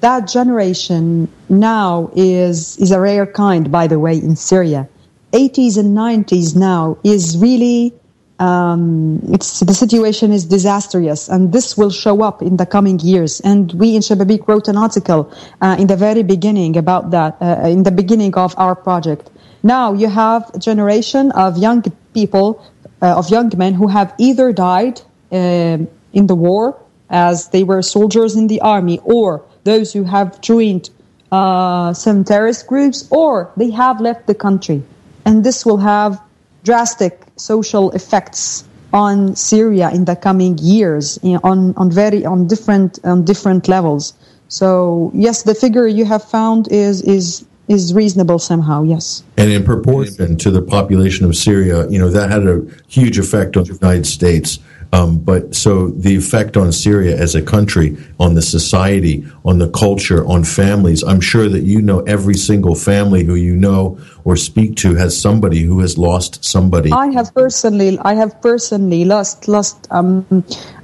that 0.00 0.28
generation 0.28 1.28
now 1.48 2.10
is 2.14 2.76
is 2.78 2.90
a 2.90 3.00
rare 3.00 3.26
kind, 3.26 3.70
by 3.70 3.86
the 3.86 3.98
way, 3.98 4.14
in 4.14 4.36
Syria. 4.36 4.88
80s 5.32 5.78
and 5.78 5.96
90s 5.96 6.56
now 6.56 6.98
is 7.04 7.38
really 7.38 7.94
um, 8.40 9.20
it's 9.28 9.60
the 9.60 9.74
situation 9.74 10.32
is 10.32 10.46
disastrous, 10.46 11.28
and 11.28 11.52
this 11.52 11.76
will 11.76 11.90
show 11.90 12.22
up 12.22 12.40
in 12.40 12.56
the 12.56 12.64
coming 12.64 12.98
years. 13.00 13.40
And 13.40 13.72
we 13.74 13.94
in 13.94 14.00
Shababeek 14.00 14.48
wrote 14.48 14.66
an 14.66 14.78
article 14.78 15.30
uh, 15.60 15.76
in 15.78 15.86
the 15.86 15.96
very 15.96 16.22
beginning 16.22 16.76
about 16.76 17.10
that, 17.10 17.36
uh, 17.40 17.68
in 17.68 17.82
the 17.82 17.90
beginning 17.90 18.34
of 18.34 18.54
our 18.56 18.74
project. 18.74 19.30
Now 19.62 19.92
you 19.92 20.08
have 20.08 20.50
a 20.54 20.58
generation 20.58 21.30
of 21.32 21.58
young 21.58 21.82
people, 22.14 22.64
uh, 23.02 23.18
of 23.18 23.28
young 23.28 23.52
men 23.56 23.74
who 23.74 23.88
have 23.88 24.14
either 24.18 24.52
died 24.52 25.02
uh, 25.30 25.76
in 26.12 26.26
the 26.26 26.34
war 26.34 26.80
as 27.10 27.48
they 27.48 27.62
were 27.62 27.82
soldiers 27.82 28.36
in 28.36 28.46
the 28.46 28.62
army, 28.62 29.00
or 29.04 29.44
those 29.64 29.92
who 29.92 30.04
have 30.04 30.40
joined 30.40 30.90
uh, 31.32 31.92
some 31.92 32.24
terrorist 32.24 32.66
groups 32.66 33.06
or 33.10 33.50
they 33.56 33.70
have 33.70 34.00
left 34.00 34.26
the 34.26 34.34
country. 34.34 34.82
And 35.24 35.44
this 35.44 35.64
will 35.64 35.78
have 35.78 36.20
drastic 36.64 37.22
social 37.36 37.90
effects 37.92 38.64
on 38.92 39.36
Syria 39.36 39.90
in 39.90 40.04
the 40.04 40.16
coming 40.16 40.58
years 40.58 41.18
on, 41.22 41.74
on 41.76 41.90
very 41.90 42.24
on 42.24 42.46
different 42.46 42.98
on 43.04 43.24
different 43.24 43.68
levels. 43.68 44.14
So 44.48 45.12
yes, 45.14 45.44
the 45.44 45.54
figure 45.54 45.86
you 45.86 46.04
have 46.04 46.24
found 46.24 46.70
is 46.72 47.02
is 47.02 47.44
is 47.68 47.94
reasonable 47.94 48.40
somehow. 48.40 48.82
Yes, 48.82 49.22
and 49.36 49.50
in 49.50 49.64
proportion 49.64 50.36
to 50.38 50.50
the 50.50 50.62
population 50.62 51.24
of 51.24 51.36
Syria, 51.36 51.88
you 51.88 51.98
know 51.98 52.10
that 52.10 52.30
had 52.30 52.46
a 52.46 52.62
huge 52.88 53.18
effect 53.18 53.56
on 53.56 53.64
the 53.64 53.74
United 53.74 54.06
States. 54.06 54.58
Um, 54.92 55.18
but 55.18 55.54
so 55.54 55.90
the 55.90 56.16
effect 56.16 56.56
on 56.56 56.72
Syria 56.72 57.16
as 57.16 57.34
a 57.36 57.42
country, 57.42 57.96
on 58.18 58.34
the 58.34 58.42
society, 58.42 59.24
on 59.44 59.58
the 59.58 59.70
culture, 59.70 60.26
on 60.26 60.42
families, 60.42 61.04
I'm 61.04 61.20
sure 61.20 61.48
that 61.48 61.62
you 61.62 61.80
know 61.80 62.00
every 62.00 62.34
single 62.34 62.74
family 62.74 63.22
who 63.24 63.36
you 63.36 63.54
know 63.54 63.98
or 64.24 64.36
speak 64.36 64.76
to 64.76 64.96
has 64.96 65.18
somebody 65.18 65.60
who 65.60 65.80
has 65.80 65.96
lost 65.96 66.44
somebody. 66.44 66.90
I 66.90 67.06
have 67.12 67.32
personally, 67.34 67.98
I 68.00 68.14
have 68.14 68.42
personally 68.42 69.04
lost, 69.04 69.46
lost, 69.46 69.86
um, 69.92 70.26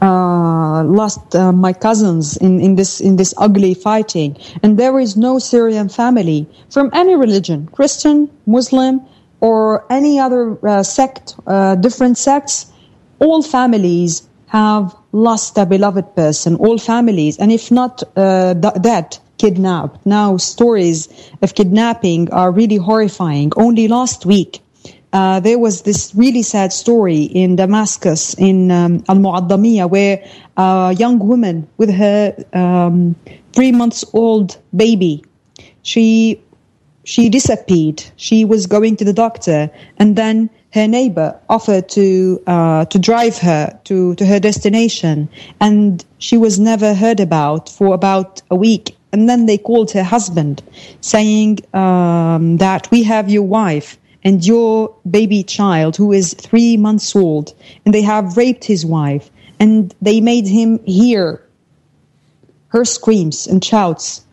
uh, 0.01 0.85
lost 0.85 1.35
uh, 1.35 1.53
my 1.53 1.73
cousins 1.73 2.37
in, 2.37 2.61
in 2.61 2.77
this, 2.77 3.01
in 3.01 3.17
this 3.17 3.35
ugly 3.39 3.75
fighting. 3.75 4.37
And 4.63 4.79
there 4.79 5.01
is 5.01 5.17
no 5.17 5.41
Syrian 5.41 5.89
family 5.89 6.47
from 6.71 6.91
any 6.93 7.17
religion, 7.17 7.69
Christian, 7.73 8.31
Muslim, 8.47 9.01
or 9.41 9.85
any 9.91 10.19
other 10.19 10.57
uh, 10.67 10.83
sect, 10.83 11.35
uh, 11.47 11.75
different 11.75 12.19
sects 12.19 12.73
all 13.19 13.43
families 13.43 14.29
have 14.49 14.95
lost 15.13 15.59
a 15.59 15.67
beloved 15.67 16.15
person, 16.15 16.57
all 16.57 16.79
families, 16.79 17.39
and 17.39 17.51
if 17.51 17.71
not 17.71 18.03
uh, 18.17 18.55
th- 18.55 18.75
that, 18.83 19.19
kidnapped. 19.39 20.05
Now, 20.07 20.37
stories 20.37 21.09
of 21.43 21.55
kidnapping 21.55 22.31
are 22.33 22.51
really 22.51 22.77
horrifying. 22.77 23.53
Only 23.57 23.89
last 23.89 24.25
week, 24.25 24.61
uh, 25.13 25.41
there 25.41 25.59
was 25.59 25.83
this 25.83 26.15
really 26.15 26.43
sad 26.43 26.73
story 26.73 27.23
in 27.23 27.57
Damascus, 27.57 28.35
in 28.35 28.71
um, 28.71 29.05
Al 29.09 29.17
Mu'addamiyah, 29.17 29.89
where 29.89 30.25
a 30.57 30.95
young 30.99 31.19
woman 31.19 31.67
with 31.77 31.91
her 31.91 32.35
um, 32.53 33.17
three 33.53 33.73
months 33.73 34.05
old 34.13 34.59
baby, 34.75 35.25
she 35.83 36.41
she 37.05 37.29
disappeared. 37.29 38.03
She 38.17 38.45
was 38.45 38.67
going 38.67 38.97
to 38.97 39.05
the 39.05 39.13
doctor, 39.13 39.71
and 39.97 40.17
then 40.17 40.51
her 40.73 40.87
neighbor 40.87 41.39
offered 41.49 41.89
to 41.91 42.43
uh, 42.47 42.85
to 42.87 42.99
drive 42.99 43.39
her 43.39 43.79
to, 43.85 44.15
to 44.17 44.27
her 44.27 44.41
destination, 44.41 45.29
and 45.61 46.05
she 46.19 46.37
was 46.37 46.59
never 46.59 46.95
heard 46.95 47.21
about 47.21 47.69
for 47.69 47.95
about 47.95 48.43
a 48.51 48.57
week. 48.57 48.97
And 49.13 49.29
then 49.29 49.47
they 49.47 49.57
called 49.57 49.93
her 49.93 50.03
husband, 50.03 50.63
saying 51.01 51.61
um, 51.73 52.59
that 52.59 52.91
we 52.91 53.05
have 53.05 53.31
your 53.31 53.45
wife 53.45 53.97
and 54.25 54.45
your 54.45 54.95
baby 55.09 55.43
child 55.43 55.97
who 55.97 56.13
is 56.13 56.35
three 56.35 56.77
months 56.77 57.15
old, 57.17 57.55
and 57.85 57.95
they 57.95 58.03
have 58.03 58.37
raped 58.37 58.65
his 58.65 58.85
wife, 58.85 59.31
and 59.59 59.95
they 60.03 60.21
made 60.21 60.47
him 60.47 60.85
hear 60.85 61.43
her 62.69 62.85
screams 62.85 63.47
and 63.47 63.65
shouts 63.65 64.25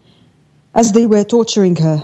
as 0.76 0.92
they 0.92 1.06
were 1.06 1.24
torturing 1.24 1.76
her. 1.76 2.04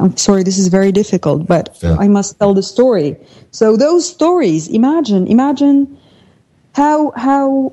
I'm 0.00 0.16
sorry, 0.16 0.42
this 0.42 0.58
is 0.58 0.68
very 0.68 0.92
difficult, 0.92 1.46
but 1.46 1.76
yeah. 1.82 1.96
I 1.98 2.08
must 2.08 2.38
tell 2.38 2.54
the 2.54 2.62
story. 2.62 3.16
So 3.50 3.76
those 3.76 4.08
stories, 4.08 4.68
imagine, 4.68 5.26
imagine 5.26 5.98
how 6.74 7.12
how 7.16 7.72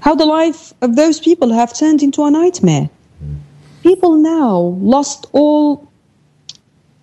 how 0.00 0.14
the 0.14 0.26
life 0.26 0.74
of 0.82 0.96
those 0.96 1.18
people 1.20 1.52
have 1.52 1.72
turned 1.72 2.02
into 2.02 2.24
a 2.24 2.30
nightmare. 2.30 2.90
Mm. 3.24 3.36
People 3.82 4.16
now 4.16 4.76
lost 4.94 5.26
all 5.32 5.88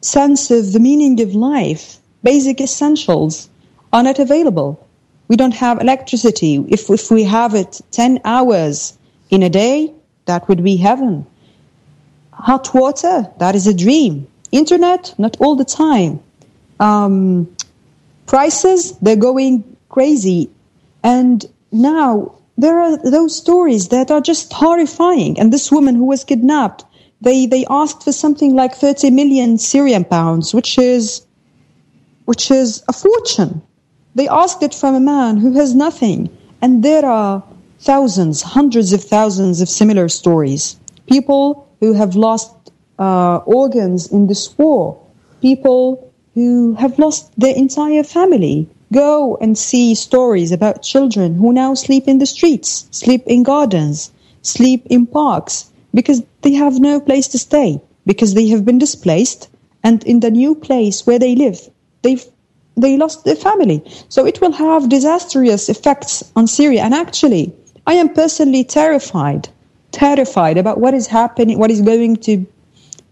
sense 0.02 0.52
of 0.52 0.74
the 0.74 0.80
meaning 0.80 1.20
of 1.22 1.34
life. 1.34 1.98
Basic 2.24 2.62
essentials 2.62 3.50
are 3.92 4.04
not 4.04 4.20
available. 4.20 4.88
We 5.28 5.36
don't 5.38 5.56
have 5.56 5.82
electricity. 5.82 6.64
If 6.68 6.90
if 6.90 7.10
we 7.10 7.24
have 7.24 7.56
it 7.56 7.82
ten 7.92 8.20
hours 8.26 8.98
in 9.32 9.42
a 9.42 9.50
day, 9.50 9.92
that 10.26 10.48
would 10.48 10.64
be 10.64 10.78
heaven 10.78 11.26
Hot 12.36 12.74
water, 12.74 13.28
that 13.40 13.56
is 13.56 13.68
a 13.68 13.74
dream. 13.74 14.28
Internet, 14.52 15.16
not 15.18 15.38
all 15.40 15.56
the 15.56 15.66
time. 15.66 16.20
Um, 16.80 17.56
prices, 18.28 18.98
they're 19.00 19.16
going 19.16 19.64
crazy. 19.90 20.50
And 21.04 21.46
now 21.72 22.36
there 22.58 22.80
are 22.80 22.98
those 22.98 23.36
stories 23.36 23.90
that 23.90 24.12
are 24.12 24.22
just 24.22 24.52
horrifying. 24.54 25.40
And 25.40 25.52
this 25.52 25.72
woman 25.72 25.96
who 25.96 26.06
was 26.06 26.24
kidnapped, 26.24 26.86
they, 27.22 27.46
they 27.46 27.66
asked 27.70 28.04
for 28.04 28.12
something 28.12 28.56
like 28.56 28.76
30 28.76 29.12
million 29.12 29.58
Syrian 29.58 30.04
pounds, 30.04 30.54
which 30.54 30.78
is, 30.78 31.26
which 32.26 32.52
is 32.52 32.84
a 32.88 32.94
fortune. 32.94 33.62
They 34.16 34.28
asked 34.28 34.62
it 34.62 34.74
from 34.74 34.94
a 34.96 35.00
man 35.00 35.38
who 35.38 35.54
has 35.54 35.74
nothing. 35.74 36.30
And 36.62 36.84
there 36.84 37.06
are 37.06 37.44
thousands, 37.80 38.42
hundreds 38.42 38.94
of 38.94 39.04
thousands 39.04 39.62
of 39.62 39.70
similar 39.70 40.08
stories. 40.10 40.78
People 41.08 41.68
who 41.84 41.92
have 41.92 42.16
lost 42.16 42.72
uh, 42.98 43.38
organs 43.46 44.08
in 44.08 44.28
this 44.28 44.58
war. 44.58 44.98
People 45.42 46.14
who 46.34 46.76
have 46.76 46.98
lost 46.98 47.38
their 47.38 47.54
entire 47.54 48.04
family. 48.04 48.70
Go 48.94 49.38
and 49.42 49.58
see 49.58 49.94
stories 49.94 50.54
about 50.54 50.82
children 50.82 51.36
who 51.36 51.52
now 51.52 51.74
sleep 51.74 52.08
in 52.08 52.20
the 52.20 52.26
streets, 52.26 52.88
sleep 52.92 53.24
in 53.28 53.44
gardens, 53.44 54.12
sleep 54.44 54.86
in 54.90 55.06
parks, 55.06 55.72
because 55.94 56.24
they 56.42 56.54
have 56.54 56.80
no 56.80 57.02
place 57.02 57.28
to 57.30 57.38
stay, 57.38 57.82
because 58.06 58.34
they 58.34 58.48
have 58.48 58.64
been 58.64 58.78
displaced, 58.78 59.50
and 59.84 60.04
in 60.06 60.22
the 60.22 60.32
new 60.32 60.56
place 60.56 61.06
where 61.06 61.20
they 61.20 61.36
live, 61.36 61.60
they've 62.04 62.26
they 62.78 62.98
lost 62.98 63.26
their 63.26 63.36
family. 63.36 63.84
So 64.08 64.26
it 64.26 64.40
will 64.40 64.54
have 64.54 64.88
disastrous 64.88 65.68
effects 65.70 66.24
on 66.36 66.48
Syria. 66.48 66.84
And 66.84 66.94
actually, 66.94 67.54
I 67.86 67.96
am 67.96 68.10
personally 68.14 68.64
terrified, 68.64 69.50
terrified 69.94 70.58
about 70.58 70.80
what 70.80 70.94
is 70.94 71.08
happening, 71.08 71.58
what 71.58 71.72
is 71.72 71.82
going 71.82 72.18
to, 72.18 72.46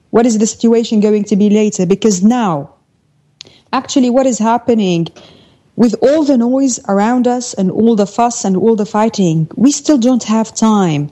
what 0.09 0.25
is 0.25 0.37
the 0.37 0.47
situation 0.47 0.99
going 0.99 1.23
to 1.23 1.37
be 1.37 1.49
later, 1.49 1.85
because 1.85 2.21
now, 2.21 2.73
actually, 3.71 4.09
what 4.09 4.25
is 4.25 4.39
happening 4.39 5.07
with 5.77 5.95
all 6.01 6.23
the 6.25 6.37
noise 6.37 6.79
around 6.89 7.27
us 7.27 7.53
and 7.53 7.71
all 7.71 7.95
the 7.95 8.05
fuss 8.05 8.43
and 8.43 8.57
all 8.57 8.75
the 8.75 8.85
fighting, 8.85 9.47
we 9.55 9.71
still 9.71 9.97
don't 9.97 10.23
have 10.23 10.53
time 10.53 11.09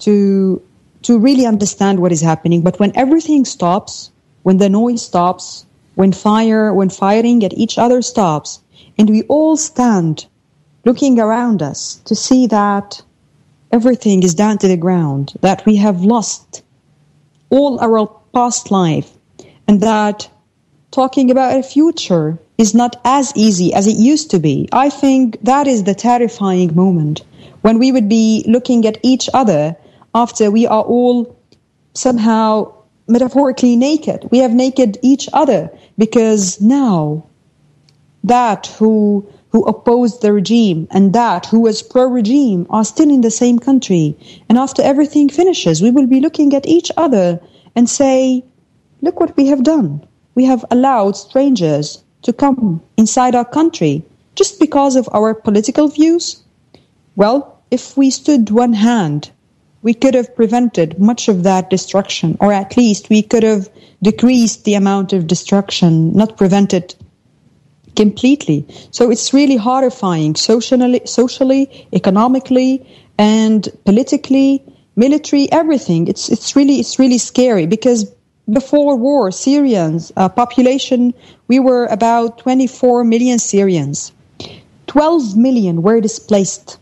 to, 0.00 0.60
to 1.02 1.18
really 1.18 1.46
understand 1.46 2.00
what 2.00 2.10
is 2.10 2.20
happening. 2.20 2.62
But 2.62 2.80
when 2.80 2.92
everything 2.96 3.44
stops, 3.44 4.10
when 4.42 4.56
the 4.56 4.68
noise 4.68 5.02
stops, 5.02 5.64
when 5.94 6.12
fire, 6.12 6.74
when 6.74 6.90
firing 6.90 7.44
at 7.44 7.52
each 7.54 7.78
other 7.78 8.02
stops, 8.02 8.60
and 8.98 9.08
we 9.08 9.22
all 9.24 9.56
stand 9.56 10.26
looking 10.84 11.20
around 11.20 11.62
us 11.62 12.00
to 12.06 12.14
see 12.14 12.46
that 12.48 13.02
everything 13.72 14.22
is 14.22 14.34
down 14.34 14.58
to 14.58 14.68
the 14.68 14.76
ground, 14.76 15.34
that 15.40 15.64
we 15.66 15.76
have 15.76 16.02
lost 16.02 16.62
all 17.50 17.80
our 17.80 18.06
past 18.34 18.70
life, 18.70 19.10
and 19.68 19.80
that 19.80 20.30
talking 20.90 21.30
about 21.30 21.58
a 21.58 21.62
future 21.62 22.38
is 22.58 22.74
not 22.74 23.00
as 23.04 23.32
easy 23.36 23.72
as 23.72 23.86
it 23.86 23.96
used 23.96 24.30
to 24.30 24.38
be. 24.38 24.68
I 24.72 24.90
think 24.90 25.40
that 25.42 25.66
is 25.66 25.84
the 25.84 25.94
terrifying 25.94 26.74
moment 26.74 27.22
when 27.62 27.78
we 27.78 27.92
would 27.92 28.08
be 28.08 28.44
looking 28.48 28.86
at 28.86 28.98
each 29.02 29.28
other 29.32 29.76
after 30.14 30.50
we 30.50 30.66
are 30.66 30.82
all 30.82 31.36
somehow 31.94 32.72
metaphorically 33.06 33.76
naked. 33.76 34.28
We 34.30 34.38
have 34.38 34.52
naked 34.52 34.98
each 35.02 35.28
other 35.32 35.70
because 35.98 36.60
now 36.60 37.24
that 38.24 38.66
who 38.78 39.26
who 39.50 39.64
opposed 39.64 40.22
the 40.22 40.32
regime 40.32 40.86
and 40.90 41.12
that 41.12 41.46
who 41.46 41.60
was 41.60 41.82
pro-regime 41.82 42.66
are 42.70 42.84
still 42.84 43.10
in 43.10 43.20
the 43.20 43.30
same 43.30 43.58
country. 43.58 44.16
And 44.48 44.56
after 44.58 44.82
everything 44.82 45.28
finishes, 45.28 45.82
we 45.82 45.90
will 45.90 46.06
be 46.06 46.20
looking 46.20 46.54
at 46.54 46.66
each 46.66 46.90
other 46.96 47.40
and 47.74 47.88
say, 47.88 48.44
look 49.02 49.18
what 49.20 49.36
we 49.36 49.46
have 49.46 49.62
done. 49.62 50.06
We 50.34 50.44
have 50.44 50.64
allowed 50.70 51.16
strangers 51.16 52.02
to 52.22 52.32
come 52.32 52.82
inside 52.96 53.34
our 53.34 53.44
country 53.44 54.04
just 54.36 54.60
because 54.60 54.96
of 54.96 55.08
our 55.12 55.34
political 55.34 55.88
views. 55.88 56.42
Well, 57.16 57.60
if 57.70 57.96
we 57.96 58.10
stood 58.10 58.50
one 58.50 58.72
hand 58.72 59.30
we 59.82 59.94
could 59.94 60.14
have 60.14 60.36
prevented 60.36 60.98
much 60.98 61.28
of 61.28 61.42
that 61.42 61.70
destruction, 61.70 62.36
or 62.40 62.52
at 62.52 62.76
least 62.76 63.08
we 63.08 63.22
could 63.22 63.42
have 63.42 63.68
decreased 64.02 64.64
the 64.64 64.74
amount 64.74 65.12
of 65.12 65.26
destruction, 65.26 66.12
not 66.12 66.36
prevented 66.36 66.94
completely. 68.04 68.58
So 68.90 69.10
it's 69.10 69.28
really 69.34 69.56
horrifying 69.56 70.34
socially, 70.34 71.00
socially, 71.04 71.62
economically, 71.92 72.72
and 73.18 73.68
politically, 73.84 74.62
military, 74.96 75.44
everything. 75.52 76.08
It's 76.08 76.24
it's 76.34 76.56
really 76.56 76.76
it's 76.82 76.98
really 76.98 77.18
scary 77.18 77.66
because 77.66 78.00
before 78.60 78.96
war, 78.96 79.30
Syrians 79.30 80.12
uh, 80.16 80.28
population 80.28 81.12
we 81.48 81.58
were 81.68 81.84
about 81.98 82.38
24 82.38 83.04
million 83.04 83.38
Syrians. 83.38 84.12
12 84.86 85.36
million 85.36 85.82
were 85.82 86.00
displaced 86.00 86.78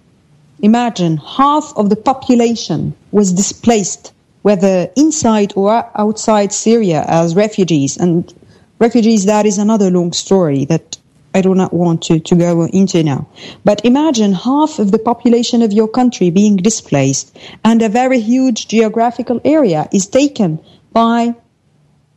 imagine 0.60 1.16
half 1.16 1.72
of 1.76 1.88
the 1.88 1.96
population 1.96 2.94
was 3.12 3.32
displaced, 3.32 4.12
whether 4.42 4.88
inside 4.96 5.52
or 5.56 5.70
outside 5.94 6.52
Syria 6.52 7.04
as 7.06 7.34
refugees. 7.34 7.96
And 7.96 8.32
refugees, 8.78 9.24
that 9.26 9.46
is 9.46 9.58
another 9.58 9.90
long 9.90 10.12
story 10.12 10.64
that 10.66 10.98
I 11.34 11.42
do 11.42 11.54
not 11.54 11.72
want 11.72 12.02
to, 12.04 12.18
to 12.18 12.34
go 12.34 12.64
into 12.66 13.02
now. 13.02 13.26
But 13.64 13.84
imagine 13.84 14.32
half 14.32 14.78
of 14.78 14.90
the 14.92 14.98
population 14.98 15.62
of 15.62 15.72
your 15.72 15.88
country 15.88 16.30
being 16.30 16.56
displaced 16.56 17.36
and 17.64 17.82
a 17.82 17.88
very 17.88 18.20
huge 18.20 18.68
geographical 18.68 19.40
area 19.44 19.88
is 19.92 20.06
taken 20.06 20.58
by 20.92 21.34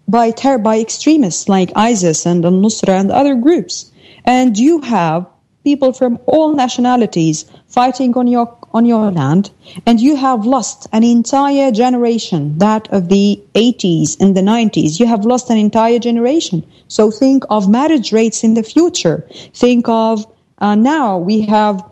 by 0.08 0.32
ter- 0.32 0.58
by 0.58 0.80
extremists 0.80 1.48
like 1.48 1.72
ISIS 1.76 2.26
and 2.26 2.44
al-Nusra 2.44 3.00
and 3.00 3.12
other 3.12 3.36
groups. 3.36 3.92
And 4.26 4.58
you 4.58 4.82
have 4.82 5.26
people 5.64 5.94
from 5.94 6.20
all 6.26 6.54
nationalities 6.56 7.46
fighting 7.68 8.16
on 8.16 8.28
your 8.28 8.58
on 8.74 8.86
your 8.86 9.12
land 9.12 9.52
and 9.86 10.00
you 10.00 10.16
have 10.16 10.46
lost 10.46 10.88
an 10.94 11.04
entire 11.04 11.72
generation 11.72 12.58
that 12.58 12.88
of 12.92 13.10
the 13.10 13.42
80s 13.54 14.18
and 14.20 14.36
the 14.36 14.42
90s 14.42 15.00
you 15.00 15.06
have 15.06 15.26
lost 15.26 15.50
an 15.50 15.58
entire 15.58 16.00
generation. 16.00 16.66
So 16.88 17.12
think 17.12 17.44
of 17.50 17.70
marriage 17.70 18.12
rates 18.14 18.44
in 18.44 18.54
the 18.54 18.64
future. 18.64 19.28
Think 19.54 19.88
of 19.90 20.26
uh, 20.60 20.76
now 20.76 21.18
we 21.18 21.42
have 21.42 21.84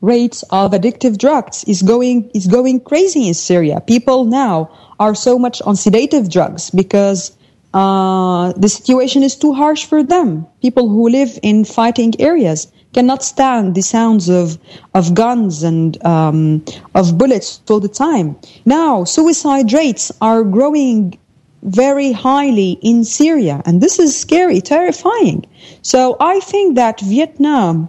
rates 0.00 0.42
of 0.50 0.72
addictive 0.72 1.16
drugs 1.16 1.64
is 1.64 1.82
going 1.82 2.30
is 2.34 2.46
going 2.46 2.80
crazy 2.80 3.26
in 3.28 3.34
Syria. 3.34 3.80
People 3.80 4.24
now 4.24 4.70
are 4.98 5.14
so 5.14 5.38
much 5.38 5.62
on 5.62 5.76
sedative 5.76 6.28
drugs 6.30 6.70
because 6.70 7.36
uh, 7.74 8.52
the 8.52 8.68
situation 8.68 9.22
is 9.22 9.36
too 9.36 9.52
harsh 9.54 9.86
for 9.86 10.02
them. 10.02 10.46
People 10.60 10.88
who 10.88 11.08
live 11.08 11.38
in 11.42 11.64
fighting 11.64 12.12
areas 12.20 12.70
cannot 12.92 13.22
stand 13.22 13.74
the 13.74 13.82
sounds 13.82 14.28
of 14.28 14.58
of 14.94 15.14
guns 15.14 15.62
and 15.62 16.02
um, 16.04 16.64
of 16.94 17.16
bullets 17.18 17.60
all 17.68 17.80
the 17.80 17.88
time. 17.88 18.36
Now, 18.64 19.04
suicide 19.04 19.72
rates 19.72 20.12
are 20.20 20.44
growing 20.44 21.18
very 21.62 22.12
highly 22.12 22.72
in 22.82 23.04
Syria, 23.04 23.62
and 23.64 23.80
this 23.80 23.98
is 23.98 24.18
scary, 24.18 24.60
terrifying. 24.60 25.46
So 25.82 26.16
I 26.20 26.40
think 26.40 26.74
that 26.74 27.00
Vietnam, 27.00 27.88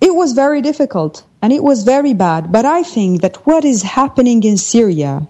it 0.00 0.14
was 0.14 0.32
very 0.32 0.62
difficult 0.62 1.24
and 1.42 1.52
it 1.52 1.62
was 1.62 1.84
very 1.84 2.14
bad, 2.14 2.50
but 2.50 2.64
I 2.64 2.82
think 2.82 3.20
that 3.20 3.36
what 3.46 3.64
is 3.64 3.82
happening 3.82 4.42
in 4.44 4.56
Syria, 4.56 5.28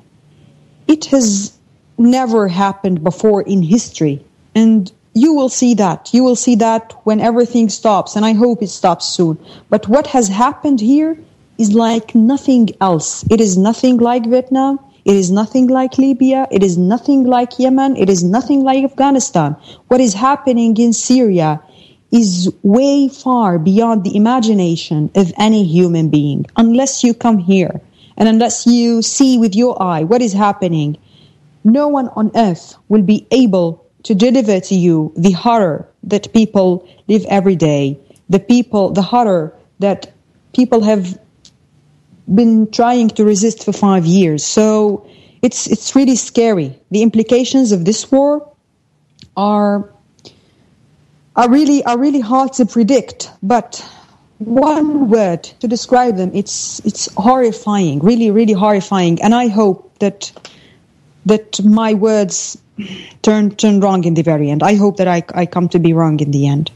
it 0.86 1.06
has 1.06 1.58
never 1.98 2.46
happened 2.46 3.02
before 3.02 3.42
in 3.42 3.62
history. 3.62 4.24
And 4.54 4.92
you 5.14 5.32
will 5.32 5.48
see 5.48 5.74
that. 5.74 6.12
You 6.12 6.24
will 6.24 6.36
see 6.36 6.56
that 6.56 6.92
when 7.04 7.20
everything 7.20 7.68
stops, 7.68 8.16
and 8.16 8.26
I 8.26 8.32
hope 8.32 8.62
it 8.62 8.68
stops 8.68 9.06
soon. 9.06 9.38
But 9.70 9.88
what 9.88 10.08
has 10.08 10.28
happened 10.28 10.80
here 10.80 11.16
is 11.56 11.72
like 11.72 12.14
nothing 12.14 12.70
else. 12.80 13.24
It 13.30 13.40
is 13.40 13.56
nothing 13.56 13.98
like 13.98 14.26
Vietnam. 14.26 14.80
It 15.04 15.14
is 15.14 15.30
nothing 15.30 15.68
like 15.68 15.98
Libya. 15.98 16.48
It 16.50 16.62
is 16.64 16.76
nothing 16.76 17.24
like 17.24 17.58
Yemen. 17.58 17.96
It 17.96 18.10
is 18.10 18.24
nothing 18.24 18.64
like 18.64 18.82
Afghanistan. 18.84 19.54
What 19.88 20.00
is 20.00 20.14
happening 20.14 20.76
in 20.78 20.92
Syria 20.92 21.62
is 22.10 22.52
way 22.62 23.08
far 23.08 23.58
beyond 23.58 24.02
the 24.02 24.16
imagination 24.16 25.10
of 25.14 25.32
any 25.36 25.64
human 25.64 26.08
being. 26.08 26.46
Unless 26.56 27.04
you 27.04 27.14
come 27.14 27.38
here 27.38 27.80
and 28.16 28.28
unless 28.28 28.66
you 28.66 29.02
see 29.02 29.38
with 29.38 29.54
your 29.54 29.80
eye 29.80 30.04
what 30.04 30.22
is 30.22 30.32
happening, 30.32 30.96
no 31.62 31.86
one 31.86 32.08
on 32.16 32.30
earth 32.34 32.76
will 32.88 33.02
be 33.02 33.26
able 33.30 33.83
to 34.04 34.14
deliver 34.14 34.60
to 34.60 34.74
you 34.74 35.12
the 35.16 35.32
horror 35.32 35.88
that 36.04 36.32
people 36.32 36.88
live 37.08 37.24
every 37.28 37.56
day, 37.56 37.98
the 38.28 38.38
people, 38.38 38.90
the 38.90 39.02
horror 39.02 39.54
that 39.80 40.12
people 40.54 40.82
have 40.82 41.18
been 42.32 42.70
trying 42.70 43.08
to 43.08 43.24
resist 43.24 43.64
for 43.64 43.72
five 43.72 44.06
years. 44.06 44.44
So 44.44 45.06
it's 45.42 45.66
it's 45.66 45.94
really 45.94 46.16
scary. 46.16 46.78
The 46.90 47.02
implications 47.02 47.72
of 47.72 47.84
this 47.84 48.10
war 48.10 48.52
are 49.36 49.90
are 51.36 51.50
really 51.50 51.82
are 51.84 51.98
really 51.98 52.20
hard 52.20 52.52
to 52.54 52.66
predict. 52.66 53.30
But 53.42 53.84
one 54.38 55.10
word 55.10 55.44
to 55.60 55.68
describe 55.68 56.16
them, 56.16 56.30
it's 56.34 56.80
it's 56.84 57.12
horrifying, 57.14 58.00
really, 58.00 58.30
really 58.30 58.52
horrifying. 58.52 59.22
And 59.22 59.34
I 59.34 59.48
hope 59.48 59.98
that 59.98 60.32
that 61.26 61.62
my 61.64 61.94
words 61.94 62.58
turn 63.22 63.54
turn 63.56 63.80
wrong 63.80 64.04
in 64.04 64.14
the 64.14 64.22
very 64.22 64.50
end. 64.50 64.62
I 64.62 64.74
hope 64.74 64.96
that 64.96 65.08
I, 65.08 65.22
I 65.34 65.46
come 65.46 65.68
to 65.70 65.78
be 65.78 65.92
wrong 65.92 66.20
in 66.20 66.30
the 66.30 66.46
end. 66.46 66.70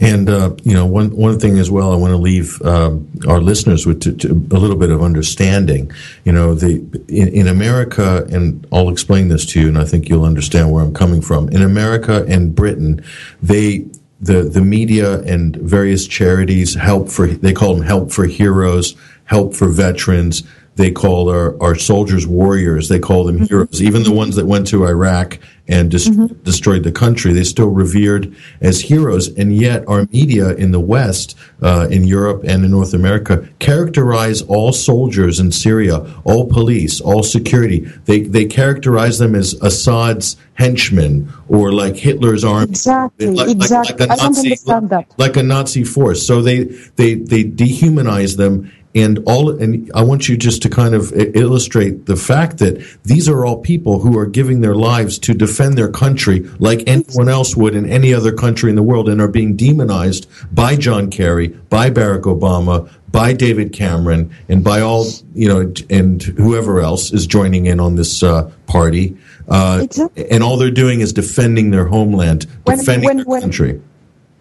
And 0.00 0.28
uh, 0.28 0.56
you 0.64 0.74
know, 0.74 0.84
one 0.84 1.14
one 1.16 1.38
thing 1.38 1.58
as 1.58 1.70
well, 1.70 1.92
I 1.92 1.96
want 1.96 2.10
to 2.10 2.16
leave 2.16 2.60
um, 2.62 3.08
our 3.28 3.40
listeners 3.40 3.86
with 3.86 4.00
to, 4.02 4.12
to 4.12 4.28
a 4.30 4.58
little 4.58 4.76
bit 4.76 4.90
of 4.90 5.00
understanding. 5.00 5.92
You 6.24 6.32
know, 6.32 6.54
the 6.54 6.78
in, 7.06 7.28
in, 7.28 7.46
America, 7.46 8.26
and 8.28 8.66
I'll 8.72 8.88
explain 8.88 9.28
this 9.28 9.46
to 9.46 9.60
you, 9.60 9.68
and 9.68 9.78
I 9.78 9.84
think 9.84 10.08
you'll 10.08 10.24
understand 10.24 10.72
where 10.72 10.82
I'm 10.82 10.92
coming 10.92 11.22
from. 11.22 11.48
In 11.50 11.62
America 11.62 12.24
and 12.26 12.52
Britain, 12.52 13.04
they 13.40 13.86
the 14.20 14.42
the 14.42 14.62
media 14.62 15.20
and 15.20 15.54
various 15.56 16.08
charities 16.08 16.74
help 16.74 17.08
for 17.08 17.28
they 17.28 17.52
call 17.52 17.76
them 17.76 17.84
help 17.84 18.10
for 18.10 18.24
heroes, 18.26 18.96
help 19.26 19.54
for 19.54 19.68
veterans 19.68 20.42
they 20.76 20.90
call 20.90 21.28
our, 21.28 21.60
our 21.62 21.74
soldiers 21.74 22.26
warriors. 22.26 22.88
They 22.88 22.98
call 22.98 23.24
them 23.24 23.36
mm-hmm. 23.36 23.44
heroes. 23.44 23.82
Even 23.82 24.02
the 24.02 24.12
ones 24.12 24.36
that 24.36 24.46
went 24.46 24.66
to 24.68 24.86
Iraq 24.86 25.38
and 25.68 25.90
dis- 25.90 26.08
mm-hmm. 26.08 26.34
destroyed 26.42 26.82
the 26.82 26.92
country, 26.92 27.32
they 27.32 27.44
still 27.44 27.68
revered 27.68 28.34
as 28.60 28.80
heroes. 28.80 29.28
And 29.28 29.54
yet, 29.54 29.86
our 29.86 30.06
media 30.12 30.54
in 30.54 30.72
the 30.72 30.80
West, 30.80 31.36
uh, 31.60 31.88
in 31.90 32.04
Europe 32.04 32.42
and 32.44 32.64
in 32.64 32.70
North 32.70 32.94
America, 32.94 33.46
characterize 33.58 34.42
all 34.42 34.72
soldiers 34.72 35.38
in 35.38 35.52
Syria, 35.52 35.98
all 36.24 36.46
police, 36.46 37.00
all 37.00 37.22
security. 37.22 37.80
They 38.06 38.22
they 38.22 38.46
characterize 38.46 39.18
them 39.18 39.34
as 39.34 39.54
Assad's 39.62 40.36
henchmen 40.54 41.32
or 41.48 41.72
like 41.72 41.96
Hitler's 41.96 42.44
army, 42.44 42.70
exactly, 42.70 43.26
like, 43.26 43.48
exactly. 43.48 44.06
Like, 44.06 44.18
like 44.18 44.20
a 44.20 44.22
Nazi, 44.22 45.06
like 45.16 45.36
a 45.36 45.42
Nazi 45.42 45.84
force. 45.84 46.26
So 46.26 46.42
they 46.42 46.64
they 46.96 47.14
they 47.14 47.44
dehumanize 47.44 48.36
them 48.36 48.70
and 48.94 49.18
all 49.26 49.50
and 49.50 49.90
I 49.94 50.02
want 50.02 50.28
you 50.28 50.36
just 50.36 50.62
to 50.62 50.68
kind 50.68 50.94
of 50.94 51.12
illustrate 51.14 52.06
the 52.06 52.16
fact 52.16 52.58
that 52.58 52.84
these 53.04 53.28
are 53.28 53.44
all 53.44 53.58
people 53.58 54.00
who 54.00 54.18
are 54.18 54.26
giving 54.26 54.60
their 54.60 54.74
lives 54.74 55.18
to 55.20 55.34
defend 55.34 55.78
their 55.78 55.90
country 55.90 56.40
like 56.58 56.82
anyone 56.86 57.28
else 57.28 57.56
would 57.56 57.74
in 57.74 57.88
any 57.88 58.12
other 58.12 58.32
country 58.32 58.70
in 58.70 58.76
the 58.76 58.82
world 58.82 59.08
and 59.08 59.20
are 59.20 59.28
being 59.28 59.56
demonized 59.56 60.28
by 60.54 60.76
John 60.76 61.10
Kerry, 61.10 61.48
by 61.48 61.90
Barack 61.90 62.22
Obama, 62.22 62.90
by 63.10 63.32
David 63.32 63.72
Cameron, 63.72 64.34
and 64.48 64.62
by 64.62 64.80
all 64.80 65.06
you 65.34 65.48
know, 65.48 65.72
and 65.90 66.22
whoever 66.22 66.80
else 66.80 67.12
is 67.12 67.26
joining 67.26 67.66
in 67.66 67.80
on 67.80 67.96
this 67.96 68.22
uh, 68.22 68.50
party. 68.66 69.16
Uh, 69.48 69.80
exactly. 69.82 70.30
And 70.30 70.42
all 70.42 70.56
they're 70.56 70.70
doing 70.70 71.00
is 71.00 71.12
defending 71.12 71.70
their 71.70 71.86
homeland, 71.86 72.46
when, 72.64 72.78
defending 72.78 73.06
when, 73.06 73.16
their 73.18 73.26
when, 73.26 73.40
country 73.40 73.80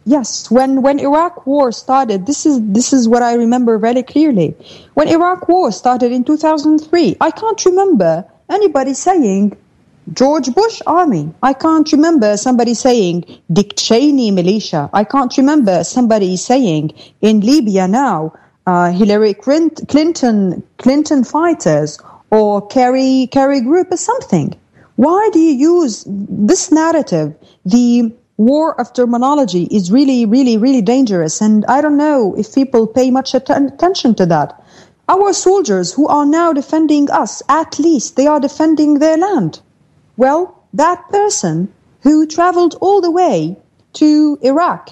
Yes, 0.06 0.50
when 0.50 0.82
when 0.82 1.00
Iraq 1.00 1.46
war 1.46 1.72
started, 1.72 2.26
this 2.26 2.46
is 2.46 2.60
this 2.62 2.92
is 2.92 3.08
what 3.08 3.22
I 3.22 3.36
remember 3.36 3.78
very 3.78 4.02
clearly. 4.02 4.56
When 4.96 5.08
Iraq 5.08 5.48
war 5.48 5.72
started 5.72 6.12
in 6.12 6.24
2003, 6.24 7.18
I 7.22 7.30
can't 7.30 7.66
remember 7.66 8.26
anybody 8.50 8.96
saying 8.96 9.56
George 10.12 10.54
Bush 10.56 10.82
army. 10.88 11.32
I 11.44 11.54
can't 11.54 11.92
remember 11.92 12.36
somebody 12.36 12.74
saying 12.74 13.26
Dick 13.54 13.76
Cheney 13.78 14.32
militia. 14.32 14.90
I 14.92 15.04
can't 15.04 15.38
remember 15.38 15.84
somebody 15.84 16.36
saying 16.36 16.94
in 17.22 17.42
Libya 17.42 17.88
now 17.88 18.34
uh, 18.66 18.92
Hillary 18.92 19.36
Clinton 19.36 20.64
Clinton 20.78 21.24
fighters 21.24 22.00
or 22.32 22.66
Kerry 22.68 23.28
Kerry 23.32 23.62
group 23.62 23.92
or 23.92 23.98
something. 23.98 24.56
Why 24.96 25.30
do 25.32 25.40
you 25.40 25.54
use 25.54 26.06
this 26.08 26.72
narrative? 26.72 27.36
The 27.66 28.12
war 28.46 28.80
of 28.80 28.94
terminology 28.94 29.64
is 29.72 29.92
really, 29.92 30.26
really, 30.26 30.58
really 30.58 30.82
dangerous. 30.82 31.42
And 31.42 31.66
I 31.66 31.82
don't 31.82 31.98
know 31.98 32.36
if 32.38 32.56
people 32.56 32.88
pay 32.88 33.12
much 33.12 33.34
attention 33.34 34.16
to 34.16 34.26
that. 34.26 34.64
Our 35.08 35.34
soldiers 35.34 35.94
who 35.94 36.08
are 36.08 36.26
now 36.26 36.54
defending 36.54 37.10
us, 37.12 37.44
at 37.50 37.80
least 37.80 38.16
they 38.16 38.28
are 38.28 38.40
defending 38.40 39.00
their 39.00 39.18
land. 39.18 39.60
Well, 40.18 40.64
that 40.74 41.10
person 41.10 41.72
who 42.02 42.26
traveled 42.26 42.76
all 42.82 43.02
the 43.02 43.12
way 43.12 43.58
to 43.94 44.40
Iraq, 44.42 44.90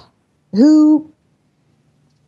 who 0.54 1.12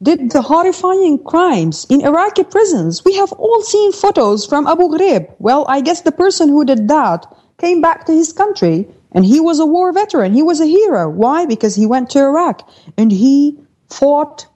did 0.01 0.31
the 0.31 0.41
horrifying 0.41 1.23
crimes 1.23 1.85
in 1.89 2.01
Iraqi 2.01 2.43
prisons. 2.43 3.05
We 3.05 3.15
have 3.15 3.31
all 3.33 3.61
seen 3.61 3.91
photos 3.91 4.45
from 4.45 4.65
Abu 4.65 4.89
Ghraib. 4.89 5.29
Well, 5.37 5.65
I 5.67 5.81
guess 5.81 6.01
the 6.01 6.11
person 6.11 6.49
who 6.49 6.65
did 6.65 6.87
that 6.87 7.27
came 7.59 7.81
back 7.81 8.05
to 8.05 8.13
his 8.13 8.33
country 8.33 8.87
and 9.11 9.25
he 9.25 9.39
was 9.39 9.59
a 9.59 9.65
war 9.65 9.91
veteran. 9.91 10.33
He 10.33 10.43
was 10.43 10.61
a 10.61 10.65
hero. 10.65 11.09
Why? 11.09 11.45
Because 11.45 11.75
he 11.75 11.85
went 11.85 12.09
to 12.11 12.19
Iraq 12.19 12.67
and 12.97 13.11
he 13.11 13.59
fought. 13.89 14.47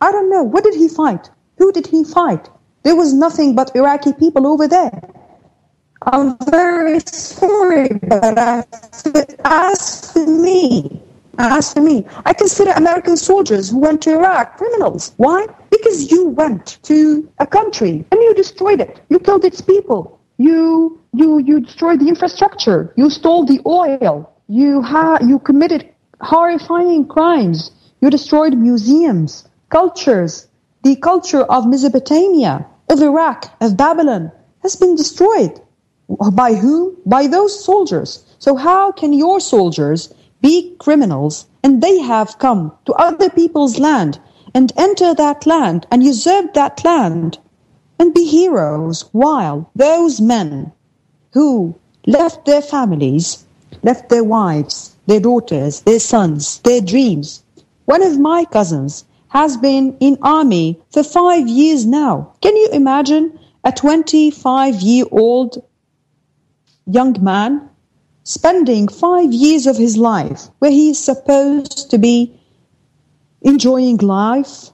I 0.00 0.12
don't 0.12 0.30
know. 0.30 0.42
What 0.42 0.64
did 0.64 0.74
he 0.74 0.88
fight? 0.88 1.30
Who 1.58 1.72
did 1.72 1.86
he 1.86 2.04
fight? 2.04 2.48
There 2.82 2.96
was 2.96 3.14
nothing 3.14 3.54
but 3.54 3.74
Iraqi 3.76 4.12
people 4.12 4.46
over 4.46 4.66
there. 4.66 5.00
I'm 6.04 6.36
very 6.50 6.98
sorry, 7.00 7.88
but 8.02 8.36
as 9.44 10.12
for 10.12 10.26
me, 10.26 11.00
as 11.38 11.72
for 11.72 11.80
me, 11.80 12.04
I 12.26 12.32
consider 12.32 12.72
American 12.72 13.16
soldiers 13.16 13.70
who 13.70 13.78
went 13.78 14.02
to 14.02 14.14
Iraq 14.14 14.58
criminals. 14.58 15.14
Why? 15.16 15.46
Because 15.70 16.10
you 16.10 16.26
went 16.26 16.78
to 16.82 17.30
a 17.38 17.46
country 17.46 18.04
and 18.10 18.20
you 18.20 18.34
destroyed 18.34 18.80
it. 18.80 19.00
You 19.10 19.20
killed 19.20 19.44
its 19.44 19.60
people. 19.60 20.18
You 20.38 21.00
you 21.12 21.38
you 21.38 21.60
destroyed 21.60 22.00
the 22.00 22.08
infrastructure. 22.08 22.92
You 22.96 23.10
stole 23.10 23.44
the 23.44 23.60
oil. 23.66 24.30
You 24.48 24.82
ha- 24.82 25.18
you 25.20 25.38
committed 25.38 25.88
horrifying 26.20 27.06
crimes. 27.06 27.70
You 28.00 28.10
destroyed 28.10 28.54
museums, 28.54 29.46
cultures. 29.68 30.48
The 30.82 30.96
culture 30.96 31.42
of 31.42 31.66
Mesopotamia, 31.68 32.66
of 32.88 33.00
Iraq, 33.00 33.50
of 33.60 33.76
Babylon 33.76 34.32
has 34.62 34.74
been 34.76 34.96
destroyed. 34.96 35.60
By 36.32 36.54
whom? 36.54 36.96
By 37.06 37.28
those 37.28 37.64
soldiers. 37.64 38.24
So 38.38 38.56
how 38.56 38.90
can 38.92 39.12
your 39.12 39.40
soldiers 39.40 40.12
be 40.40 40.74
criminals 40.78 41.46
and 41.62 41.80
they 41.80 42.00
have 42.00 42.38
come 42.38 42.72
to 42.86 42.92
other 42.94 43.30
people's 43.30 43.78
land 43.78 44.18
and 44.54 44.72
enter 44.76 45.14
that 45.14 45.46
land 45.46 45.86
and 45.90 46.02
usurp 46.02 46.54
that 46.54 46.84
land 46.84 47.38
and 48.02 48.12
be 48.12 48.24
heroes 48.24 49.04
while 49.12 49.70
those 49.76 50.20
men 50.20 50.72
who 51.34 51.72
left 52.04 52.44
their 52.46 52.60
families, 52.60 53.44
left 53.84 54.08
their 54.08 54.24
wives, 54.24 54.96
their 55.06 55.20
daughters, 55.20 55.82
their 55.82 56.00
sons, 56.00 56.58
their 56.64 56.80
dreams. 56.80 57.44
One 57.84 58.02
of 58.02 58.18
my 58.18 58.44
cousins 58.44 59.04
has 59.28 59.56
been 59.56 59.96
in 60.00 60.18
army 60.20 60.80
for 60.90 61.04
five 61.04 61.46
years 61.46 61.86
now. 61.86 62.32
Can 62.40 62.56
you 62.56 62.70
imagine 62.72 63.38
a 63.62 63.70
25 63.70 64.80
year 64.80 65.04
old 65.12 65.62
young 66.86 67.14
man 67.22 67.70
spending 68.24 68.88
five 68.88 69.32
years 69.32 69.68
of 69.68 69.76
his 69.76 69.96
life 69.96 70.48
where 70.58 70.72
he 70.72 70.90
is 70.90 70.98
supposed 70.98 71.88
to 71.92 71.98
be 71.98 72.36
enjoying 73.42 73.98
life, 73.98 74.70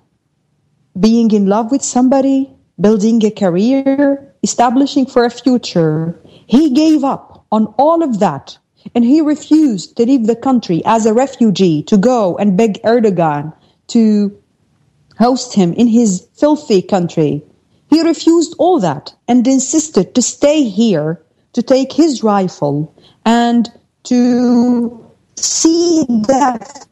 being 0.99 1.31
in 1.31 1.45
love 1.47 1.71
with 1.71 1.83
somebody, 1.83 2.55
building 2.81 3.25
a 3.25 3.31
career, 3.31 4.35
establishing 4.43 5.07
for 5.07 5.25
a 5.25 5.31
future, 5.31 6.19
he 6.47 6.71
gave 6.71 7.05
up 7.05 7.45
on 7.51 7.67
all 7.79 8.03
of 8.03 8.21
that 8.21 8.59
and 8.95 9.05
he 9.05 9.21
refused 9.21 9.97
to 9.97 10.07
leave 10.07 10.27
the 10.27 10.37
country 10.37 10.83
as 10.85 11.07
a 11.07 11.15
refugee 11.15 11.83
to 11.85 11.97
go 11.97 12.37
and 12.37 12.57
beg 12.57 12.81
Erdogan 12.83 13.53
to 13.89 14.37
host 15.19 15.55
him 15.55 15.73
in 15.73 15.89
his 15.89 16.27
filthy 16.35 16.81
country. 16.81 17.43
He 17.91 18.03
refused 18.03 18.55
all 18.59 18.79
that 18.81 19.15
and 19.27 19.47
insisted 19.47 20.15
to 20.15 20.23
stay 20.23 20.65
here, 20.65 21.21
to 21.55 21.63
take 21.63 21.93
his 21.93 22.23
rifle 22.23 22.95
and 23.25 23.69
to 24.05 25.05
see 25.37 26.05
death 26.27 26.87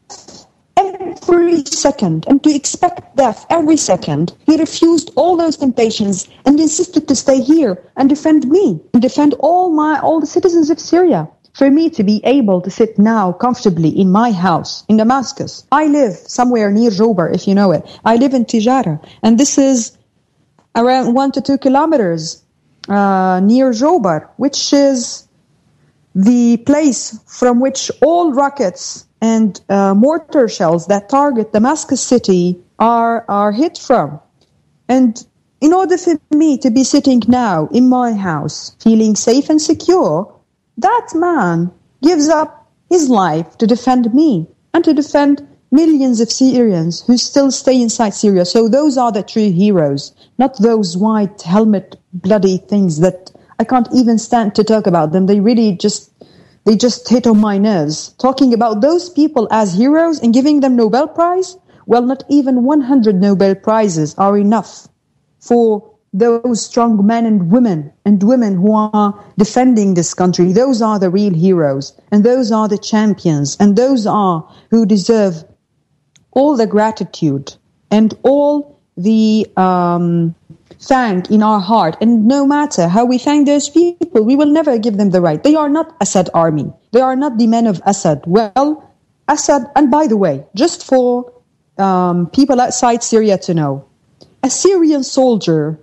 every 1.07 1.63
second 1.65 2.25
and 2.27 2.43
to 2.43 2.53
expect 2.53 3.15
death 3.15 3.45
every 3.49 3.77
second, 3.77 4.33
he 4.45 4.57
refused 4.57 5.11
all 5.15 5.37
those 5.37 5.57
temptations 5.57 6.27
and 6.45 6.59
insisted 6.59 7.07
to 7.07 7.15
stay 7.15 7.41
here 7.41 7.81
and 7.95 8.09
defend 8.09 8.47
me 8.47 8.79
and 8.93 9.01
defend 9.01 9.33
all 9.39 9.69
my 9.69 9.99
all 9.99 10.19
the 10.19 10.27
citizens 10.27 10.69
of 10.69 10.79
Syria. 10.79 11.29
For 11.53 11.71
me 11.71 11.89
to 11.91 12.03
be 12.03 12.21
able 12.23 12.61
to 12.61 12.69
sit 12.69 12.99
now 12.99 13.31
comfortably 13.31 13.89
in 13.89 14.11
my 14.11 14.31
house 14.31 14.83
in 14.89 14.97
Damascus. 14.97 15.65
I 15.71 15.87
live 15.87 16.13
somewhere 16.13 16.69
near 16.69 16.91
Jobar, 16.91 17.33
if 17.33 17.47
you 17.47 17.55
know 17.55 17.71
it. 17.71 17.83
I 18.05 18.17
live 18.17 18.35
in 18.35 18.45
Tijara, 18.45 19.03
and 19.23 19.39
this 19.39 19.57
is 19.57 19.97
around 20.75 21.15
one 21.15 21.31
to 21.31 21.41
two 21.41 21.57
kilometers 21.57 22.43
uh, 22.87 23.41
near 23.43 23.71
Jobar, 23.71 24.29
which 24.37 24.71
is 24.71 25.27
the 26.13 26.57
place 26.57 27.19
from 27.25 27.59
which 27.59 27.89
all 28.03 28.33
rockets 28.33 29.06
and 29.21 29.59
uh, 29.69 29.93
mortar 29.93 30.47
shells 30.47 30.87
that 30.87 31.09
target 31.09 31.53
Damascus 31.53 32.01
city 32.01 32.59
are, 32.79 33.25
are 33.27 33.51
hit 33.51 33.77
from. 33.77 34.19
And 34.87 35.25
in 35.59 35.73
order 35.73 35.97
for 35.97 36.19
me 36.31 36.57
to 36.59 36.69
be 36.69 36.83
sitting 36.83 37.21
now 37.27 37.67
in 37.67 37.89
my 37.89 38.13
house, 38.13 38.75
feeling 38.79 39.15
safe 39.15 39.49
and 39.49 39.61
secure, 39.61 40.33
that 40.77 41.07
man 41.15 41.71
gives 42.03 42.29
up 42.29 42.71
his 42.89 43.09
life 43.09 43.57
to 43.57 43.67
defend 43.67 44.13
me 44.13 44.47
and 44.73 44.83
to 44.83 44.93
defend 44.93 45.47
millions 45.71 46.21
of 46.21 46.31
Syrians 46.31 47.01
who 47.01 47.17
still 47.17 47.51
stay 47.51 47.81
inside 47.81 48.13
Syria. 48.13 48.45
So 48.45 48.69
those 48.69 48.97
are 48.97 49.11
the 49.11 49.23
true 49.23 49.51
heroes, 49.51 50.13
not 50.37 50.57
those 50.59 50.95
white 50.95 51.41
helmet 51.41 51.95
bloody 52.13 52.57
things 52.57 52.99
that 52.99 53.31
I 53.59 53.63
can't 53.63 53.87
even 53.93 54.19
stand 54.19 54.55
to 54.55 54.63
talk 54.63 54.87
about 54.87 55.11
them. 55.11 55.25
They 55.25 55.39
really 55.39 55.73
just 55.73 56.11
they 56.67 56.75
just 56.75 57.07
hit 57.07 57.25
on 57.25 57.39
my 57.39 57.57
nerves. 57.57 58.09
Talking 58.19 58.53
about 58.53 58.81
those 58.81 59.09
people 59.09 59.47
as 59.51 59.73
heroes 59.73 60.19
and 60.19 60.33
giving 60.33 60.59
them 60.59 60.75
Nobel 60.75 61.07
Prize? 61.07 61.55
Well, 61.85 62.01
not 62.01 62.23
even 62.27 62.65
100 62.65 63.15
Nobel 63.15 63.55
Prizes 63.55 64.13
are 64.15 64.37
enough 64.37 64.89
for 65.39 65.89
those 66.11 66.65
strong 66.65 67.05
men 67.05 67.25
and 67.25 67.49
women 67.49 67.93
and 68.03 68.21
women 68.21 68.55
who 68.55 68.73
are 68.73 69.17
defending 69.37 69.93
this 69.93 70.13
country. 70.13 70.51
Those 70.51 70.81
are 70.81 70.99
the 70.99 71.09
real 71.09 71.33
heroes 71.33 71.93
and 72.11 72.25
those 72.25 72.51
are 72.51 72.67
the 72.67 72.77
champions 72.77 73.55
and 73.61 73.77
those 73.77 74.05
are 74.05 74.45
who 74.69 74.85
deserve 74.85 75.45
all 76.31 76.57
the 76.57 76.67
gratitude 76.67 77.55
and 77.91 78.13
all 78.23 78.77
the 78.97 79.47
um, 79.55 80.35
thank 80.79 81.31
in 81.31 81.43
our 81.43 81.59
heart. 81.59 81.97
And 82.01 82.27
no 82.27 82.45
matter 82.45 82.87
how 82.87 83.05
we 83.05 83.17
thank 83.17 83.45
those 83.45 83.69
people, 83.69 84.23
we 84.23 84.35
will 84.35 84.51
never 84.51 84.77
give 84.77 84.97
them 84.97 85.09
the 85.09 85.21
right. 85.21 85.41
They 85.41 85.55
are 85.55 85.69
not 85.69 85.95
Assad 86.01 86.29
army. 86.33 86.71
They 86.91 87.01
are 87.01 87.15
not 87.15 87.37
the 87.37 87.47
men 87.47 87.67
of 87.67 87.81
Assad. 87.85 88.23
Well, 88.25 88.83
Assad, 89.27 89.63
and 89.75 89.91
by 89.91 90.07
the 90.07 90.17
way, 90.17 90.45
just 90.55 90.85
for 90.85 91.31
um, 91.77 92.29
people 92.29 92.61
outside 92.61 93.03
Syria 93.03 93.37
to 93.39 93.53
know, 93.53 93.85
a 94.43 94.49
Syrian 94.49 95.03
soldier 95.03 95.79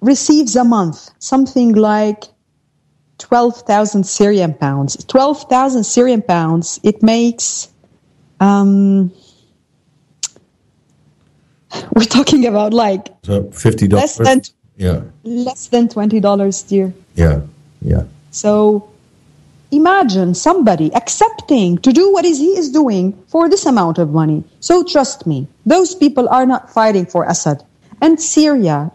receives 0.00 0.56
a 0.56 0.64
month 0.64 1.10
something 1.18 1.74
like 1.74 2.24
12,000 3.18 4.04
Syrian 4.04 4.54
pounds. 4.54 5.04
12,000 5.04 5.84
Syrian 5.84 6.22
pounds, 6.22 6.80
it 6.82 7.02
makes, 7.02 7.68
um, 8.40 9.12
we're 11.94 12.04
talking 12.04 12.46
about 12.46 12.72
like 12.72 13.08
so 13.22 13.50
fifty 13.50 13.88
dollars. 13.88 14.18
Less 14.18 14.28
than 14.28 14.42
yeah, 14.76 15.02
less 15.24 15.68
than 15.68 15.88
twenty 15.88 16.20
dollars, 16.20 16.62
dear. 16.62 16.92
Yeah, 17.14 17.40
yeah. 17.82 18.04
So 18.30 18.88
imagine 19.70 20.34
somebody 20.34 20.92
accepting 20.94 21.78
to 21.78 21.92
do 21.92 22.12
what 22.12 22.24
is 22.24 22.38
he 22.38 22.56
is 22.56 22.70
doing 22.70 23.12
for 23.26 23.48
this 23.48 23.66
amount 23.66 23.98
of 23.98 24.10
money. 24.10 24.44
So 24.60 24.84
trust 24.84 25.26
me, 25.26 25.46
those 25.66 25.94
people 25.94 26.28
are 26.28 26.46
not 26.46 26.70
fighting 26.70 27.06
for 27.06 27.24
Assad. 27.24 27.64
And 28.00 28.20
Syria 28.20 28.92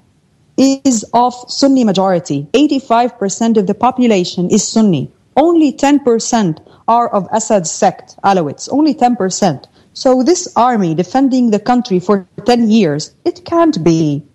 is 0.58 1.06
of 1.14 1.34
Sunni 1.48 1.84
majority. 1.84 2.48
85% 2.54 3.58
of 3.58 3.68
the 3.68 3.74
population 3.74 4.50
is 4.50 4.68
Sunni. 4.68 5.12
Only 5.36 5.74
10% 5.74 6.60
are 6.88 7.10
of 7.10 7.28
Assad's 7.32 7.72
sect, 7.72 8.16
Alawites. 8.24 8.70
Only 8.72 8.94
10%. 8.94 9.66
So 9.94 10.24
this 10.24 10.52
army 10.56 10.96
defending 10.96 11.52
the 11.52 11.60
country 11.60 12.00
for 12.00 12.28
10 12.46 12.70
years, 12.70 13.14
it 13.26 13.46
can't 13.46 13.84
be 13.84 14.26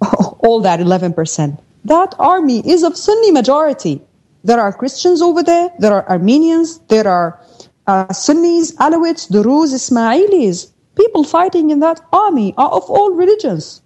all 0.40 0.60
that 0.60 0.80
11%. 0.80 1.58
That 1.84 2.14
army 2.18 2.60
is 2.68 2.82
of 2.82 2.96
Sunni 2.96 3.30
majority. 3.30 4.02
There 4.44 4.60
are 4.60 4.72
Christians 4.72 5.22
over 5.22 5.42
there, 5.42 5.70
there 5.78 5.92
are 5.92 6.08
Armenians, 6.08 6.78
there 6.88 7.08
are 7.08 7.40
uh, 7.86 8.12
Sunnis, 8.12 8.72
Alawites, 8.76 9.30
Druze, 9.30 9.72
Ismailis. 9.72 10.70
People 10.94 11.24
fighting 11.24 11.70
in 11.70 11.80
that 11.80 12.00
army 12.12 12.54
are 12.58 12.70
of 12.70 12.84
all 12.90 13.12
religions. 13.12 13.80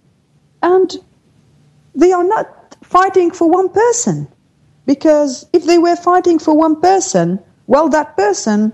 And 0.61 0.93
they 1.95 2.11
are 2.11 2.23
not 2.23 2.75
fighting 2.83 3.31
for 3.31 3.49
one 3.49 3.69
person. 3.69 4.27
Because 4.85 5.45
if 5.53 5.65
they 5.65 5.77
were 5.77 5.95
fighting 5.95 6.37
for 6.37 6.53
one 6.53 6.81
person, 6.81 7.39
well, 7.67 7.87
that 7.89 8.17
person 8.17 8.73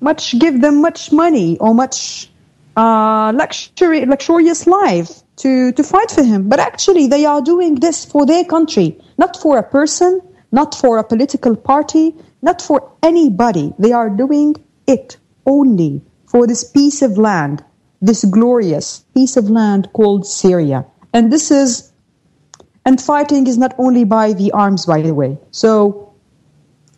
much 0.00 0.38
give 0.38 0.60
them 0.60 0.80
much 0.80 1.12
money 1.12 1.58
or 1.58 1.74
much 1.74 2.30
uh, 2.76 3.32
luxury, 3.34 4.06
luxurious 4.06 4.66
life 4.66 5.22
to, 5.36 5.72
to 5.72 5.82
fight 5.82 6.10
for 6.10 6.22
him. 6.22 6.48
But 6.48 6.60
actually, 6.60 7.06
they 7.06 7.24
are 7.24 7.40
doing 7.40 7.76
this 7.76 8.04
for 8.04 8.26
their 8.26 8.44
country, 8.44 8.98
not 9.18 9.36
for 9.36 9.58
a 9.58 9.62
person, 9.62 10.20
not 10.52 10.74
for 10.74 10.98
a 10.98 11.04
political 11.04 11.56
party, 11.56 12.14
not 12.42 12.62
for 12.62 12.92
anybody. 13.02 13.72
They 13.78 13.92
are 13.92 14.10
doing 14.10 14.56
it 14.86 15.16
only 15.46 16.02
for 16.26 16.46
this 16.46 16.64
piece 16.64 17.02
of 17.02 17.18
land, 17.18 17.64
this 18.00 18.24
glorious 18.24 19.04
piece 19.14 19.36
of 19.36 19.50
land 19.50 19.88
called 19.92 20.26
Syria. 20.26 20.86
And 21.12 21.32
this 21.32 21.50
is, 21.50 21.92
and 22.86 23.00
fighting 23.00 23.46
is 23.46 23.58
not 23.58 23.74
only 23.78 24.04
by 24.04 24.32
the 24.32 24.52
arms, 24.52 24.86
by 24.86 25.02
the 25.02 25.12
way. 25.12 25.38
So 25.50 26.14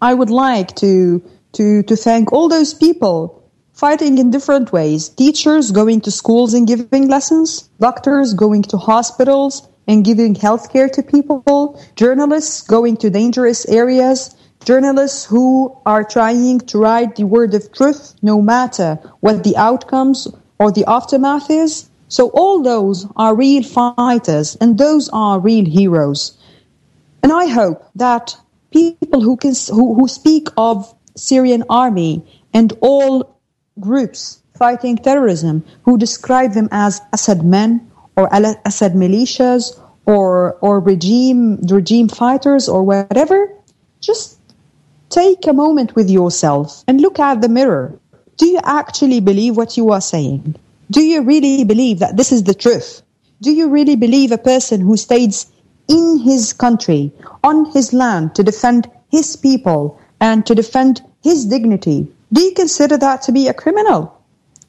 I 0.00 0.14
would 0.14 0.30
like 0.30 0.76
to 0.76 1.22
to, 1.52 1.82
to 1.84 1.96
thank 1.96 2.32
all 2.32 2.48
those 2.48 2.74
people 2.74 3.42
fighting 3.72 4.18
in 4.18 4.30
different 4.30 4.72
ways. 4.72 5.08
Teachers 5.08 5.70
going 5.70 6.00
to 6.02 6.10
schools 6.10 6.54
and 6.54 6.66
giving 6.66 7.08
lessons, 7.08 7.68
doctors 7.80 8.34
going 8.34 8.62
to 8.62 8.76
hospitals 8.76 9.68
and 9.88 10.04
giving 10.04 10.34
healthcare 10.34 10.90
to 10.92 11.02
people, 11.02 11.80
journalists 11.96 12.62
going 12.62 12.96
to 12.98 13.10
dangerous 13.10 13.66
areas, 13.66 14.36
journalists 14.64 15.24
who 15.24 15.76
are 15.84 16.04
trying 16.04 16.60
to 16.60 16.78
write 16.78 17.16
the 17.16 17.24
word 17.24 17.54
of 17.54 17.72
truth 17.72 18.14
no 18.22 18.40
matter 18.40 18.98
what 19.20 19.42
the 19.42 19.56
outcomes 19.56 20.28
or 20.58 20.70
the 20.70 20.84
aftermath 20.86 21.50
is. 21.50 21.88
So 22.08 22.28
all 22.28 22.62
those 22.62 23.06
are 23.16 23.34
real 23.34 23.62
fighters 23.62 24.56
and 24.60 24.78
those 24.78 25.08
are 25.12 25.40
real 25.40 25.64
heroes. 25.64 26.38
And 27.22 27.32
I 27.32 27.46
hope 27.46 27.84
that 27.96 28.36
people 28.70 29.20
who 29.20 29.36
can, 29.36 29.54
who, 29.70 29.94
who 29.94 30.08
speak 30.08 30.48
of 30.56 30.94
Syrian 31.16 31.64
army 31.68 32.24
and 32.52 32.72
all 32.80 33.38
groups 33.80 34.42
fighting 34.54 34.96
terrorism 34.96 35.64
who 35.84 35.98
describe 35.98 36.52
them 36.52 36.68
as 36.70 37.00
Assad 37.12 37.44
men 37.44 37.90
or 38.16 38.28
Assad 38.64 38.92
militias 38.92 39.78
or 40.06 40.58
or 40.60 40.80
regime 40.80 41.58
regime 41.68 42.08
fighters 42.08 42.68
or 42.68 42.82
whatever, 42.82 43.50
just 44.00 44.38
take 45.08 45.46
a 45.46 45.52
moment 45.52 45.94
with 45.94 46.10
yourself 46.10 46.84
and 46.88 47.00
look 47.00 47.18
at 47.18 47.40
the 47.40 47.48
mirror. 47.48 47.98
Do 48.36 48.46
you 48.46 48.60
actually 48.64 49.20
believe 49.20 49.56
what 49.56 49.76
you 49.76 49.90
are 49.90 50.00
saying? 50.00 50.56
Do 50.90 51.02
you 51.02 51.22
really 51.22 51.64
believe 51.64 52.00
that 52.00 52.16
this 52.16 52.32
is 52.32 52.42
the 52.42 52.54
truth? 52.54 53.02
Do 53.40 53.52
you 53.52 53.68
really 53.68 53.96
believe 53.96 54.32
a 54.32 54.38
person 54.38 54.80
who 54.80 54.96
stays 54.96 55.46
in 55.88 56.18
his 56.18 56.52
country, 56.52 57.12
on 57.42 57.70
his 57.72 57.92
land 57.92 58.34
to 58.34 58.42
defend 58.42 58.90
his 59.10 59.36
people 59.36 60.00
and 60.22 60.46
to 60.46 60.54
defend 60.54 61.02
his 61.22 61.44
dignity, 61.44 62.06
do 62.32 62.40
you 62.40 62.52
consider 62.54 62.96
that 62.96 63.22
to 63.22 63.32
be 63.32 63.48
a 63.48 63.54
criminal? 63.54 64.00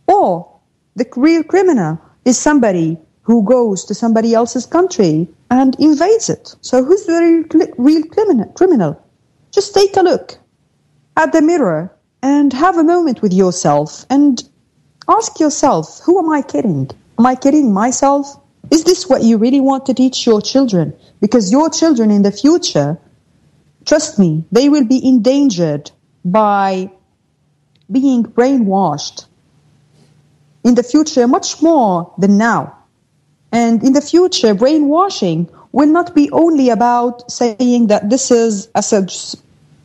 Or 0.07 0.49
the 0.95 1.07
real 1.15 1.43
criminal 1.43 2.01
is 2.25 2.39
somebody 2.39 2.97
who 3.21 3.43
goes 3.43 3.85
to 3.85 3.93
somebody 3.93 4.33
else's 4.33 4.65
country 4.65 5.27
and 5.51 5.75
invades 5.79 6.29
it. 6.29 6.55
So 6.61 6.83
who's 6.83 7.05
the 7.05 7.45
real 7.77 8.03
criminal? 8.57 9.01
Just 9.51 9.75
take 9.75 9.95
a 9.95 10.01
look 10.01 10.37
at 11.15 11.31
the 11.31 11.41
mirror 11.41 11.95
and 12.23 12.51
have 12.51 12.77
a 12.77 12.83
moment 12.83 13.21
with 13.21 13.31
yourself 13.31 14.05
and 14.09 14.43
ask 15.07 15.39
yourself, 15.39 16.01
who 16.03 16.17
am 16.17 16.31
I 16.31 16.41
kidding? 16.41 16.89
Am 17.19 17.25
I 17.27 17.35
kidding 17.35 17.71
myself? 17.71 18.25
Is 18.71 18.85
this 18.85 19.07
what 19.07 19.21
you 19.21 19.37
really 19.37 19.61
want 19.61 19.85
to 19.85 19.93
teach 19.93 20.25
your 20.25 20.41
children? 20.41 20.95
Because 21.21 21.51
your 21.51 21.69
children 21.69 22.09
in 22.09 22.23
the 22.23 22.31
future 22.31 22.97
Trust 23.85 24.17
me, 24.17 24.45
they 24.51 24.69
will 24.69 24.85
be 24.85 25.05
endangered 25.05 25.91
by 26.23 26.91
being 27.91 28.23
brainwashed 28.23 29.25
in 30.63 30.75
the 30.75 30.83
future 30.83 31.27
much 31.27 31.61
more 31.61 32.13
than 32.17 32.37
now. 32.37 32.77
And 33.51 33.83
in 33.83 33.93
the 33.93 34.01
future, 34.01 34.53
brainwashing 34.53 35.49
will 35.71 35.87
not 35.87 36.15
be 36.15 36.31
only 36.31 36.69
about 36.69 37.29
saying 37.31 37.87
that 37.87 38.09
this 38.09 38.31
is 38.31 38.69
Assad's 38.73 39.35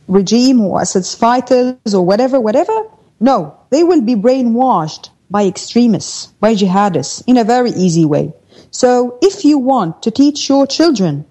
regime 0.07 0.61
or 0.61 0.81
Assad's 0.81 1.13
fighters 1.13 1.93
or 1.93 2.05
whatever, 2.05 2.39
whatever. 2.39 2.83
No, 3.19 3.57
they 3.69 3.83
will 3.83 4.01
be 4.01 4.15
brainwashed 4.15 5.09
by 5.29 5.45
extremists, 5.45 6.27
by 6.39 6.55
jihadists 6.55 7.23
in 7.27 7.37
a 7.37 7.43
very 7.43 7.71
easy 7.71 8.05
way. 8.05 8.33
So 8.71 9.17
if 9.21 9.45
you 9.45 9.57
want 9.57 10.03
to 10.03 10.11
teach 10.11 10.47
your 10.49 10.65
children 10.65 11.25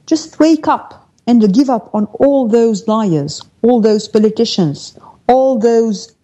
just 0.05 0.39
wake 0.39 0.69
up 0.69 1.09
and 1.27 1.53
give 1.53 1.69
up 1.69 1.93
on 1.93 2.05
all 2.13 2.47
those 2.47 2.87
liars, 2.87 3.41
all 3.61 3.81
those 3.81 4.07
politicians, 4.07 4.97
all 5.27 5.59
those 5.59 6.15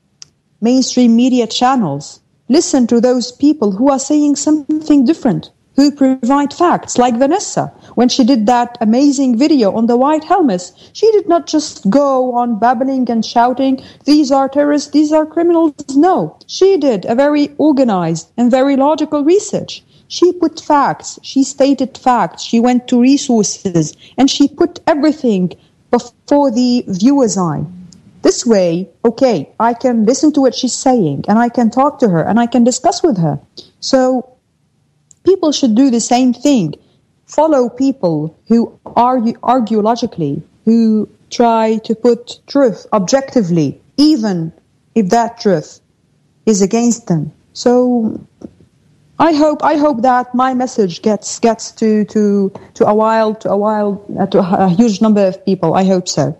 mainstream 0.61 1.17
media 1.17 1.47
channels. 1.47 2.21
Listen 2.47 2.87
to 2.87 3.01
those 3.01 3.33
people 3.33 3.73
who 3.73 3.91
are 3.91 3.99
saying 3.99 4.37
something 4.37 5.03
different, 5.03 5.51
who 5.75 5.91
provide 5.91 6.53
facts, 6.53 6.97
like 6.97 7.17
Vanessa. 7.17 7.73
When 7.95 8.09
she 8.09 8.23
did 8.23 8.45
that 8.45 8.77
amazing 8.81 9.37
video 9.37 9.73
on 9.73 9.87
the 9.87 9.97
white 9.97 10.25
helmets, 10.25 10.73
she 10.93 11.11
did 11.11 11.27
not 11.27 11.47
just 11.47 11.89
go 11.89 12.35
on 12.35 12.59
babbling 12.59 13.09
and 13.09 13.25
shouting, 13.25 13.81
these 14.03 14.31
are 14.31 14.47
terrorists, 14.47 14.91
these 14.91 15.11
are 15.11 15.25
criminals. 15.25 15.73
No, 15.95 16.37
she 16.45 16.77
did 16.77 17.05
a 17.05 17.15
very 17.15 17.49
organized 17.57 18.29
and 18.37 18.51
very 18.51 18.75
logical 18.75 19.23
research. 19.23 19.83
She 20.07 20.31
put 20.33 20.59
facts, 20.59 21.17
she 21.23 21.43
stated 21.43 21.97
facts, 21.97 22.43
she 22.43 22.59
went 22.59 22.87
to 22.89 23.01
resources, 23.01 23.95
and 24.17 24.29
she 24.29 24.47
put 24.47 24.79
everything 24.85 25.53
before 25.89 26.51
the 26.51 26.83
viewer's 26.87 27.37
eye. 27.37 27.65
This 28.21 28.45
way, 28.45 28.89
okay, 29.05 29.49
I 29.59 29.73
can 29.73 30.05
listen 30.05 30.33
to 30.33 30.41
what 30.41 30.55
she's 30.55 30.73
saying 30.73 31.25
and 31.27 31.37
I 31.37 31.47
can 31.49 31.69
talk 31.69 31.99
to 31.99 32.09
her 32.09 32.23
and 32.23 32.39
I 32.39 32.47
can 32.47 32.63
discuss 32.63 33.03
with 33.03 33.17
her. 33.19 33.39
So 33.79 34.27
people 35.23 35.51
should 35.51 35.75
do 35.75 35.91
the 35.91 35.99
same 35.99 36.33
thing. 36.33 36.73
Follow 37.25 37.69
people 37.69 38.35
who 38.47 38.79
argue, 38.95 39.33
argue 39.41 39.81
logically, 39.81 40.43
who 40.65 41.09
try 41.29 41.77
to 41.83 41.95
put 41.95 42.39
truth 42.47 42.85
objectively, 42.93 43.81
even 43.97 44.53
if 44.93 45.09
that 45.09 45.39
truth 45.39 45.79
is 46.45 46.61
against 46.61 47.07
them. 47.07 47.31
So 47.53 48.19
I 49.17 49.33
hope 49.33 49.63
I 49.63 49.75
hope 49.75 50.01
that 50.01 50.35
my 50.35 50.53
message 50.53 51.01
gets 51.01 51.39
gets 51.39 51.71
to 51.73 52.05
to 52.05 52.51
to 52.75 52.85
a 52.85 52.93
wild 52.93 53.41
to 53.41 53.49
a 53.49 53.57
wild 53.57 54.03
uh, 54.19 54.27
to 54.27 54.39
a 54.39 54.69
huge 54.69 55.01
number 55.01 55.25
of 55.25 55.43
people. 55.45 55.73
I 55.73 55.85
hope 55.85 56.07
so. 56.07 56.37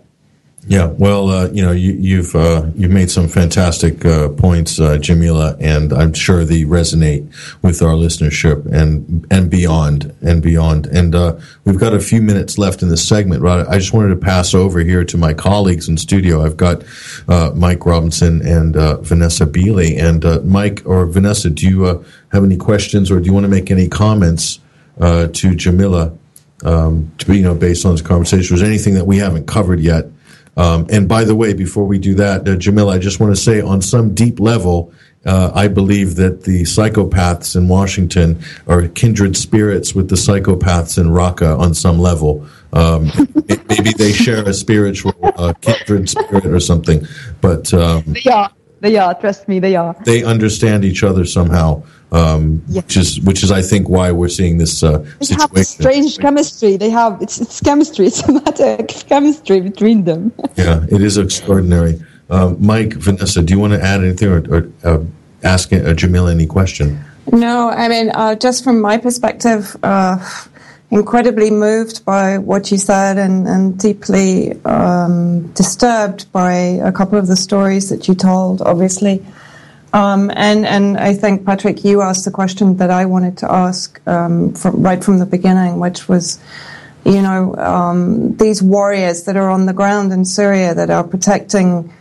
Yeah, 0.68 0.88
well, 0.88 1.30
uh, 1.30 1.50
you 1.50 1.62
know, 1.62 1.72
you, 1.72 2.24
have 2.24 2.36
uh, 2.36 2.66
you've 2.74 2.90
made 2.90 3.12
some 3.12 3.28
fantastic 3.28 4.04
uh, 4.04 4.30
points, 4.30 4.80
uh, 4.80 4.98
Jamila, 4.98 5.56
and 5.60 5.94
I'm 5.94 6.12
sure 6.14 6.44
they 6.44 6.64
resonate 6.64 7.32
with 7.62 7.84
our 7.84 7.94
listenership 7.94 8.66
and 8.74 9.28
and 9.30 9.52
beyond 9.52 10.16
and 10.22 10.42
beyond. 10.42 10.88
And 10.88 11.14
uh, 11.14 11.38
we've 11.66 11.78
got 11.78 11.94
a 11.94 12.00
few 12.00 12.20
minutes 12.20 12.58
left 12.58 12.82
in 12.82 12.90
this 12.90 13.08
segment. 13.08 13.44
Right, 13.44 13.64
I 13.68 13.78
just 13.78 13.94
wanted 13.94 14.10
to 14.10 14.16
pass 14.16 14.56
over 14.56 14.80
here 14.80 15.06
to 15.06 15.18
my 15.20 15.36
colleagues 15.36 15.88
in 15.88 15.98
studio. 15.98 16.44
I've 16.44 16.58
got 16.58 16.84
uh, 17.28 17.52
Mike 17.54 17.86
Robinson 17.86 18.42
and 18.42 18.74
Vanessa 19.06 19.46
Beeley. 19.46 20.00
And 20.00 20.50
Mike 20.50 20.82
or 20.86 21.06
Vanessa, 21.06 21.52
do 21.52 21.68
you 21.68 21.84
have 22.30 22.44
any 22.44 22.58
questions 22.58 23.12
or 23.12 23.20
do 23.20 23.28
you 23.28 23.34
want 23.34 23.44
to 23.44 23.52
make 23.52 23.70
any 23.70 23.88
comments 23.88 24.60
to 25.00 25.56
Jamila? 25.56 26.18
Um, 26.64 27.12
to 27.20 27.28
be, 27.28 27.38
you 27.38 27.44
know, 27.44 27.54
based 27.54 27.86
on 27.86 27.92
this 27.92 28.02
conversation, 28.02 28.56
was 28.56 28.64
anything 28.64 28.96
that 28.96 29.06
we 29.06 29.18
haven't 29.18 29.46
covered 29.46 29.80
yet? 29.80 30.06
Um, 30.58 30.88
and 30.90 31.08
by 31.08 31.24
the 31.24 31.36
way, 31.36 31.54
before 31.54 31.86
we 31.86 32.00
do 32.00 32.16
that, 32.16 32.48
uh, 32.48 32.56
Jamila, 32.56 32.96
I 32.96 32.98
just 32.98 33.20
want 33.20 33.36
to 33.36 33.42
say 33.42 33.62
on 33.62 33.82
some 33.82 34.14
deep 34.14 34.40
level, 34.40 34.94
uh, 35.26 35.52
I 35.54 35.68
believe 35.68 36.16
that 36.16 36.44
the 36.44 36.64
psychopaths 36.64 37.56
in 37.56 37.68
Washington 37.68 38.40
are 38.68 38.88
kindred 38.88 39.36
spirits 39.36 39.96
with 39.96 40.10
the 40.10 40.16
psychopaths 40.16 40.98
in 40.98 41.08
Raqqa 41.08 41.60
on 41.60 41.74
some 41.74 42.00
level. 42.00 42.46
Um, 42.74 43.12
maybe 43.70 43.92
they 43.98 44.12
share 44.12 44.48
a 44.48 44.54
spiritual 44.54 45.16
uh, 45.22 45.54
kindred 45.62 46.10
spirit 46.10 46.46
or 46.46 46.60
something, 46.60 47.08
but 47.42 47.74
um, 47.74 48.04
they 48.08 48.30
are. 48.32 48.52
They 48.82 48.98
are. 48.98 49.16
Trust 49.16 49.48
me, 49.48 49.60
they 49.60 49.76
are. 49.76 49.96
They 50.06 50.24
understand 50.24 50.86
each 50.86 51.04
other 51.04 51.26
somehow 51.26 51.84
um, 52.16 52.64
yes. 52.68 52.84
which 52.84 52.98
is 52.98 53.20
which 53.22 53.44
is 53.44 53.52
I 53.52 53.62
think 53.62 53.90
why 53.90 54.12
we're 54.12 54.30
seeing 54.30 54.58
this 54.58 54.84
uh, 54.84 55.00
they 55.20 55.26
situation. 55.26 55.56
have 55.58 55.66
strange 55.66 56.18
chemistry. 56.20 56.78
They 56.78 56.90
have 56.90 57.22
it's 57.22 57.42
it's 57.42 57.60
chemistry. 57.60 58.06
It's 58.10 58.24
a 58.24 58.32
matter 58.32 58.78
of 58.80 59.08
chemistry 59.08 59.60
between 59.60 60.06
them. 60.06 60.32
yeah, 60.56 60.86
it 60.90 61.02
is 61.02 61.18
extraordinary. 61.18 62.02
Um, 62.30 62.58
Mike, 62.60 62.94
Vanessa, 62.94 63.42
do 63.42 63.54
you 63.54 63.60
want 63.60 63.74
to 63.74 63.82
add 63.82 64.02
anything 64.02 64.30
or, 64.30 64.42
or 64.54 64.72
uh, 64.84 65.04
ask 65.44 65.74
uh, 65.74 65.94
Jamila 65.94 66.32
any 66.32 66.46
question? 66.46 67.04
No, 67.32 67.70
I 67.70 67.90
mean 67.90 68.12
uh, 68.14 68.36
just 68.36 68.64
from 68.64 68.80
my 68.80 68.98
perspective. 68.98 69.76
Uh, 69.84 70.18
incredibly 70.92 71.50
moved 71.50 72.06
by 72.06 72.38
what 72.38 72.72
you 72.72 72.78
said 72.78 73.18
and, 73.18 73.48
and 73.48 73.78
deeply 73.78 74.54
um, 74.64 75.42
disturbed 75.54 76.32
by 76.32 76.54
a 76.54 76.92
couple 76.92 77.18
of 77.18 77.26
the 77.28 77.36
stories 77.36 77.90
that 77.90 78.08
you 78.08 78.14
told, 78.14 78.62
obviously. 78.62 79.26
Um, 79.96 80.30
and 80.36 80.66
and 80.66 80.98
I 80.98 81.14
think 81.14 81.46
Patrick, 81.46 81.86
you 81.86 82.02
asked 82.02 82.26
the 82.26 82.32
question 82.32 82.76
that 82.78 82.92
I 82.92 83.06
wanted 83.06 83.38
to 83.38 83.50
ask 83.50 84.06
um, 84.06 84.54
from, 84.54 84.84
right 84.84 85.02
from 85.02 85.20
the 85.20 85.26
beginning, 85.26 85.80
which 85.80 86.10
was, 86.10 86.38
you 87.06 87.22
know, 87.22 87.56
um, 87.56 88.36
these 88.36 88.62
warriors 88.62 89.24
that 89.24 89.38
are 89.38 89.50
on 89.50 89.68
the 89.68 89.74
ground 89.74 90.12
in 90.12 90.26
Syria 90.26 90.76
that 90.76 90.90
are 90.90 91.06
protecting 91.06 91.94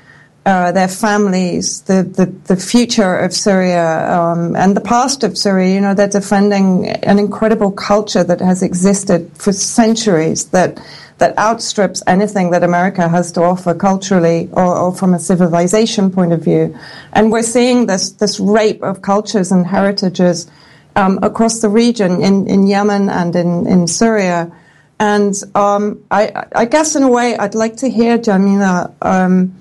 uh, 0.44 0.72
their 0.72 0.88
families, 0.88 1.82
the, 1.82 2.02
the, 2.02 2.26
the 2.52 2.56
future 2.56 3.16
of 3.16 3.32
Syria 3.32 4.12
um, 4.12 4.56
and 4.56 4.76
the 4.76 4.80
past 4.80 5.22
of 5.22 5.38
Syria. 5.38 5.72
You 5.72 5.80
know, 5.80 5.94
they're 5.94 6.08
defending 6.08 6.88
an 6.88 7.20
incredible 7.20 7.70
culture 7.70 8.24
that 8.24 8.40
has 8.40 8.60
existed 8.60 9.30
for 9.36 9.52
centuries 9.52 10.46
that 10.46 10.82
that 11.24 11.38
outstrips 11.38 12.02
anything 12.06 12.50
that 12.50 12.62
America 12.62 13.08
has 13.08 13.32
to 13.32 13.40
offer 13.40 13.72
culturally 13.74 14.46
or, 14.52 14.76
or, 14.76 14.94
from 14.94 15.14
a 15.14 15.18
civilization 15.18 16.10
point 16.10 16.34
of 16.34 16.44
view. 16.44 16.78
And 17.14 17.32
we're 17.32 17.42
seeing 17.56 17.86
this, 17.86 18.10
this 18.12 18.38
rape 18.38 18.82
of 18.82 19.00
cultures 19.00 19.50
and 19.50 19.66
heritages 19.66 20.50
um, 20.96 21.18
across 21.22 21.60
the 21.62 21.70
region 21.70 22.20
in, 22.20 22.46
in 22.46 22.66
Yemen 22.66 23.08
and 23.08 23.34
in, 23.34 23.66
in 23.66 23.86
Syria. 23.86 24.52
And 25.00 25.34
um, 25.54 26.04
I, 26.10 26.44
I, 26.54 26.66
guess 26.66 26.94
in 26.94 27.02
a 27.02 27.08
way, 27.08 27.38
I'd 27.38 27.54
like 27.54 27.76
to 27.76 27.88
hear, 27.88 28.18
Jamila, 28.18 28.92
um, 29.00 29.54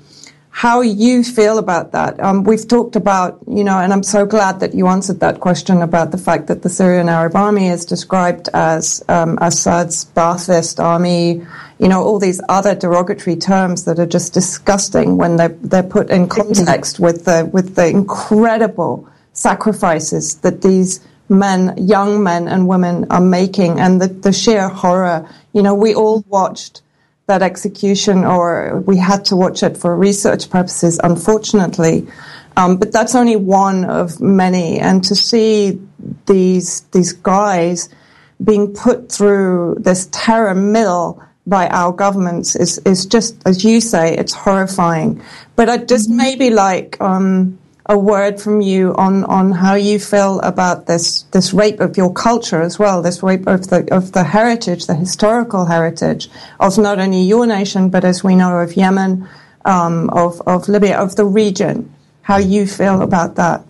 how 0.55 0.81
you 0.81 1.23
feel 1.23 1.57
about 1.57 1.93
that. 1.93 2.19
Um, 2.19 2.43
we've 2.43 2.67
talked 2.67 2.95
about, 2.95 3.39
you 3.47 3.63
know, 3.63 3.79
and 3.79 3.91
I'm 3.91 4.03
so 4.03 4.23
glad 4.23 4.59
that 4.59 4.75
you 4.75 4.85
answered 4.85 5.19
that 5.19 5.39
question 5.39 5.81
about 5.81 6.11
the 6.11 6.17
fact 6.19 6.45
that 6.45 6.61
the 6.61 6.69
Syrian 6.69 7.09
Arab 7.09 7.35
Army 7.35 7.69
is 7.69 7.85
described 7.85 8.49
as 8.53 9.03
um, 9.09 9.39
Assad's 9.41 10.05
Ba'athist 10.05 10.81
army, 10.81 11.43
you 11.79 11.87
know, 11.87 12.03
all 12.03 12.19
these 12.19 12.39
other 12.49 12.75
derogatory 12.75 13.35
terms 13.35 13.85
that 13.85 13.97
are 13.97 14.05
just 14.05 14.31
disgusting 14.35 15.17
when 15.17 15.37
they're, 15.37 15.57
they're 15.63 15.81
put 15.81 16.11
in 16.11 16.29
context 16.29 16.99
with 16.99 17.25
the, 17.25 17.49
with 17.51 17.73
the 17.73 17.87
incredible 17.87 19.09
sacrifices 19.33 20.35
that 20.41 20.61
these 20.61 20.99
men, 21.29 21.73
young 21.77 22.21
men 22.21 22.47
and 22.47 22.67
women 22.67 23.07
are 23.09 23.19
making 23.19 23.79
and 23.79 23.99
the, 23.99 24.07
the 24.07 24.31
sheer 24.31 24.69
horror. 24.69 25.27
You 25.51 25.63
know, 25.63 25.73
we 25.73 25.95
all 25.95 26.23
watched 26.27 26.82
that 27.27 27.41
execution, 27.41 28.25
or 28.25 28.81
we 28.85 28.97
had 28.97 29.23
to 29.25 29.35
watch 29.35 29.63
it 29.63 29.77
for 29.77 29.95
research 29.95 30.49
purposes, 30.49 30.99
unfortunately. 31.03 32.07
Um, 32.57 32.77
but 32.77 32.91
that's 32.91 33.15
only 33.15 33.35
one 33.35 33.85
of 33.85 34.19
many. 34.19 34.79
And 34.79 35.03
to 35.05 35.15
see 35.15 35.79
these 36.25 36.81
these 36.91 37.13
guys 37.13 37.89
being 38.43 38.73
put 38.73 39.11
through 39.11 39.77
this 39.79 40.09
terror 40.11 40.53
mill 40.53 41.23
by 41.47 41.67
our 41.69 41.91
governments 41.91 42.55
is 42.55 42.77
is 42.79 43.05
just, 43.05 43.35
as 43.45 43.63
you 43.63 43.81
say, 43.81 44.15
it's 44.15 44.33
horrifying. 44.33 45.21
But 45.55 45.69
I 45.69 45.77
just 45.77 46.09
mm-hmm. 46.09 46.17
maybe 46.17 46.49
like 46.49 46.99
um, 47.01 47.57
a 47.85 47.97
word 47.97 48.39
from 48.39 48.61
you 48.61 48.95
on, 48.95 49.25
on 49.25 49.51
how 49.51 49.73
you 49.75 49.99
feel 49.99 50.39
about 50.39 50.85
this 50.85 51.23
this 51.31 51.53
rape 51.53 51.81
of 51.81 51.97
your 51.97 52.13
culture 52.13 52.61
as 52.61 52.79
well, 52.79 53.01
this 53.01 53.21
rape 53.21 53.45
of 53.45 53.67
the 53.69 53.93
of 53.93 54.13
the 54.13 54.23
heritage, 54.23 54.85
the 54.85 54.95
historical 54.95 55.65
heritage 55.65 56.29
of 56.59 56.77
not 56.77 56.99
only 56.99 57.21
your 57.21 57.45
nation, 57.45 57.89
but 57.89 58.05
as 58.05 58.23
we 58.23 58.35
know 58.35 58.57
of 58.57 58.77
Yemen, 58.77 59.27
um, 59.65 60.09
of 60.11 60.41
of 60.47 60.69
Libya, 60.69 60.97
of 60.97 61.15
the 61.17 61.25
region. 61.25 61.93
How 62.21 62.37
you 62.37 62.65
feel 62.65 63.01
about 63.01 63.35
that? 63.35 63.65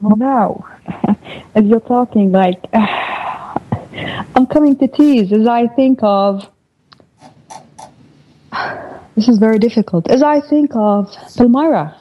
Now, 0.00 0.64
as 1.56 1.64
you're 1.64 1.80
talking, 1.80 2.30
like 2.30 2.62
I'm 2.72 4.46
coming 4.46 4.76
to 4.78 4.86
tears 4.86 5.32
as 5.32 5.46
I 5.46 5.66
think 5.68 5.98
of. 6.02 6.48
This 9.16 9.28
is 9.28 9.38
very 9.38 9.60
difficult. 9.60 10.10
As 10.10 10.24
I 10.24 10.40
think 10.40 10.74
of 10.74 11.08
Palmyra, 11.36 11.94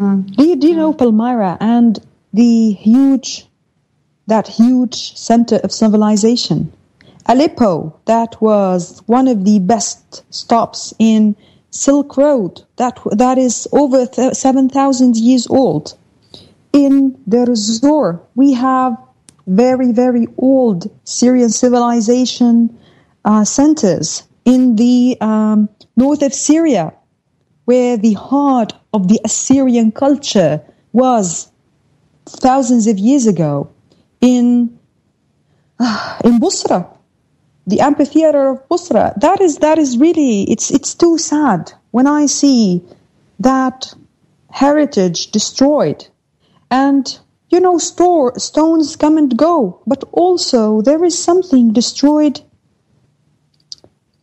Mm. 0.00 0.34
Do 0.34 0.66
you 0.66 0.76
know 0.76 0.94
Palmyra 0.94 1.58
and 1.60 1.98
the 2.32 2.72
huge 2.72 3.46
that 4.26 4.48
huge 4.48 5.16
center 5.16 5.56
of 5.56 5.72
civilization? 5.72 6.72
Aleppo, 7.26 8.00
that 8.06 8.40
was 8.40 9.02
one 9.06 9.28
of 9.28 9.44
the 9.44 9.58
best 9.58 10.24
stops 10.32 10.94
in 10.98 11.36
Silk 11.70 12.16
Road. 12.16 12.62
That 12.76 12.98
that 13.12 13.36
is 13.36 13.68
over 13.72 14.06
th- 14.06 14.34
seven 14.34 14.70
thousand 14.70 15.16
years 15.16 15.46
old. 15.48 15.94
In 16.72 17.20
Deir 17.28 17.50
ez-Zor, 17.50 18.22
we 18.34 18.54
have 18.54 18.96
very 19.46 19.92
very 19.92 20.26
old 20.38 20.90
Syrian 21.04 21.50
civilization 21.50 22.78
uh, 23.26 23.44
centers 23.44 24.22
in 24.46 24.76
the 24.76 25.18
um, 25.20 25.68
north 25.94 26.22
of 26.22 26.32
Syria 26.32 26.94
where 27.70 27.96
the 27.96 28.14
heart 28.14 28.72
of 28.92 29.06
the 29.06 29.20
Assyrian 29.24 29.92
culture 29.92 30.60
was 30.92 31.52
thousands 32.26 32.88
of 32.88 32.98
years 32.98 33.26
ago. 33.28 33.70
in 34.20 34.78
uh, 35.78 36.18
in 36.24 36.38
Busra, 36.40 36.86
the 37.66 37.80
amphitheater 37.80 38.50
of 38.50 38.68
Busra. 38.68 39.18
That 39.20 39.40
is 39.40 39.58
that 39.58 39.78
is 39.78 39.96
really 39.98 40.50
it's 40.50 40.70
it's 40.70 40.94
too 40.94 41.16
sad 41.18 41.72
when 41.90 42.06
I 42.06 42.26
see 42.26 42.82
that 43.38 43.94
heritage 44.50 45.30
destroyed, 45.30 46.06
and 46.70 47.18
you 47.50 47.60
know, 47.60 47.78
store 47.78 48.38
stones 48.38 48.96
come 48.96 49.16
and 49.16 49.36
go, 49.36 49.80
but 49.86 50.04
also 50.12 50.82
there 50.82 51.04
is 51.04 51.16
something 51.18 51.72
destroyed 51.72 52.40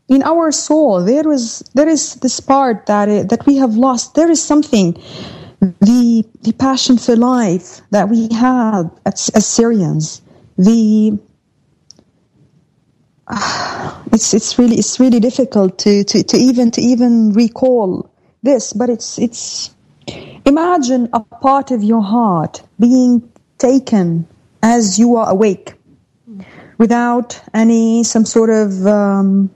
in 0.07 0.23
our 0.23 0.51
soul. 0.51 1.03
There 1.03 1.31
is 1.31 1.59
there 1.73 1.87
is 1.87 2.15
this 2.15 2.39
part 2.39 2.85
that 2.85 3.29
that 3.29 3.45
we 3.45 3.57
have 3.57 3.75
lost. 3.75 4.15
There 4.15 4.29
is 4.29 4.41
something 4.41 4.93
the 5.59 6.25
the 6.41 6.53
passion 6.53 6.97
for 6.97 7.15
life 7.15 7.81
that 7.91 8.09
we 8.09 8.29
had 8.33 8.89
as, 9.05 9.29
as 9.29 9.45
Syrians. 9.45 10.21
The 10.57 11.17
uh, 13.27 14.03
it's 14.13 14.33
it's 14.33 14.57
really 14.57 14.77
it's 14.77 14.99
really 14.99 15.19
difficult 15.19 15.77
to, 15.79 16.03
to, 16.03 16.23
to 16.23 16.37
even 16.37 16.71
to 16.71 16.81
even 16.81 17.33
recall 17.33 18.09
this, 18.43 18.73
but 18.73 18.89
it's 18.89 19.19
it's 19.19 19.75
imagine 20.45 21.09
a 21.13 21.19
part 21.19 21.71
of 21.71 21.83
your 21.83 22.01
heart 22.01 22.61
being 22.79 23.29
taken 23.57 24.25
as 24.63 24.97
you 24.97 25.15
are 25.15 25.29
awake 25.29 25.73
without 26.77 27.41
any 27.53 28.03
some 28.03 28.25
sort 28.25 28.49
of 28.49 28.85
um, 28.87 29.49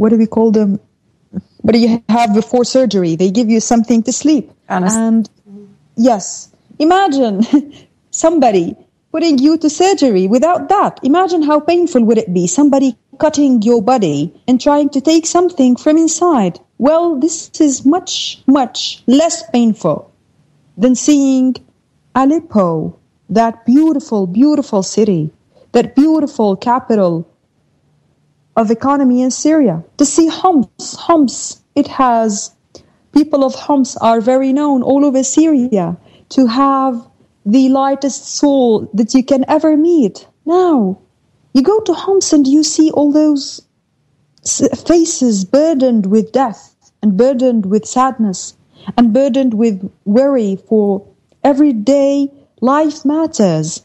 what 0.00 0.10
do 0.10 0.16
we 0.16 0.26
call 0.26 0.50
them? 0.50 0.78
What 1.64 1.72
do 1.72 1.78
you 1.78 2.02
have 2.08 2.34
before 2.34 2.64
surgery? 2.64 3.16
They 3.16 3.30
give 3.30 3.50
you 3.50 3.60
something 3.60 4.02
to 4.04 4.12
sleep. 4.12 4.50
And 4.68 5.28
yes 5.96 6.50
imagine 6.80 7.44
somebody 8.10 8.74
putting 9.12 9.38
you 9.38 9.58
to 9.58 9.68
surgery 9.68 10.26
without 10.26 10.68
that. 10.68 10.98
Imagine 11.02 11.42
how 11.42 11.60
painful 11.60 12.04
would 12.04 12.18
it 12.18 12.32
be 12.32 12.46
somebody 12.46 12.96
cutting 13.18 13.60
your 13.62 13.82
body 13.82 14.32
and 14.48 14.60
trying 14.60 14.88
to 14.88 15.00
take 15.00 15.26
something 15.26 15.76
from 15.76 15.98
inside. 15.98 16.58
Well 16.78 17.20
this 17.20 17.50
is 17.60 17.84
much 17.84 18.42
much 18.46 19.02
less 19.06 19.42
painful 19.50 20.10
than 20.76 20.94
seeing 20.94 21.56
aleppo 22.14 22.96
that 23.28 23.64
beautiful 23.66 24.26
beautiful 24.26 24.82
city 24.82 25.30
that 25.72 25.94
beautiful 25.94 26.56
capital 26.56 27.29
of 28.56 28.70
economy 28.70 29.22
in 29.22 29.30
Syria. 29.30 29.84
To 29.98 30.04
see 30.04 30.28
Homs, 30.28 30.94
Homs, 30.98 31.62
it 31.74 31.88
has 31.88 32.52
people 33.12 33.44
of 33.44 33.54
Homs 33.54 33.96
are 33.96 34.20
very 34.20 34.52
known 34.52 34.82
all 34.82 35.04
over 35.04 35.22
Syria 35.22 35.96
to 36.30 36.46
have 36.46 37.06
the 37.46 37.68
lightest 37.68 38.26
soul 38.26 38.88
that 38.94 39.14
you 39.14 39.24
can 39.24 39.44
ever 39.48 39.76
meet. 39.76 40.26
Now, 40.44 40.98
you 41.52 41.62
go 41.62 41.80
to 41.80 41.92
Homs 41.92 42.32
and 42.32 42.46
you 42.46 42.62
see 42.62 42.90
all 42.90 43.12
those 43.12 43.62
faces 44.86 45.44
burdened 45.44 46.06
with 46.06 46.32
death 46.32 46.92
and 47.02 47.16
burdened 47.16 47.66
with 47.66 47.86
sadness 47.86 48.56
and 48.96 49.12
burdened 49.12 49.54
with 49.54 49.90
worry 50.04 50.56
for 50.68 51.06
everyday 51.44 52.30
life 52.60 53.04
matters. 53.04 53.84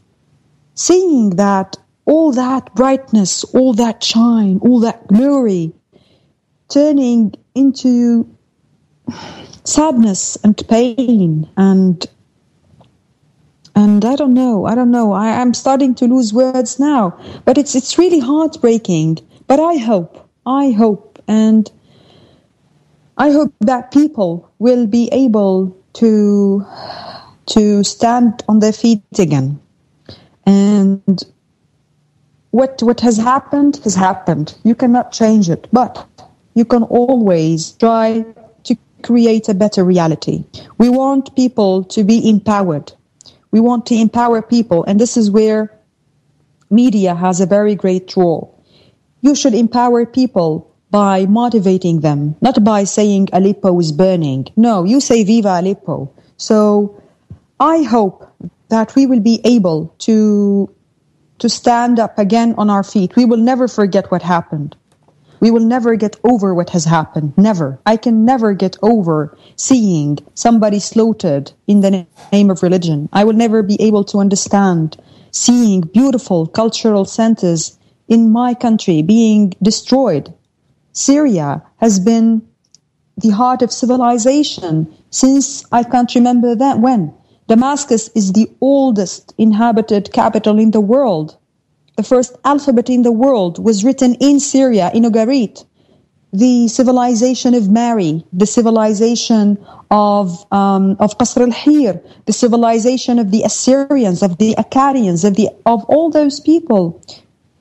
Seeing 0.76 1.32
that 1.32 1.78
all 2.06 2.32
that 2.34 2.74
brightness, 2.76 3.44
all 3.46 3.74
that 3.74 4.04
shine, 4.04 4.60
all 4.60 4.80
that 4.82 5.08
glory 5.08 5.74
turning 6.70 7.34
into 7.54 8.30
sadness 9.64 10.36
and 10.44 10.62
pain 10.68 11.50
and 11.58 12.08
and 13.78 14.06
I 14.06 14.16
don't 14.16 14.34
know, 14.34 14.66
I 14.66 14.74
don't 14.74 14.92
know. 14.92 15.12
I, 15.12 15.42
am 15.42 15.54
starting 15.54 15.96
to 15.96 16.06
lose 16.06 16.34
words 16.34 16.80
now. 16.80 17.20
But 17.44 17.58
it's 17.58 17.76
it's 17.76 17.98
really 17.98 18.20
heartbreaking. 18.20 19.20
But 19.48 19.60
I 19.60 19.76
hope, 19.76 20.30
I 20.46 20.72
hope 20.72 21.22
and 21.28 21.70
I 23.18 23.32
hope 23.32 23.54
that 23.60 23.92
people 23.92 24.50
will 24.60 24.88
be 24.88 25.10
able 25.12 25.76
to 25.96 26.66
to 27.48 27.84
stand 27.84 28.44
on 28.48 28.60
their 28.60 28.74
feet 28.74 29.04
again 29.20 29.60
and 30.46 31.24
what 32.56 32.82
what 32.82 33.02
has 33.02 33.18
happened 33.18 33.76
has 33.84 33.96
happened. 33.96 34.56
You 34.64 34.76
cannot 34.76 35.12
change 35.12 35.50
it, 35.50 35.68
but 35.74 36.08
you 36.54 36.64
can 36.64 36.84
always 36.84 37.74
try 37.74 38.26
to 38.64 38.76
create 39.04 39.50
a 39.50 39.54
better 39.54 39.84
reality. 39.84 40.46
We 40.78 40.88
want 40.88 41.36
people 41.36 41.84
to 41.96 42.06
be 42.06 42.30
empowered. 42.30 42.94
We 43.52 43.60
want 43.60 43.86
to 43.88 43.96
empower 43.96 44.42
people, 44.42 44.86
and 44.86 45.00
this 45.00 45.18
is 45.18 45.30
where 45.30 45.62
media 46.70 47.14
has 47.14 47.42
a 47.42 47.46
very 47.46 47.76
great 47.76 48.16
role. 48.16 48.64
You 49.20 49.36
should 49.36 49.54
empower 49.54 50.06
people 50.06 50.72
by 50.92 51.26
motivating 51.26 52.00
them, 52.08 52.36
not 52.40 52.64
by 52.64 52.86
saying 52.86 53.28
Aleppo 53.34 53.78
is 53.82 53.92
burning. 53.92 54.48
No, 54.56 54.86
you 54.86 55.02
say 55.02 55.26
Viva 55.26 55.60
Aleppo. 55.60 56.10
So 56.38 57.04
I 57.60 57.84
hope 57.84 58.32
that 58.70 58.96
we 58.96 59.08
will 59.08 59.20
be 59.20 59.42
able 59.44 59.94
to 60.08 60.70
to 61.40 61.50
stand 61.50 62.00
up 62.00 62.18
again 62.18 62.56
on 62.58 62.70
our 62.70 62.84
feet. 62.84 63.16
We 63.16 63.26
will 63.26 63.38
never 63.38 63.68
forget 63.68 64.12
what 64.12 64.22
happened. 64.22 64.76
We 65.40 65.52
will 65.52 65.66
never 65.66 65.96
get 65.96 66.20
over 66.24 66.54
what 66.56 66.70
has 66.72 66.86
happened. 66.86 67.38
Never. 67.38 67.80
I 67.86 67.98
can 67.98 68.26
never 68.26 68.54
get 68.54 68.78
over 68.82 69.38
seeing 69.56 70.20
somebody 70.34 70.80
slaughtered 70.80 71.52
in 71.68 71.82
the 71.82 72.08
name 72.32 72.50
of 72.50 72.64
religion. 72.64 73.10
I 73.12 73.26
will 73.26 73.34
never 73.34 73.62
be 73.62 73.80
able 73.82 74.04
to 74.06 74.20
understand 74.20 74.98
seeing 75.32 75.82
beautiful 75.82 76.48
cultural 76.48 77.06
centers 77.06 77.78
in 78.08 78.32
my 78.32 78.54
country 78.54 79.02
being 79.02 79.54
destroyed. 79.62 80.34
Syria 80.94 81.64
has 81.78 82.00
been 82.00 82.48
the 83.18 83.30
heart 83.30 83.62
of 83.62 83.72
civilization 83.72 84.94
since 85.10 85.66
I 85.72 85.84
can't 85.84 86.14
remember 86.16 86.56
that 86.56 86.80
when. 86.80 87.14
Damascus 87.48 88.10
is 88.16 88.34
the 88.34 88.50
oldest 88.60 89.34
inhabited 89.38 90.12
capital 90.12 90.58
in 90.58 90.72
the 90.72 90.82
world. 90.82 91.38
The 91.96 92.04
first 92.04 92.36
alphabet 92.44 92.90
in 92.90 93.04
the 93.04 93.12
world 93.12 93.64
was 93.64 93.84
written 93.84 94.16
in 94.16 94.40
Syria, 94.40 94.90
in 94.94 95.04
Ugarit. 95.04 95.64
The 96.34 96.68
civilization 96.68 97.54
of 97.54 97.70
Mari, 97.70 98.26
the 98.34 98.48
civilization 98.48 99.64
of, 99.92 100.52
um, 100.52 100.98
of 101.00 101.18
Qasr 101.18 101.44
al-Hir, 101.44 102.02
the 102.26 102.34
civilization 102.34 103.20
of 103.20 103.30
the 103.32 103.44
Assyrians, 103.44 104.24
of 104.24 104.38
the 104.40 104.56
Akkadians, 104.56 105.24
of, 105.24 105.36
the, 105.36 105.50
of 105.66 105.86
all 105.86 106.10
those 106.10 106.40
people. 106.40 107.02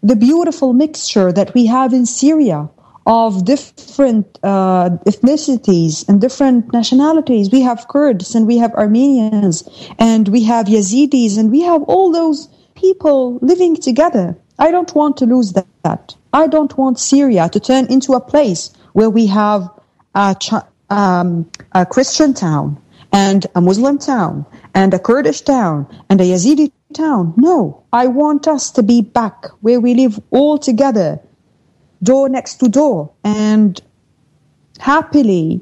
The 0.03 0.16
beautiful 0.16 0.72
mixture 0.72 1.30
that 1.30 1.55
we 1.55 1.66
have 1.66 1.93
in 1.93 2.07
Syria 2.07 2.70
of 3.07 3.44
different 3.44 4.38
uh, 4.42 4.90
ethnicities 5.07 6.09
and 6.09 6.20
different 6.20 6.72
nationalities. 6.72 7.50
We 7.50 7.61
have 7.61 7.86
Kurds 7.88 8.34
and 8.34 8.46
we 8.46 8.59
have 8.59 8.72
Armenians 8.74 9.68
and 9.98 10.28
we 10.28 10.44
have 10.44 10.66
Yazidis 10.66 11.38
and 11.38 11.50
we 11.50 11.61
have 11.61 11.82
all 11.82 12.12
those 12.12 12.48
people 12.74 13.38
living 13.42 13.76
together. 13.76 14.36
I 14.59 14.70
don't 14.70 14.94
want 14.94 15.16
to 15.18 15.26
lose 15.26 15.52
that. 15.52 16.14
I 16.32 16.46
don't 16.46 16.76
want 16.78 16.98
Syria 16.98 17.48
to 17.50 17.61
turn 17.61 17.86
into 17.86 18.14
a 18.14 18.20
place 18.20 18.72
where 18.92 19.11
we 19.11 19.26
have 19.26 19.68
a, 20.14 20.36
um, 20.90 21.50
a 21.72 21.84
Christian 21.84 22.32
town 22.32 22.80
and 23.12 23.46
a 23.55 23.61
Muslim 23.61 23.98
town 23.98 24.46
and 24.74 24.94
a 24.94 24.98
Kurdish 24.98 25.42
town 25.42 25.86
and 26.09 26.20
a 26.20 26.24
Yazidi 26.24 26.72
town. 26.94 27.34
No, 27.36 27.82
I 27.92 28.07
want 28.07 28.48
us 28.48 28.70
to 28.72 28.82
be 28.82 29.02
back 29.02 29.46
where 29.61 29.80
we 29.80 29.94
live 29.94 30.18
all 30.30 30.59
together 30.59 31.20
door 32.05 32.28
next 32.28 32.57
to 32.57 32.68
door. 32.68 33.12
And 33.24 33.80
happily 34.78 35.61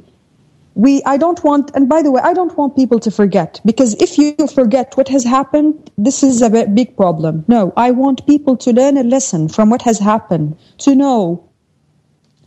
we 0.74 1.03
i 1.05 1.16
don't 1.16 1.45
want 1.45 1.70
and 1.74 1.88
by 1.88 2.01
the 2.03 2.11
way 2.11 2.20
i 2.24 2.32
don't 2.32 2.57
want 2.57 2.74
people 2.74 2.99
to 2.99 3.11
forget 3.11 3.61
because 3.64 3.95
if 3.95 4.16
you 4.16 4.34
forget 4.55 4.97
what 4.97 5.09
has 5.09 5.24
happened 5.24 5.90
this 5.99 6.22
is 6.22 6.40
a 6.40 6.51
big 6.66 6.97
problem. 6.97 7.45
No 7.47 7.72
i 7.76 7.90
want 7.90 8.26
people 8.26 8.57
to 8.57 8.72
learn 8.72 8.97
a 8.97 9.03
lesson 9.03 9.49
from 9.49 9.70
what 9.70 9.82
has 9.82 9.99
happened 9.99 10.57
to 10.78 10.95
know 10.95 11.49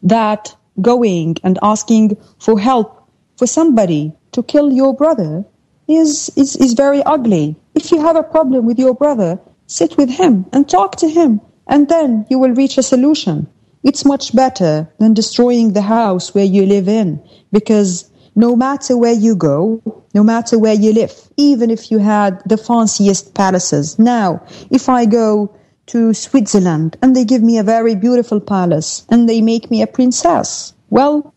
that 0.01 0.55
going 0.81 1.37
and 1.43 1.59
asking 1.61 2.17
for 2.39 2.59
help 2.59 3.07
for 3.37 3.47
somebody 3.47 4.11
to 4.31 4.43
kill 4.43 4.71
your 4.71 4.93
brother 4.93 5.45
is 5.87 6.31
is, 6.35 6.55
is 6.55 6.73
very 6.73 7.03
ugly. 7.03 7.55
If 7.75 7.91
you 7.91 8.01
have 8.01 8.15
a 8.15 8.23
problem 8.23 8.65
with 8.65 8.79
your 8.79 8.95
brother 8.95 9.39
sit 9.67 9.97
with 9.97 10.09
him 10.09 10.45
and 10.51 10.67
talk 10.67 10.95
to 10.97 11.07
him 11.09 11.41
and 11.67 11.89
then 11.89 12.25
you 12.29 12.39
will 12.39 12.51
reach 12.51 12.77
a 12.77 12.83
solution 12.83 13.47
it's 13.85 14.03
much 14.03 14.35
better 14.35 14.89
than 14.97 15.13
destroying 15.13 15.73
the 15.73 15.83
house 15.83 16.33
where 16.33 16.43
you 16.43 16.65
live 16.65 16.87
in 16.87 17.21
because 17.51 18.09
no 18.35 18.55
matter 18.55 18.97
where 18.97 19.13
you 19.13 19.35
go, 19.35 19.79
no 20.15 20.23
matter 20.23 20.57
where 20.57 20.73
you 20.73 20.91
live, 20.91 21.13
even 21.37 21.69
if 21.69 21.91
you 21.91 21.99
had 21.99 22.41
the 22.47 22.57
fanciest 22.57 23.35
palaces. 23.35 23.99
Now, 23.99 24.41
if 24.71 24.89
I 24.89 25.05
go 25.05 25.55
to 25.85 26.15
Switzerland 26.15 26.97
and 27.03 27.15
they 27.15 27.23
give 27.23 27.43
me 27.43 27.59
a 27.59 27.63
very 27.63 27.93
beautiful 27.93 28.39
palace 28.39 29.05
and 29.09 29.29
they 29.29 29.39
make 29.39 29.69
me 29.69 29.83
a 29.83 29.87
princess, 29.87 30.73
well, 30.89 31.31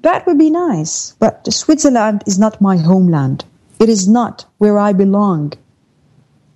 that 0.00 0.26
would 0.26 0.38
be 0.38 0.50
nice. 0.50 1.14
But 1.20 1.52
Switzerland 1.52 2.24
is 2.26 2.36
not 2.36 2.60
my 2.60 2.78
homeland. 2.78 3.44
It 3.78 3.88
is 3.88 4.08
not 4.08 4.44
where 4.58 4.76
I 4.76 4.92
belong. 4.92 5.52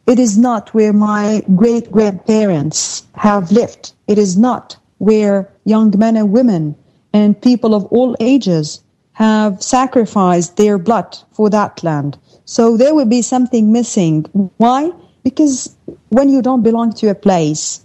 It 0.07 0.19
is 0.19 0.37
not 0.37 0.75
where 0.75 0.93
my 0.93 1.45
great 1.55 1.93
grandparents 1.93 3.05
have 3.15 3.53
lived. 3.53 3.93
It 4.09 4.19
is 4.19 4.37
not 4.37 4.77
where 5.01 5.51
young 5.65 5.93
men 5.99 6.15
and 6.17 6.31
women 6.31 6.77
and 7.13 7.41
people 7.41 7.75
of 7.75 7.85
all 7.87 8.15
ages 8.21 8.83
have 9.15 9.63
sacrificed 9.63 10.57
their 10.57 10.79
blood 10.79 11.17
for 11.33 11.51
that 11.51 11.83
land. 11.83 12.19
So 12.45 12.77
there 12.77 12.95
will 12.95 13.07
be 13.07 13.23
something 13.23 13.73
missing. 13.73 14.25
Why? 14.59 14.91
Because 15.25 15.75
when 16.11 16.29
you 16.29 16.43
don't 16.43 16.63
belong 16.63 16.93
to 16.95 17.09
a 17.09 17.15
place, 17.15 17.85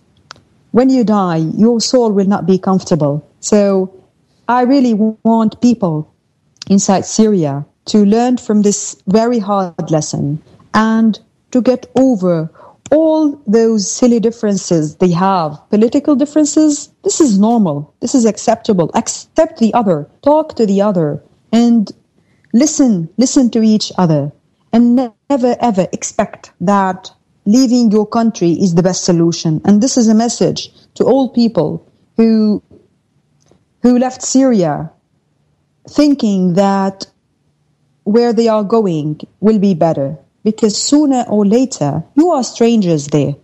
when 0.72 0.90
you 0.90 1.06
die, 1.06 1.38
your 1.38 1.80
soul 1.80 2.12
will 2.12 2.28
not 2.28 2.46
be 2.46 2.58
comfortable. 2.58 3.26
So 3.40 3.94
I 4.50 4.64
really 4.64 4.94
want 4.94 5.62
people 5.62 6.14
inside 6.70 7.06
Syria 7.06 7.66
to 7.86 8.06
learn 8.06 8.38
from 8.38 8.62
this 8.62 9.02
very 9.08 9.40
hard 9.40 9.90
lesson 9.90 10.42
and 10.74 11.18
to 11.52 11.62
get 11.62 11.90
over 11.96 12.52
all 12.92 13.42
those 13.48 13.90
silly 13.90 14.20
differences 14.20 14.98
they 14.98 15.12
have, 15.12 15.60
political 15.70 16.16
differences, 16.16 16.90
this 17.04 17.20
is 17.20 17.40
normal. 17.40 17.94
This 18.00 18.16
is 18.16 18.26
acceptable. 18.26 18.92
Accept 18.94 19.60
the 19.60 19.74
other. 19.74 20.10
Talk 20.22 20.56
to 20.56 20.66
the 20.66 20.82
other 20.82 21.24
and 21.52 21.92
listen, 22.54 23.10
listen 23.18 23.50
to 23.52 23.62
each 23.62 23.92
other 23.98 24.32
and 24.72 24.96
never 24.96 25.56
ever 25.60 25.88
expect 25.94 26.52
that 26.62 27.12
leaving 27.46 27.92
your 27.92 28.06
country 28.06 28.52
is 28.52 28.76
the 28.76 28.84
best 28.84 29.04
solution. 29.04 29.62
And 29.66 29.82
this 29.82 29.98
is 29.98 30.08
a 30.08 30.16
message 30.16 30.72
to 30.96 31.04
all 31.06 31.30
people 31.30 31.88
who, 32.18 32.62
who 33.82 33.98
left 33.98 34.22
Syria 34.22 34.92
thinking 35.90 36.54
that 36.54 37.08
where 38.04 38.34
they 38.34 38.48
are 38.48 38.64
going 38.64 39.22
will 39.40 39.60
be 39.60 39.74
better 39.74 40.18
because 40.46 40.78
sooner 40.78 41.26
or 41.28 41.44
later 41.46 42.04
you 42.14 42.30
are 42.30 42.44
strangers 42.44 43.08
there. 43.08 43.36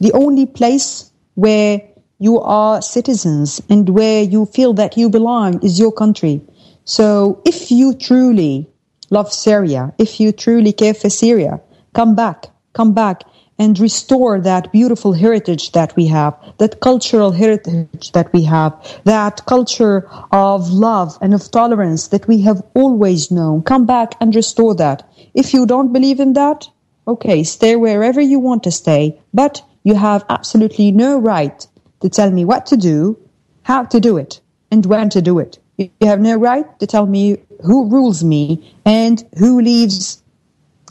The 0.00 0.12
only 0.12 0.46
place 0.46 1.10
where 1.34 1.82
you 2.20 2.40
are 2.40 2.80
citizens 2.80 3.60
and 3.68 3.88
where 3.88 4.22
you 4.22 4.46
feel 4.46 4.72
that 4.74 4.96
you 4.96 5.10
belong 5.10 5.62
is 5.64 5.78
your 5.78 5.92
country. 5.92 6.40
So 6.84 7.42
if 7.44 7.72
you 7.72 7.94
truly 7.94 8.70
love 9.10 9.32
Syria, 9.32 9.92
if 9.98 10.20
you 10.20 10.30
truly 10.30 10.72
care 10.72 10.94
for 10.94 11.10
Syria, 11.10 11.60
come 11.92 12.14
back, 12.14 12.46
come 12.72 12.94
back 12.94 13.24
and 13.58 13.76
restore 13.80 14.40
that 14.40 14.70
beautiful 14.70 15.12
heritage 15.12 15.72
that 15.72 15.94
we 15.96 16.06
have, 16.06 16.34
that 16.58 16.78
cultural 16.80 17.32
heritage 17.32 18.12
that 18.12 18.32
we 18.32 18.44
have, 18.44 18.72
that 19.02 19.44
culture 19.46 20.08
of 20.30 20.70
love 20.70 21.18
and 21.20 21.34
of 21.34 21.50
tolerance 21.50 22.08
that 22.08 22.28
we 22.28 22.40
have 22.42 22.62
always 22.74 23.32
known. 23.32 23.62
Come 23.62 23.86
back 23.86 24.14
and 24.20 24.34
restore 24.34 24.76
that. 24.76 25.02
If 25.38 25.54
you 25.54 25.66
don't 25.66 25.92
believe 25.92 26.18
in 26.18 26.32
that, 26.32 26.68
okay, 27.06 27.44
stay 27.44 27.76
wherever 27.76 28.20
you 28.20 28.40
want 28.40 28.64
to 28.64 28.72
stay, 28.72 29.20
but 29.32 29.62
you 29.84 29.94
have 29.94 30.24
absolutely 30.28 30.90
no 30.90 31.16
right 31.16 31.64
to 32.00 32.08
tell 32.08 32.32
me 32.32 32.44
what 32.44 32.66
to 32.66 32.76
do, 32.76 33.16
how 33.62 33.84
to 33.84 34.00
do 34.00 34.16
it, 34.16 34.40
and 34.72 34.84
when 34.84 35.10
to 35.10 35.22
do 35.22 35.38
it. 35.38 35.60
You 35.76 35.90
have 36.02 36.18
no 36.18 36.34
right 36.34 36.66
to 36.80 36.88
tell 36.88 37.06
me 37.06 37.38
who 37.64 37.88
rules 37.88 38.24
me 38.24 38.74
and 38.84 39.24
who 39.38 39.60
leaves 39.60 40.20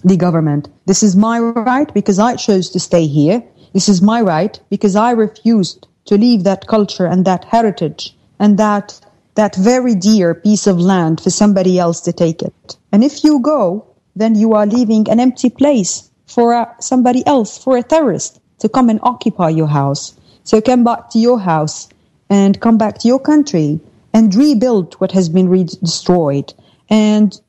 the 0.05 0.15
government. 0.15 0.69
This 0.85 1.03
is 1.03 1.17
my 1.17 1.39
right 1.39 1.93
because 1.93 2.17
I 2.17 2.37
chose 2.37 2.69
to 2.69 2.79
stay 2.79 3.05
here. 3.05 3.43
This 3.73 3.89
is 3.89 4.01
my 4.01 4.21
right 4.21 4.57
because 4.69 4.95
I 4.95 5.11
refused 5.11 5.87
to 6.05 6.17
leave 6.17 6.45
that 6.45 6.67
culture 6.67 7.05
and 7.05 7.25
that 7.25 7.43
heritage 7.43 8.15
and 8.39 8.57
that 8.57 8.97
that 9.35 9.57
very 9.57 9.93
dear 9.93 10.33
piece 10.33 10.67
of 10.67 10.79
land 10.79 11.19
for 11.19 11.31
somebody 11.31 11.77
else 11.77 11.99
to 12.01 12.13
take 12.13 12.41
it. 12.41 12.77
And 12.93 13.03
if 13.03 13.25
you 13.25 13.39
go, 13.39 13.85
then 14.19 14.35
you 14.35 14.53
are 14.53 14.65
leaving 14.65 15.09
an 15.09 15.19
empty 15.19 15.49
place 15.49 16.09
for 16.25 16.53
uh, 16.53 16.65
somebody 16.79 17.25
else, 17.25 17.57
for 17.57 17.77
a 17.77 17.83
terrorist 17.83 18.39
to 18.59 18.69
come 18.69 18.89
and 18.89 18.99
occupy 19.03 19.49
your 19.49 19.67
house. 19.67 20.15
So 20.43 20.61
come 20.61 20.83
back 20.83 21.09
to 21.11 21.19
your 21.19 21.39
house 21.39 21.89
and 22.29 22.59
come 22.59 22.77
back 22.77 22.97
to 22.99 23.07
your 23.07 23.19
country 23.19 23.79
and 24.13 24.33
rebuild 24.33 24.95
what 24.95 25.11
has 25.11 25.29
been 25.29 25.49
re- 25.49 25.63
destroyed. 25.63 26.53
And 26.89 27.39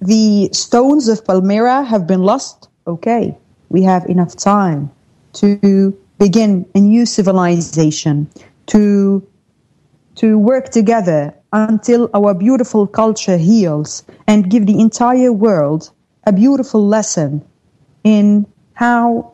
the 0.00 0.50
stones 0.52 1.08
of 1.08 1.24
Palmyra 1.24 1.84
have 1.84 2.06
been 2.06 2.22
lost. 2.22 2.68
Okay, 2.86 3.36
we 3.68 3.82
have 3.82 4.06
enough 4.06 4.34
time 4.36 4.90
to 5.34 5.96
begin 6.18 6.66
a 6.74 6.80
new 6.80 7.04
civilization, 7.06 8.28
to 8.66 9.26
to 10.16 10.38
work 10.38 10.70
together 10.70 11.34
until 11.52 12.10
our 12.14 12.34
beautiful 12.34 12.86
culture 12.86 13.36
heals 13.36 14.02
and 14.26 14.50
give 14.50 14.66
the 14.66 14.80
entire 14.80 15.32
world 15.32 15.90
a 16.28 16.32
beautiful 16.32 16.86
lesson 16.86 17.42
in 18.04 18.46
how 18.74 19.32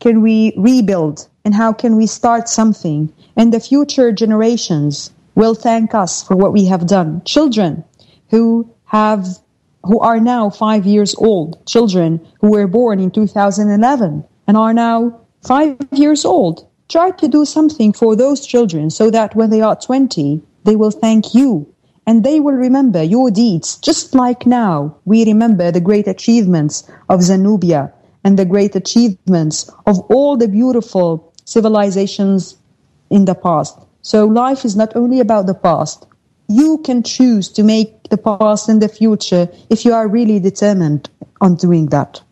can 0.00 0.20
we 0.20 0.52
rebuild 0.58 1.26
and 1.46 1.54
how 1.54 1.72
can 1.72 1.96
we 1.96 2.06
start 2.06 2.46
something. 2.46 3.10
And 3.36 3.54
the 3.54 3.58
future 3.58 4.12
generations 4.12 5.12
will 5.34 5.54
thank 5.54 5.94
us 5.94 6.22
for 6.22 6.36
what 6.36 6.52
we 6.52 6.66
have 6.66 6.86
done. 6.86 7.22
Children 7.24 7.84
who 8.28 8.70
have 8.84 9.26
who 9.84 9.98
are 10.00 10.20
now 10.20 10.50
five 10.50 10.84
years 10.84 11.14
old, 11.14 11.64
children 11.64 12.20
who 12.40 12.50
were 12.50 12.66
born 12.66 13.00
in 13.00 13.10
2011 13.10 14.22
and 14.46 14.56
are 14.58 14.74
now 14.74 15.18
five 15.42 15.78
years 15.92 16.26
old. 16.26 16.68
Try 16.88 17.12
to 17.12 17.28
do 17.28 17.46
something 17.46 17.94
for 17.94 18.14
those 18.14 18.46
children 18.46 18.90
so 18.90 19.10
that 19.10 19.34
when 19.34 19.48
they 19.48 19.62
are 19.62 19.76
20, 19.76 20.42
they 20.64 20.76
will 20.76 20.90
thank 20.90 21.34
you 21.34 21.72
and 22.06 22.24
they 22.24 22.38
will 22.40 22.54
remember 22.54 23.02
your 23.02 23.30
deeds, 23.30 23.76
just 23.78 24.14
like 24.14 24.46
now 24.46 24.96
we 25.04 25.24
remember 25.24 25.70
the 25.72 25.80
great 25.80 26.06
achievements 26.06 26.88
of 27.08 27.22
Zenobia 27.22 27.92
and 28.24 28.38
the 28.38 28.44
great 28.44 28.76
achievements 28.76 29.70
of 29.86 29.98
all 30.10 30.36
the 30.36 30.48
beautiful 30.48 31.32
civilizations 31.44 32.56
in 33.10 33.24
the 33.24 33.34
past. 33.34 33.78
So 34.02 34.26
life 34.26 34.64
is 34.64 34.76
not 34.76 34.94
only 34.94 35.20
about 35.20 35.46
the 35.46 35.54
past, 35.54 36.06
you 36.48 36.78
can 36.78 37.02
choose 37.02 37.48
to 37.50 37.64
make 37.64 38.08
the 38.08 38.16
past 38.16 38.68
and 38.68 38.80
the 38.80 38.88
future 38.88 39.48
if 39.68 39.84
you 39.84 39.92
are 39.92 40.06
really 40.06 40.38
determined 40.38 41.10
on 41.40 41.56
doing 41.56 41.86
that. 41.86 42.22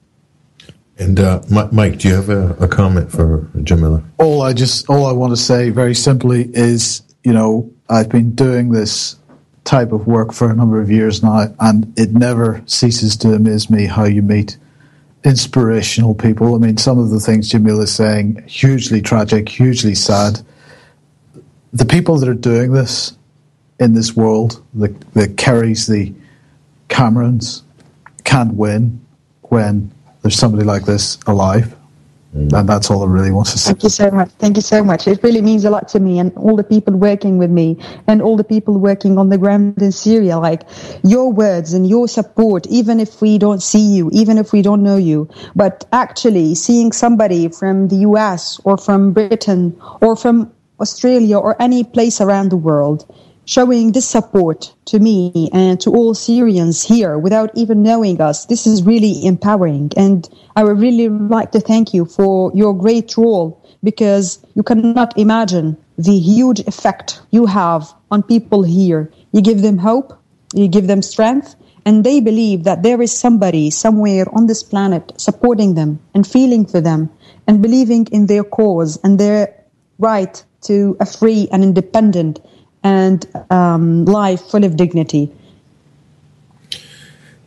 And 0.99 1.19
uh, 1.19 1.43
Mike, 1.73 1.99
do 1.99 2.09
you 2.09 2.15
have 2.15 2.29
a, 2.29 2.51
a, 2.61 2.69
comment 2.69 3.11
for 3.11 3.51
Jamila? 3.65 4.05
All 4.19 4.43
I 4.43 4.53
just 4.53 4.89
all 4.89 5.07
I 5.07 5.13
want 5.13 5.33
to 5.33 5.37
say 5.37 5.71
very 5.71 5.95
simply 5.95 6.49
is, 6.55 7.03
you 7.25 7.33
know, 7.33 7.73
I've 7.89 8.09
been 8.09 8.37
doing 8.37 8.71
this 8.71 9.17
type 9.65 9.93
of 9.93 10.07
work 10.07 10.33
for 10.33 10.51
a 10.51 10.55
number 10.55 10.81
of 10.81 10.91
years 10.91 11.23
now, 11.23 11.55
and 11.61 11.93
it 11.99 12.13
never 12.13 12.63
ceases 12.67 13.17
to 13.17 13.33
amaze 13.33 13.71
me 13.71 13.87
how 13.87 14.05
you 14.05 14.23
meet 14.23 14.59
inspirational 15.25 16.15
people. 16.15 16.55
I 16.55 16.59
mean, 16.59 16.77
some 16.77 16.99
of 16.99 17.11
the 17.11 17.21
things 17.21 17.49
Jamila 17.49 17.85
is 17.85 17.95
saying, 17.95 18.45
hugely 18.47 19.01
tragic, 19.01 19.49
hugely 19.49 19.95
sad. 19.95 20.41
The 21.73 21.87
people 21.87 22.19
that 22.19 22.29
are 22.29 22.35
doing 22.35 22.73
this 22.73 23.17
in 23.81 23.95
this 23.95 24.15
world 24.15 24.63
that, 24.75 25.01
that 25.15 25.37
carries 25.37 25.87
the 25.87 26.13
Camerons 26.89 27.63
can't 28.25 28.55
win 28.55 29.05
when 29.43 29.91
there's 30.23 30.37
somebody 30.37 30.65
like 30.65 30.85
this 30.85 31.19
alive. 31.27 31.75
Mm. 32.35 32.53
And 32.53 32.69
that's 32.69 32.91
all 32.91 33.03
I 33.05 33.07
really 33.07 33.31
want 33.31 33.47
to 33.49 33.59
say. 33.59 33.71
Thank 33.71 33.85
you 33.85 33.89
so 33.89 34.11
much. 34.11 34.29
Thank 34.39 34.57
you 34.57 34.63
so 34.63 34.83
much. 34.83 35.07
It 35.07 35.23
really 35.23 35.41
means 35.41 35.65
a 35.65 35.71
lot 35.71 35.89
to 35.89 36.01
me 36.01 36.19
and 36.19 36.37
all 36.37 36.57
the 36.57 36.65
people 36.65 36.95
working 36.95 37.39
with 37.39 37.51
me 37.51 37.79
and 38.09 38.21
all 38.21 38.37
the 38.37 38.45
people 38.45 38.77
working 38.79 39.19
on 39.19 39.29
the 39.29 39.39
ground 39.39 39.81
in 39.81 39.93
Syria. 39.93 40.39
Like 40.39 40.63
your 41.05 41.33
words 41.33 41.75
and 41.75 41.89
your 41.89 42.09
support, 42.09 42.67
even 42.67 42.99
if 42.99 43.23
we 43.23 43.39
don't 43.39 43.63
see 43.63 43.95
you, 43.95 44.11
even 44.13 44.39
if 44.39 44.53
we 44.53 44.63
don't 44.63 44.83
know 44.83 44.97
you, 44.97 45.29
but 45.55 45.85
actually 45.93 46.57
seeing 46.57 46.91
somebody 46.91 47.49
from 47.49 47.89
the 47.89 47.97
US 48.09 48.61
or 48.65 48.77
from 48.77 49.13
Britain 49.13 49.81
or 50.01 50.17
from 50.17 50.53
Australia 50.81 51.39
or 51.39 51.61
any 51.63 51.85
place 51.85 52.21
around 52.21 52.51
the 52.51 52.57
world 52.57 53.07
showing 53.47 53.93
this 53.93 54.09
support 54.09 54.75
to 54.87 54.99
me 54.99 55.51
and 55.53 55.81
to 55.81 55.91
all 55.91 56.15
Syrians 56.15 56.83
here 56.83 57.19
without 57.19 57.51
even 57.55 57.83
knowing 57.83 58.21
us. 58.21 58.47
This 58.47 58.67
is 58.67 58.83
really 58.83 59.25
empowering. 59.27 59.93
And 59.97 60.29
I 60.57 60.65
would 60.65 60.79
really 60.79 61.09
like 61.09 61.53
to 61.53 61.61
thank 61.61 61.95
you 61.95 62.05
for 62.05 62.53
your 62.55 62.75
great 62.75 63.17
role 63.17 63.61
because 63.83 64.45
you 64.55 64.63
cannot 64.63 65.19
imagine 65.19 65.77
the 65.99 66.19
huge 66.19 66.61
effect 66.61 67.21
you 67.31 67.47
have 67.47 67.93
on 68.11 68.23
people 68.23 68.63
here. 68.63 69.13
You 69.33 69.43
give 69.43 69.63
them 69.63 69.79
hope, 69.79 70.19
you 70.55 70.69
give 70.69 70.87
them 70.87 71.03
strength, 71.03 71.55
and 71.85 72.03
they 72.03 72.21
believe 72.21 72.65
that 72.65 72.83
there 72.83 73.03
is 73.03 73.13
somebody 73.13 73.71
somewhere 73.71 74.25
on 74.33 74.47
this 74.47 74.63
planet 74.63 75.13
supporting 75.17 75.75
them 75.75 76.01
and 76.15 76.27
feeling 76.27 76.65
for 76.65 76.81
them 76.81 77.11
and 77.47 77.61
believing 77.61 78.07
in 78.07 78.27
their 78.27 78.45
cause 78.45 78.99
and 79.05 79.21
their 79.21 79.65
right 79.99 80.43
to 80.63 80.97
a 80.99 81.07
free 81.07 81.47
and 81.53 81.63
independent 81.63 82.41
and 82.85 83.27
um, 83.51 84.05
life 84.05 84.43
full 84.43 84.65
of 84.65 84.77
dignity. 84.77 85.33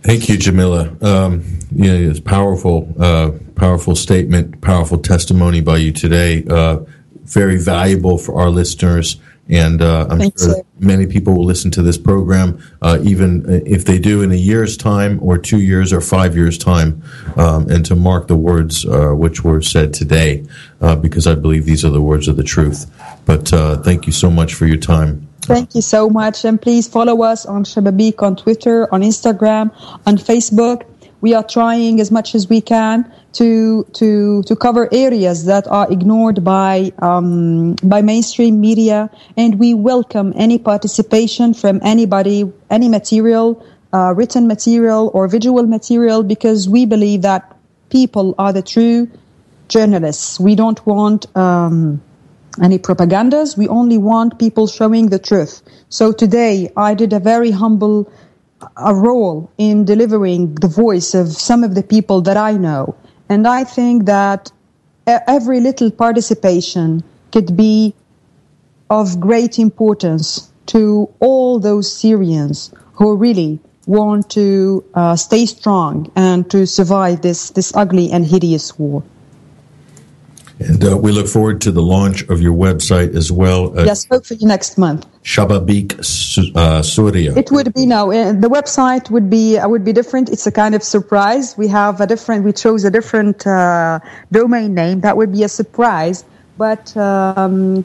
Thank 0.04 0.30
you, 0.30 0.38
Jamila. 0.38 0.96
Um, 1.02 1.44
yeah, 1.72 1.94
it's 1.94 2.20
powerful, 2.20 2.94
uh, 3.00 3.32
powerful 3.56 3.96
statement, 3.96 4.62
powerful 4.62 4.98
testimony 5.00 5.62
by 5.62 5.78
you 5.78 5.92
today. 5.94 6.46
Uh, 6.50 6.80
very 7.26 7.58
valuable 7.58 8.18
for 8.18 8.42
our 8.42 8.50
listeners 8.50 9.18
And 9.50 9.82
uh, 9.82 10.08
I'm 10.10 10.20
Thanks, 10.20 10.44
sure 10.44 10.56
sir. 10.56 10.64
many 10.80 11.08
people 11.08 11.34
will 11.36 11.46
listen 11.46 11.72
to 11.72 11.82
this 11.82 11.98
program, 11.98 12.62
uh, 12.82 13.00
even 13.04 13.46
if 13.66 13.86
they 13.86 14.00
do 14.00 14.22
in 14.22 14.32
a 14.32 14.36
year's 14.36 14.76
time, 14.76 15.20
or 15.22 15.38
two 15.38 15.62
years, 15.62 15.94
or 15.94 16.02
five 16.02 16.36
years' 16.36 16.58
time, 16.58 17.02
um, 17.38 17.70
and 17.70 17.86
to 17.86 17.96
mark 17.96 18.28
the 18.28 18.36
words 18.36 18.86
uh, 18.86 19.12
which 19.12 19.44
were 19.44 19.62
said 19.62 19.94
today, 19.94 20.46
uh, 20.82 20.96
because 20.96 21.28
I 21.28 21.36
believe 21.36 21.66
these 21.66 21.86
are 21.86 21.90
the 21.92 22.02
words 22.02 22.28
of 22.28 22.36
the 22.38 22.44
truth. 22.44 22.92
But 23.26 23.54
uh, 23.54 23.78
thank 23.84 24.06
you 24.06 24.14
so 24.14 24.30
much 24.30 24.54
for 24.54 24.66
your 24.66 24.78
time. 24.78 25.27
Thank 25.48 25.76
you 25.76 25.82
so 25.82 26.10
much. 26.10 26.44
And 26.44 26.62
please 26.62 26.90
follow 26.90 27.24
us 27.24 27.46
on 27.46 27.64
Shababeek 27.64 28.22
on 28.22 28.36
Twitter, 28.36 28.94
on 28.94 29.02
Instagram, 29.02 29.72
on 30.06 30.18
Facebook. 30.18 30.84
We 31.22 31.34
are 31.36 31.44
trying 31.44 32.02
as 32.02 32.12
much 32.12 32.36
as 32.36 32.50
we 32.50 32.60
can 32.60 33.10
to 33.40 33.86
to 33.94 34.44
to 34.44 34.56
cover 34.58 34.90
areas 34.92 35.46
that 35.46 35.66
are 35.68 35.90
ignored 35.90 36.44
by 36.44 36.92
um, 37.00 37.76
by 37.82 38.02
mainstream 38.02 38.60
media, 38.60 39.10
and 39.38 39.58
we 39.58 39.74
welcome 39.74 40.34
any 40.36 40.60
participation 40.60 41.54
from 41.54 41.80
anybody, 41.82 42.52
any 42.70 42.90
material, 42.90 43.66
uh, 43.94 44.14
written 44.18 44.48
material 44.48 45.10
or 45.14 45.30
visual 45.30 45.64
material, 45.64 46.24
because 46.24 46.68
we 46.68 46.86
believe 46.86 47.22
that 47.22 47.56
people 47.90 48.36
are 48.38 48.52
the 48.52 48.62
true 48.62 49.10
journalists. 49.70 50.42
We 50.42 50.56
don't 50.56 50.86
want. 50.86 51.26
Um, 51.38 52.02
any 52.62 52.80
propagandas. 52.80 53.58
We 53.58 53.68
only 53.68 53.98
want 53.98 54.40
people 54.40 54.68
showing 54.68 55.10
the 55.10 55.20
truth. 55.20 55.62
So 55.90 56.12
today 56.12 56.72
I 56.76 56.94
did 56.94 57.14
a 57.14 57.20
very 57.20 57.52
humble 57.52 58.12
a 58.76 58.94
role 58.94 59.52
in 59.58 59.86
delivering 59.86 60.56
the 60.56 60.68
voice 60.68 61.14
of 61.14 61.32
some 61.32 61.64
of 61.64 61.76
the 61.76 61.84
people 61.84 62.22
that 62.22 62.38
I 62.38 62.54
know. 62.54 62.96
And 63.30 63.48
I 63.48 63.64
think 63.64 64.06
that 64.06 64.52
every 65.06 65.60
little 65.60 65.92
participation 65.92 67.04
could 67.32 67.56
be 67.56 67.94
of 68.90 69.20
great 69.20 69.60
importance 69.60 70.52
to 70.68 71.10
all 71.20 71.60
those 71.60 71.92
Syrians 71.92 72.74
who 72.94 73.16
really 73.16 73.60
want 73.86 74.30
to 74.32 74.84
uh, 74.94 75.16
stay 75.16 75.46
strong 75.46 76.12
and 76.16 76.50
to 76.52 76.66
survive 76.66 77.22
this, 77.22 77.52
this 77.52 77.74
ugly 77.76 78.12
and 78.12 78.26
hideous 78.26 78.78
war. 78.78 79.04
And 80.60 80.84
uh, 80.84 80.98
we 80.98 81.12
look 81.12 81.28
forward 81.28 81.62
to 81.62 81.72
the 81.72 81.84
launch 81.84 82.24
of 82.30 82.42
your 82.42 82.54
website 82.54 83.16
as 83.16 83.32
well. 83.32 83.78
Uh, 83.78 83.84
yes, 83.84 84.06
hopefully 84.06 84.40
next 84.42 84.78
month. 84.78 85.06
Shababeek 85.24 85.94
uh, 85.94 86.82
Souria. 86.82 87.38
It 87.38 87.52
would 87.52 87.74
be 87.74 87.86
no. 87.86 88.12
uh, 88.12 88.34
The 88.34 88.50
website 88.50 89.12
would 89.12 89.30
be 89.30 89.58
uh, 89.58 89.68
would 89.70 89.86
be 89.86 89.94
different. 89.94 90.30
It's 90.30 90.48
a 90.48 90.52
kind 90.52 90.74
of 90.74 90.82
surprise. 90.82 91.56
We 91.58 91.68
have 91.68 92.02
a 92.02 92.08
different. 92.08 92.44
We 92.44 92.54
chose 92.54 92.84
a 92.86 92.90
different 92.90 93.46
uh, 93.46 94.00
domain 94.32 94.74
name. 94.74 95.02
That 95.02 95.16
would 95.16 95.32
be 95.32 95.44
a 95.44 95.50
surprise. 95.50 96.26
But 96.58 96.98
um, 96.98 97.84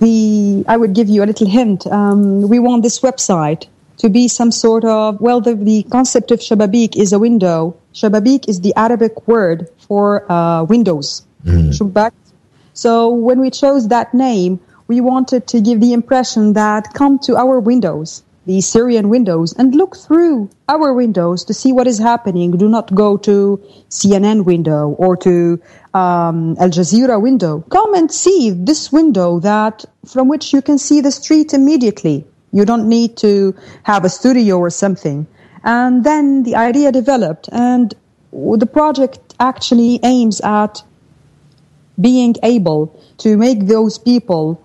the 0.00 0.64
I 0.68 0.76
would 0.78 0.94
give 0.94 1.08
you 1.08 1.22
a 1.22 1.26
little 1.26 1.46
hint. 1.48 1.86
Um, 1.86 2.48
we 2.48 2.58
want 2.58 2.82
this 2.82 3.00
website 3.00 3.66
to 3.98 4.08
be 4.08 4.26
some 4.28 4.50
sort 4.50 4.86
of 4.86 5.20
well. 5.20 5.42
The, 5.42 5.54
the 5.54 5.82
concept 5.90 6.30
of 6.30 6.40
Shababeek 6.40 6.96
is 6.96 7.12
a 7.12 7.18
window. 7.18 7.76
Shababeek 7.92 8.48
is 8.48 8.62
the 8.62 8.72
Arabic 8.74 9.28
word 9.28 9.68
for 9.86 10.30
uh, 10.32 10.64
windows. 10.64 11.25
Shubak. 11.46 12.12
So 12.74 13.08
when 13.08 13.40
we 13.40 13.50
chose 13.50 13.88
that 13.88 14.12
name, 14.12 14.60
we 14.88 15.00
wanted 15.00 15.46
to 15.48 15.60
give 15.60 15.80
the 15.80 15.92
impression 15.92 16.52
that 16.52 16.92
come 16.94 17.18
to 17.20 17.36
our 17.36 17.58
windows, 17.58 18.22
the 18.46 18.60
Syrian 18.60 19.08
windows, 19.08 19.52
and 19.54 19.74
look 19.74 19.96
through 19.96 20.50
our 20.68 20.92
windows 20.92 21.44
to 21.44 21.54
see 21.54 21.72
what 21.72 21.86
is 21.86 21.98
happening. 21.98 22.52
Do 22.52 22.68
not 22.68 22.94
go 22.94 23.16
to 23.18 23.60
CNN 23.90 24.44
window 24.44 24.90
or 24.98 25.16
to 25.18 25.60
um, 25.94 26.56
Al 26.60 26.70
Jazeera 26.70 27.20
window. 27.20 27.64
Come 27.70 27.94
and 27.94 28.10
see 28.12 28.50
this 28.50 28.92
window 28.92 29.40
that 29.40 29.84
from 30.04 30.28
which 30.28 30.52
you 30.52 30.62
can 30.62 30.78
see 30.78 31.00
the 31.00 31.10
street 31.10 31.54
immediately. 31.54 32.26
You 32.52 32.64
don't 32.64 32.88
need 32.88 33.16
to 33.18 33.54
have 33.82 34.04
a 34.04 34.08
studio 34.08 34.58
or 34.58 34.70
something. 34.70 35.26
And 35.64 36.04
then 36.04 36.44
the 36.44 36.54
idea 36.54 36.92
developed, 36.92 37.48
and 37.50 37.92
the 38.32 38.66
project 38.66 39.34
actually 39.40 39.98
aims 40.04 40.40
at 40.40 40.82
being 42.00 42.34
able 42.42 42.98
to 43.18 43.36
make 43.36 43.66
those 43.66 43.98
people 43.98 44.60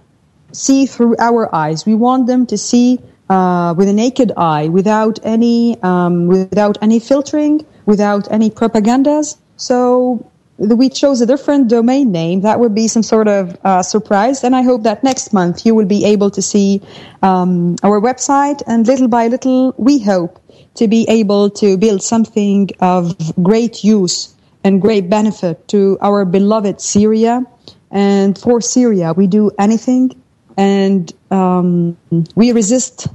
see 0.52 0.86
through 0.86 1.16
our 1.20 1.53
eyes. 1.53 1.86
We 1.86 1.95
want 1.95 2.28
them 2.28 2.45
to 2.48 2.58
see 2.58 2.99
uh, 3.30 3.74
with 3.78 3.88
a 3.88 3.94
naked 3.94 4.34
eye, 4.36 4.68
without 4.68 5.20
any 5.24 5.82
um, 5.82 6.28
without 6.28 6.78
any 6.82 6.99
filtering, 6.99 7.66
without 7.86 8.30
any 8.32 8.49
propagandas. 8.49 9.38
So 9.56 10.30
we 10.58 10.90
chose 10.90 11.22
a 11.22 11.26
different 11.26 11.70
domain 11.70 12.12
name. 12.12 12.41
That 12.41 12.60
would 12.60 12.76
be 12.76 12.88
some 12.88 13.03
sort 13.03 13.28
of 13.28 13.58
uh, 13.64 13.84
surprise, 13.84 14.44
and 14.44 14.56
I 14.56 14.64
hope 14.64 14.84
that 14.84 15.03
next 15.03 15.32
month 15.32 15.66
you 15.66 15.74
will 15.74 15.86
be 15.86 16.03
able 16.06 16.30
to 16.32 16.41
see 16.41 16.82
um, 17.22 17.78
our 17.84 18.02
website, 18.02 18.62
and 18.68 18.86
little 18.86 19.08
by 19.08 19.28
little, 19.28 19.74
we 19.78 19.99
hope 19.99 20.40
to 20.76 20.88
be 20.88 21.06
able 21.10 21.49
to 21.49 21.78
build 21.78 22.03
something 22.03 22.70
of 22.80 23.16
great 23.41 23.84
use 23.84 24.36
and 24.63 24.81
great 24.81 25.09
benefit 25.09 25.67
to 25.69 25.97
our 26.01 26.25
beloved 26.25 26.81
Syria. 26.81 27.43
And 27.91 28.38
for 28.38 28.61
Syria, 28.61 29.13
we 29.13 29.27
do 29.27 29.51
anything, 29.59 30.21
and 30.57 31.11
um, 31.29 31.97
we 32.35 32.51
resist 32.51 33.07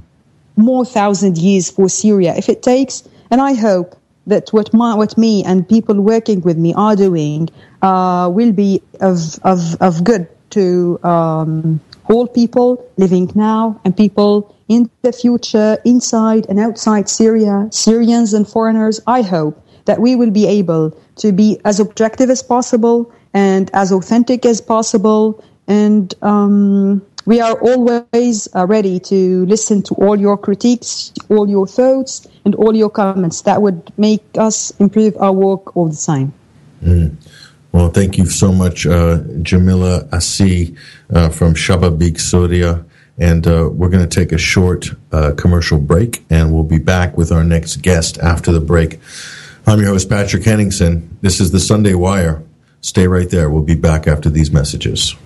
more 0.56 0.85
thousand 0.85 1.39
years 1.39 1.70
for 1.70 1.89
Syria 1.89 2.35
if 2.36 2.48
it 2.48 2.62
takes. 2.62 3.02
And 3.31 3.40
I 3.40 3.55
hope 3.55 3.97
that 4.27 4.51
what 4.51 4.74
my, 4.74 4.94
what 4.94 5.16
me 5.16 5.44
and 5.44 5.68
people 5.68 6.01
working 6.01 6.40
with 6.40 6.59
me 6.59 6.74
are 6.74 6.97
doing 6.97 7.48
uh, 7.82 8.28
will 8.32 8.52
be 8.52 8.82
of 9.01 9.39
of 9.44 9.77
of 9.81 10.05
good 10.05 10.28
to 10.51 10.98
um, 11.02 11.81
all 12.09 12.27
people 12.27 12.85
living 12.97 13.31
now 13.35 13.81
and 13.85 13.97
people 13.97 14.55
in 14.68 14.90
the 15.02 15.12
future 15.12 15.78
inside 15.85 16.47
and 16.48 16.59
outside 16.59 17.09
Syria, 17.09 17.68
Syrians 17.70 18.35
and 18.35 18.48
foreigners. 18.48 19.01
I 19.06 19.23
hope 19.23 19.62
that 19.85 20.01
we 20.01 20.16
will 20.16 20.31
be 20.31 20.47
able 20.47 20.97
to 21.17 21.33
be 21.33 21.61
as 21.65 21.81
objective 21.81 22.31
as 22.31 22.43
possible 22.43 23.13
and 23.35 23.71
as 23.75 23.93
authentic 23.93 24.47
as 24.47 24.61
possible. 24.61 25.43
And 25.67 26.15
um, 26.23 27.05
we 27.27 27.41
are 27.41 27.59
always 27.61 28.49
uh, 28.55 28.67
ready 28.67 29.01
to 29.01 29.45
listen 29.47 29.83
to 29.83 29.95
all 29.95 30.19
your 30.19 30.39
critiques, 30.39 31.13
all 31.29 31.49
your 31.49 31.67
thoughts, 31.67 32.27
and 32.45 32.55
all 32.55 32.75
your 32.75 32.91
comments. 32.91 33.43
That 33.43 33.61
would 33.63 33.93
make 33.99 34.23
us 34.39 34.71
improve 34.79 35.17
our 35.19 35.33
work 35.33 35.77
all 35.77 35.89
the 35.89 35.97
time. 35.97 36.33
Well, 37.73 37.91
thank 37.91 38.17
you 38.17 38.27
so 38.27 38.53
much, 38.53 38.87
uh, 38.87 39.19
Jamila 39.43 40.05
Assi 40.13 40.79
uh, 41.13 41.29
from 41.29 41.55
Shababeek 41.55 42.17
Souria. 42.17 42.85
And 43.19 43.47
uh, 43.47 43.71
we're 43.73 43.89
going 43.89 44.07
to 44.09 44.21
take 44.21 44.33
a 44.33 44.39
short 44.39 44.91
uh, 45.11 45.33
commercial 45.37 45.79
break, 45.79 46.25
and 46.31 46.53
we'll 46.53 46.65
be 46.65 46.79
back 46.79 47.17
with 47.17 47.33
our 47.33 47.45
next 47.45 47.77
guest 47.83 48.19
after 48.19 48.53
the 48.53 48.61
break. 48.61 49.01
I'm 49.67 49.81
your 49.81 49.89
host, 49.89 50.09
Patrick 50.09 50.45
Henningsen. 50.45 51.19
This 51.23 51.41
is 51.41 51.51
the 51.51 51.59
Sunday 51.59 51.95
Wire. 51.95 52.45
Stay 52.83 53.09
right 53.09 53.29
there. 53.29 53.51
We'll 53.51 53.63
be 53.63 53.75
back 53.75 54.07
after 54.07 54.31
these 54.31 54.53
messages. 54.53 55.17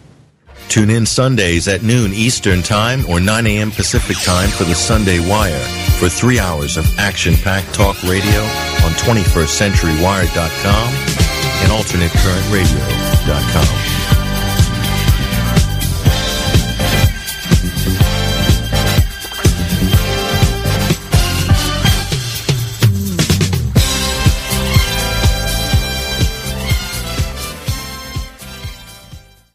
Tune 0.68 0.88
in 0.88 1.04
Sundays 1.04 1.68
at 1.68 1.82
noon 1.82 2.14
Eastern 2.14 2.62
Time 2.62 3.04
or 3.06 3.20
9 3.20 3.46
a.m. 3.46 3.70
Pacific 3.70 4.16
Time 4.24 4.48
for 4.48 4.64
the 4.64 4.74
Sunday 4.74 5.18
Wire 5.28 5.60
for 5.98 6.08
three 6.08 6.38
hours 6.38 6.78
of 6.78 6.86
action-packed 6.98 7.74
talk 7.74 8.02
radio 8.04 8.40
on 8.84 8.92
21stCenturyWire.com 8.92 10.94
and 11.62 11.70
AlternateCurrentRadio.com. 11.72 13.79